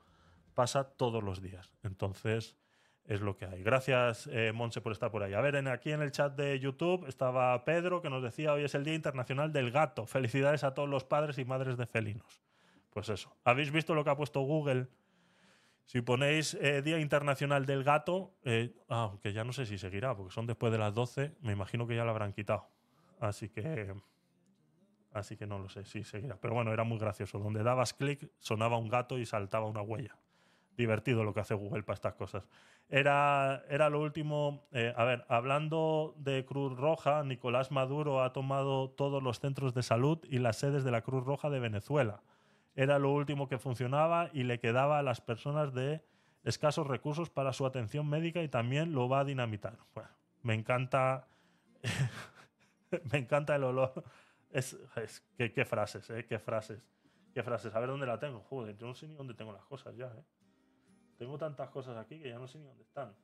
[0.53, 1.73] pasa todos los días.
[1.83, 2.57] Entonces,
[3.05, 3.63] es lo que hay.
[3.63, 5.33] Gracias, eh, Monse, por estar por ahí.
[5.33, 8.63] A ver, en, aquí en el chat de YouTube estaba Pedro que nos decía hoy
[8.63, 10.05] es el Día Internacional del Gato.
[10.05, 12.41] Felicidades a todos los padres y madres de felinos.
[12.91, 13.35] Pues eso.
[13.43, 14.87] ¿Habéis visto lo que ha puesto Google?
[15.85, 20.33] Si ponéis eh, Día Internacional del Gato, eh, ah, ya no sé si seguirá, porque
[20.33, 22.67] son después de las 12, me imagino que ya lo habrán quitado.
[23.19, 23.93] Así que.
[25.11, 26.37] Así que no lo sé si seguirá.
[26.41, 27.37] Pero bueno, era muy gracioso.
[27.37, 30.17] Donde dabas clic, sonaba un gato y saltaba una huella.
[30.75, 32.43] Divertido lo que hace Google para estas cosas.
[32.89, 34.65] Era, era lo último.
[34.71, 39.83] eh, a ver, hablando de Cruz Roja, Nicolás Maduro ha tomado todos los centros de
[39.83, 42.23] salud y las sedes de la Cruz Roja de Venezuela
[42.75, 46.03] era lo último que funcionaba y le quedaba a las personas de
[46.43, 49.77] escasos recursos para su atención médica y también lo va a dinamitar.
[49.93, 50.09] Bueno,
[50.41, 51.27] me encanta,
[53.11, 54.03] me encanta el olor.
[54.51, 56.25] Es, es- qué, qué frases, ¿eh?
[56.25, 56.83] Qué frases.
[57.33, 57.73] Qué frases.
[57.73, 58.41] A ver dónde la tengo.
[58.41, 60.23] Joder, yo no sé ni dónde tengo las cosas ya, ¿eh?
[61.17, 63.15] Tengo tantas cosas aquí que ya no sé ni dónde están.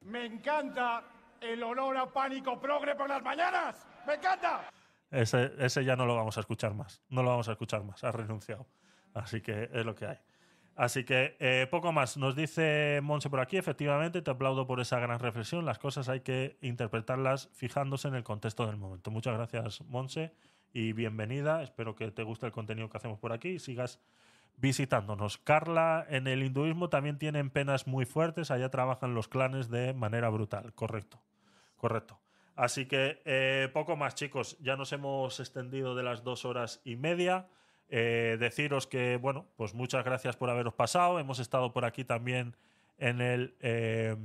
[0.00, 1.04] Me encanta
[1.40, 3.86] el olor a pánico progre por las mañanas.
[4.06, 4.68] ¡Me encanta!
[5.10, 7.02] Ese, ese ya no lo vamos a escuchar más.
[7.08, 8.04] No lo vamos a escuchar más.
[8.04, 8.66] Ha renunciado.
[9.14, 10.18] Así que es lo que hay.
[10.76, 12.16] Así que eh, poco más.
[12.16, 13.56] Nos dice Monse por aquí.
[13.56, 15.64] Efectivamente, te aplaudo por esa gran reflexión.
[15.64, 19.10] Las cosas hay que interpretarlas fijándose en el contexto del momento.
[19.10, 20.32] Muchas gracias, Monse.
[20.72, 21.62] Y bienvenida.
[21.62, 24.00] Espero que te guste el contenido que hacemos por aquí y sigas
[24.56, 25.38] visitándonos.
[25.38, 28.50] Carla, en el hinduismo también tienen penas muy fuertes.
[28.50, 30.72] Allá trabajan los clanes de manera brutal.
[30.74, 31.20] Correcto.
[31.76, 32.20] Correcto.
[32.56, 34.58] Así que eh, poco más, chicos.
[34.60, 37.48] Ya nos hemos extendido de las dos horas y media.
[37.88, 41.18] Eh, deciros que, bueno, pues muchas gracias por haberos pasado.
[41.18, 42.56] Hemos estado por aquí también
[42.98, 44.16] en el eh,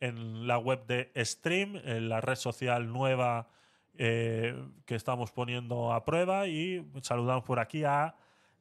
[0.00, 3.48] en la web de Stream, en la red social nueva
[3.96, 6.46] eh, que estamos poniendo a prueba.
[6.46, 8.14] Y saludamos por aquí a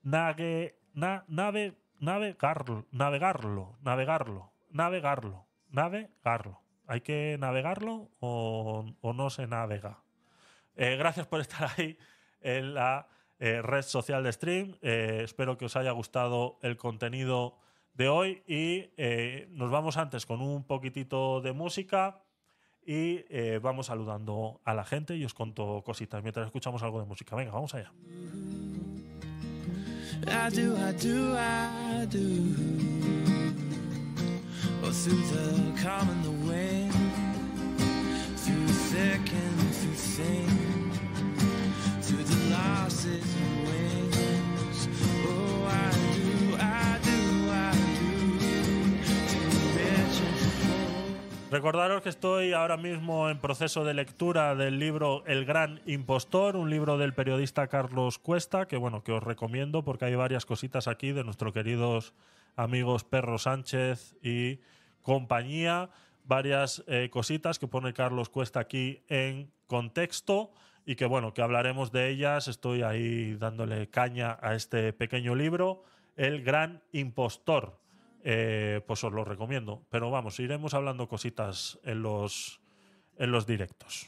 [0.04, 6.63] Nage, na- nave, navegarlo, navegarlo, navegarlo, navegarlo, navegarlo.
[6.94, 10.04] ¿Hay que navegarlo o, no se navega?
[10.76, 11.98] Eh, gracias por estar ahí
[12.40, 13.08] en la
[13.40, 14.78] eh, red social de stream.
[14.84, 17.58] Eh, espero que os haya gustado el contenido
[17.96, 18.92] de hoy y
[19.50, 22.22] nos vamos antes con un poquitito de música
[22.86, 23.24] y
[23.58, 27.36] vamos saludando a la gente y os conto cositas mientras escuchamos algo de música.
[27.36, 27.92] Venga, vamos allá.
[32.06, 33.23] I.
[51.50, 56.70] Recordaros que estoy ahora mismo en proceso de lectura del libro El Gran Impostor, un
[56.70, 61.14] libro del periodista Carlos Cuesta, que bueno, que os recomiendo porque hay varias cositas aquí
[61.14, 62.14] de nuestros queridos
[62.56, 64.60] amigos Perro Sánchez y
[65.02, 65.90] compañía,
[66.24, 70.52] varias eh, cositas que pone Carlos Cuesta aquí en contexto
[70.86, 72.48] y que bueno, que hablaremos de ellas.
[72.48, 75.84] Estoy ahí dándole caña a este pequeño libro,
[76.16, 77.84] El Gran Impostor
[78.26, 79.86] eh, pues os lo recomiendo.
[79.90, 82.62] Pero vamos, iremos hablando cositas en los,
[83.18, 84.08] en los directos.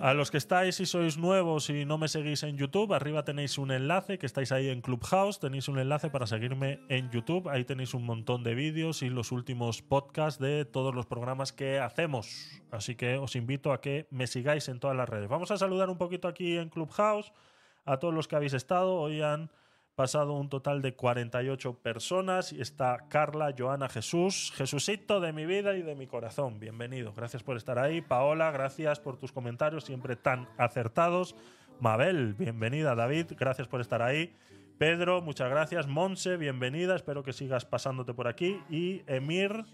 [0.00, 3.58] A los que estáis y sois nuevos y no me seguís en YouTube, arriba tenéis
[3.58, 7.48] un enlace, que estáis ahí en Clubhouse, tenéis un enlace para seguirme en YouTube.
[7.48, 11.78] Ahí tenéis un montón de vídeos y los últimos podcasts de todos los programas que
[11.78, 12.62] hacemos.
[12.70, 15.28] Así que os invito a que me sigáis en todas las redes.
[15.28, 17.32] Vamos a saludar un poquito aquí en Clubhouse
[17.84, 18.94] a todos los que habéis estado.
[18.94, 19.50] Hoy han
[19.98, 25.74] pasado un total de 48 personas y está Carla, Joana, Jesús, Jesucito de mi vida
[25.74, 26.60] y de mi corazón.
[26.60, 28.00] Bienvenido, gracias por estar ahí.
[28.00, 31.34] Paola, gracias por tus comentarios siempre tan acertados.
[31.80, 32.94] Mabel, bienvenida.
[32.94, 34.36] David, gracias por estar ahí.
[34.78, 35.88] Pedro, muchas gracias.
[35.88, 36.94] Monse, bienvenida.
[36.94, 38.62] Espero que sigas pasándote por aquí.
[38.70, 39.64] Y Emir,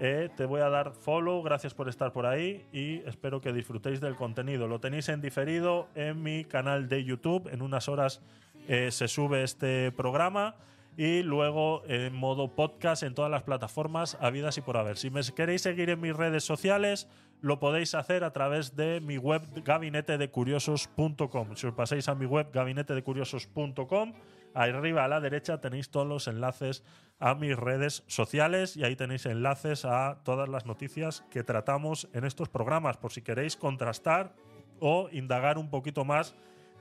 [0.00, 4.00] eh, te voy a dar follow, gracias por estar por ahí y espero que disfrutéis
[4.00, 4.68] del contenido.
[4.68, 7.46] Lo tenéis en diferido en mi canal de YouTube.
[7.52, 8.22] En unas horas
[8.68, 10.56] eh, se sube este programa
[10.96, 14.96] y luego en modo podcast en todas las plataformas habidas y por haber.
[14.96, 17.08] Si me queréis seguir en mis redes sociales,
[17.40, 21.56] lo podéis hacer a través de mi web gabinetedecuriosos.com.
[21.56, 24.12] Si os pasáis a mi web gabinetedecuriosos.com,
[24.54, 26.84] arriba a la derecha tenéis todos los enlaces
[27.18, 32.24] a mis redes sociales y ahí tenéis enlaces a todas las noticias que tratamos en
[32.24, 34.34] estos programas, por si queréis contrastar
[34.80, 36.34] o indagar un poquito más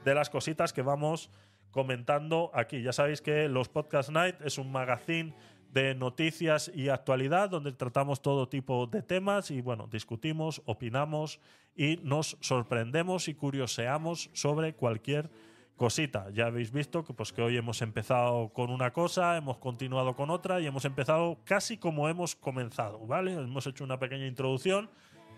[0.04, 1.30] de las cositas que vamos
[1.72, 2.82] comentando aquí.
[2.82, 5.34] Ya sabéis que los Podcast Night es un magazine
[5.72, 11.40] de noticias y actualidad, donde tratamos todo tipo de temas y bueno, discutimos, opinamos
[11.76, 15.30] y nos sorprendemos y curioseamos sobre cualquier
[15.76, 16.30] cosita.
[16.32, 20.30] Ya habéis visto que, pues, que hoy hemos empezado con una cosa, hemos continuado con
[20.30, 23.34] otra y hemos empezado casi como hemos comenzado, ¿vale?
[23.34, 24.90] Hemos hecho una pequeña introducción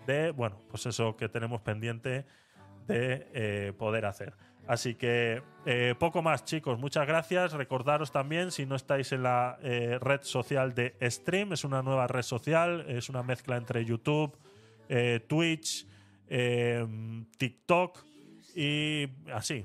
[0.06, 2.26] de, bueno, pues eso que tenemos pendiente
[2.88, 4.34] de eh, poder hacer.
[4.66, 6.78] Así que eh, poco más, chicos.
[6.78, 7.52] Muchas gracias.
[7.52, 12.06] Recordaros también, si no estáis en la eh, red social de Stream, es una nueva
[12.06, 14.36] red social, es una mezcla entre YouTube,
[14.88, 15.86] eh, Twitch,
[16.28, 16.86] eh,
[17.38, 17.98] TikTok
[18.54, 19.64] y así.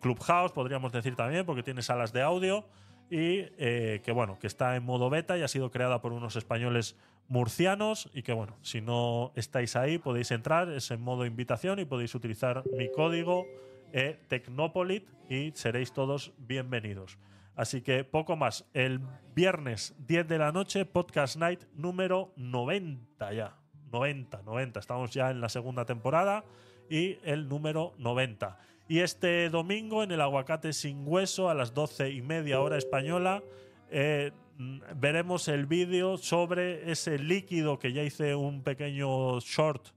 [0.00, 2.66] Clubhouse, podríamos decir también, porque tiene salas de audio.
[3.08, 6.96] Y que bueno, que está en modo beta y ha sido creada por unos españoles
[7.28, 8.10] murcianos.
[8.12, 12.14] Y que bueno, si no estáis ahí, podéis entrar, es en modo invitación y podéis
[12.16, 13.46] utilizar mi código
[13.96, 17.18] eh, y seréis todos bienvenidos.
[17.54, 18.66] Así que poco más.
[18.74, 19.00] El
[19.34, 23.56] viernes 10 de la noche, Podcast Night número 90 ya.
[23.90, 24.80] 90, 90.
[24.80, 26.44] Estamos ya en la segunda temporada
[26.90, 28.58] y el número 90.
[28.86, 33.42] Y este domingo en el Aguacate sin Hueso a las 12 y media hora española
[33.90, 39.88] eh, mm, veremos el vídeo sobre ese líquido que ya hice un pequeño short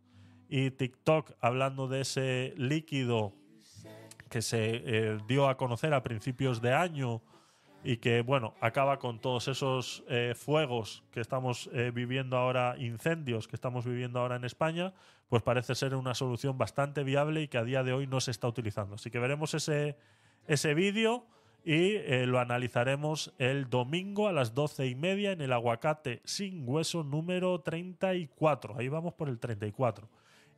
[0.48, 3.34] y TikTok hablando de ese líquido
[4.30, 7.22] que se eh, dio a conocer a principios de año
[7.84, 13.48] y que, bueno, acaba con todos esos eh, fuegos que estamos eh, viviendo ahora, incendios
[13.48, 14.94] que estamos viviendo ahora en España,
[15.30, 18.32] pues parece ser una solución bastante viable y que a día de hoy no se
[18.32, 18.96] está utilizando.
[18.96, 19.98] Así que veremos ese,
[20.48, 21.26] ese vídeo
[21.64, 27.04] y lo analizaremos el domingo a las doce y media en el aguacate sin hueso
[27.04, 28.78] número 34.
[28.78, 30.10] Ahí vamos por el 34.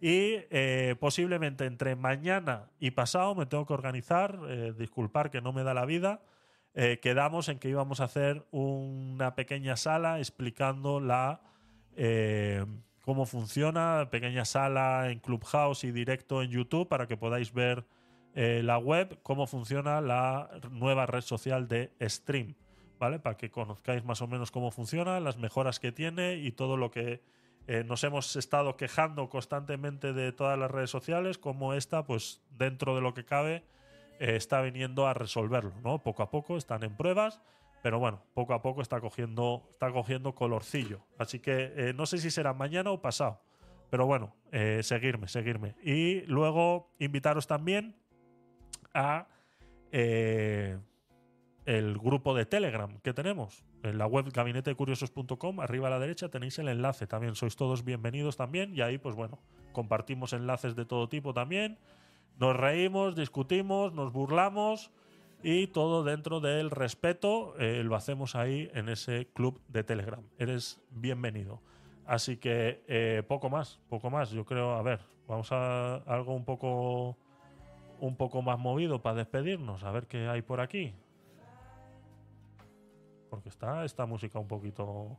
[0.01, 5.53] Y eh, posiblemente entre mañana y pasado me tengo que organizar, eh, disculpar que no
[5.53, 6.21] me da la vida.
[6.73, 11.41] eh, quedamos en que íbamos a hacer una pequeña sala explicando la
[13.03, 17.85] cómo funciona, pequeña sala en Clubhouse y directo en YouTube para que podáis ver
[18.33, 22.55] la web, cómo funciona la nueva red social de Stream,
[22.99, 23.19] ¿vale?
[23.19, 26.89] Para que conozcáis más o menos cómo funciona, las mejoras que tiene y todo lo
[26.89, 27.21] que
[27.67, 32.95] eh, nos hemos estado quejando constantemente de todas las redes sociales, como esta, pues dentro
[32.95, 33.63] de lo que cabe,
[34.19, 35.99] eh, está viniendo a resolverlo, ¿no?
[35.99, 37.41] Poco a poco están en pruebas,
[37.83, 41.01] pero bueno, poco a poco está cogiendo, está cogiendo colorcillo.
[41.17, 43.41] Así que eh, no sé si será mañana o pasado,
[43.89, 44.35] pero bueno,
[44.81, 45.75] seguirme, seguirme.
[45.83, 47.95] Y luego invitaros también
[48.93, 49.27] a
[51.65, 53.63] el grupo de Telegram que tenemos.
[53.83, 57.07] En la web gabinetecuriosos.com, arriba a la derecha tenéis el enlace.
[57.07, 58.75] También sois todos bienvenidos también.
[58.75, 59.39] Y ahí, pues bueno,
[59.71, 61.77] compartimos enlaces de todo tipo también.
[62.39, 64.91] Nos reímos, discutimos, nos burlamos
[65.43, 70.23] y todo dentro del respeto eh, lo hacemos ahí en ese club de Telegram.
[70.37, 71.61] Eres bienvenido.
[72.05, 74.31] Así que eh, poco más, poco más.
[74.31, 77.17] Yo creo, a ver, vamos a algo un poco
[77.99, 80.93] un poco más movido para despedirnos, a ver qué hay por aquí.
[83.31, 85.17] Porque está esta música un poquito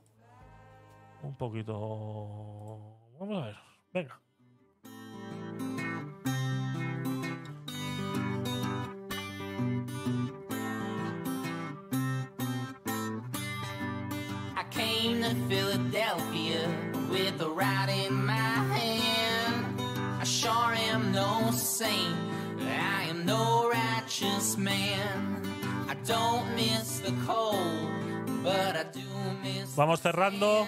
[1.23, 1.73] un poquito
[3.19, 3.57] vamos a ver,
[3.93, 4.21] venga.
[14.57, 16.69] I came to Philadelphia
[17.11, 18.33] with a rod in my
[18.77, 19.81] hand.
[20.21, 22.17] I sure am no saint,
[22.61, 25.41] I am no righteous man.
[25.89, 27.82] I don't miss the cold,
[29.77, 30.67] Vamos cerrando.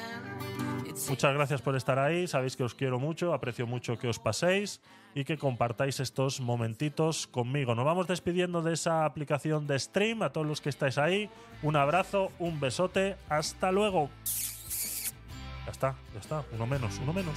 [1.08, 2.26] Muchas gracias por estar ahí.
[2.26, 4.81] Sabéis que os quiero mucho, aprecio mucho que os paséis
[5.15, 7.74] y que compartáis estos momentitos conmigo.
[7.74, 10.23] Nos vamos despidiendo de esa aplicación de stream.
[10.23, 11.28] A todos los que estáis ahí,
[11.62, 13.16] un abrazo, un besote.
[13.28, 14.10] Hasta luego.
[15.66, 16.44] Ya está, ya está.
[16.52, 17.34] Uno menos, uno menos.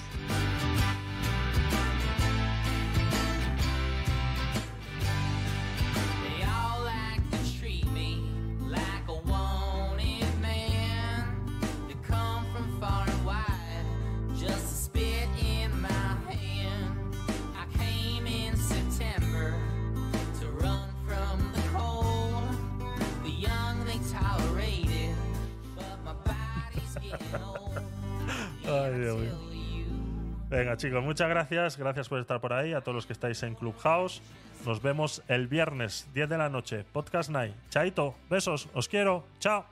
[30.49, 31.77] Venga, chicos, muchas gracias.
[31.77, 32.73] Gracias por estar por ahí.
[32.73, 34.21] A todos los que estáis en Clubhouse.
[34.65, 36.85] Nos vemos el viernes, 10 de la noche.
[36.91, 37.53] Podcast Night.
[37.69, 39.25] Chaito, besos, os quiero.
[39.39, 39.65] Chao.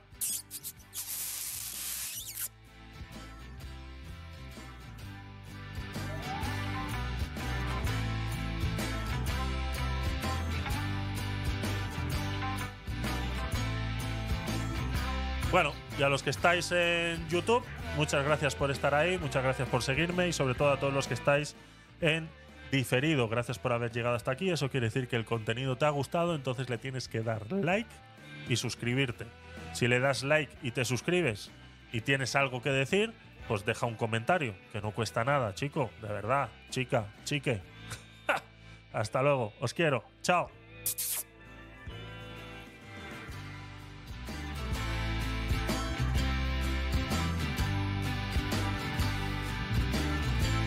[15.50, 17.64] Bueno, Y a los que estáis en YouTube,
[17.96, 21.08] muchas gracias por estar ahí, muchas gracias por seguirme y sobre todo a todos los
[21.08, 21.56] que estáis
[22.02, 22.28] en
[22.70, 23.28] diferido.
[23.28, 24.50] Gracias por haber llegado hasta aquí.
[24.50, 27.88] Eso quiere decir que el contenido te ha gustado, entonces le tienes que dar like
[28.48, 29.24] y suscribirte.
[29.72, 31.50] Si le das like y te suscribes
[31.92, 33.14] y tienes algo que decir,
[33.48, 37.62] pues deja un comentario, que no cuesta nada, chico, de verdad, chica, chique.
[38.92, 40.04] Hasta luego, os quiero.
[40.22, 40.50] Chao.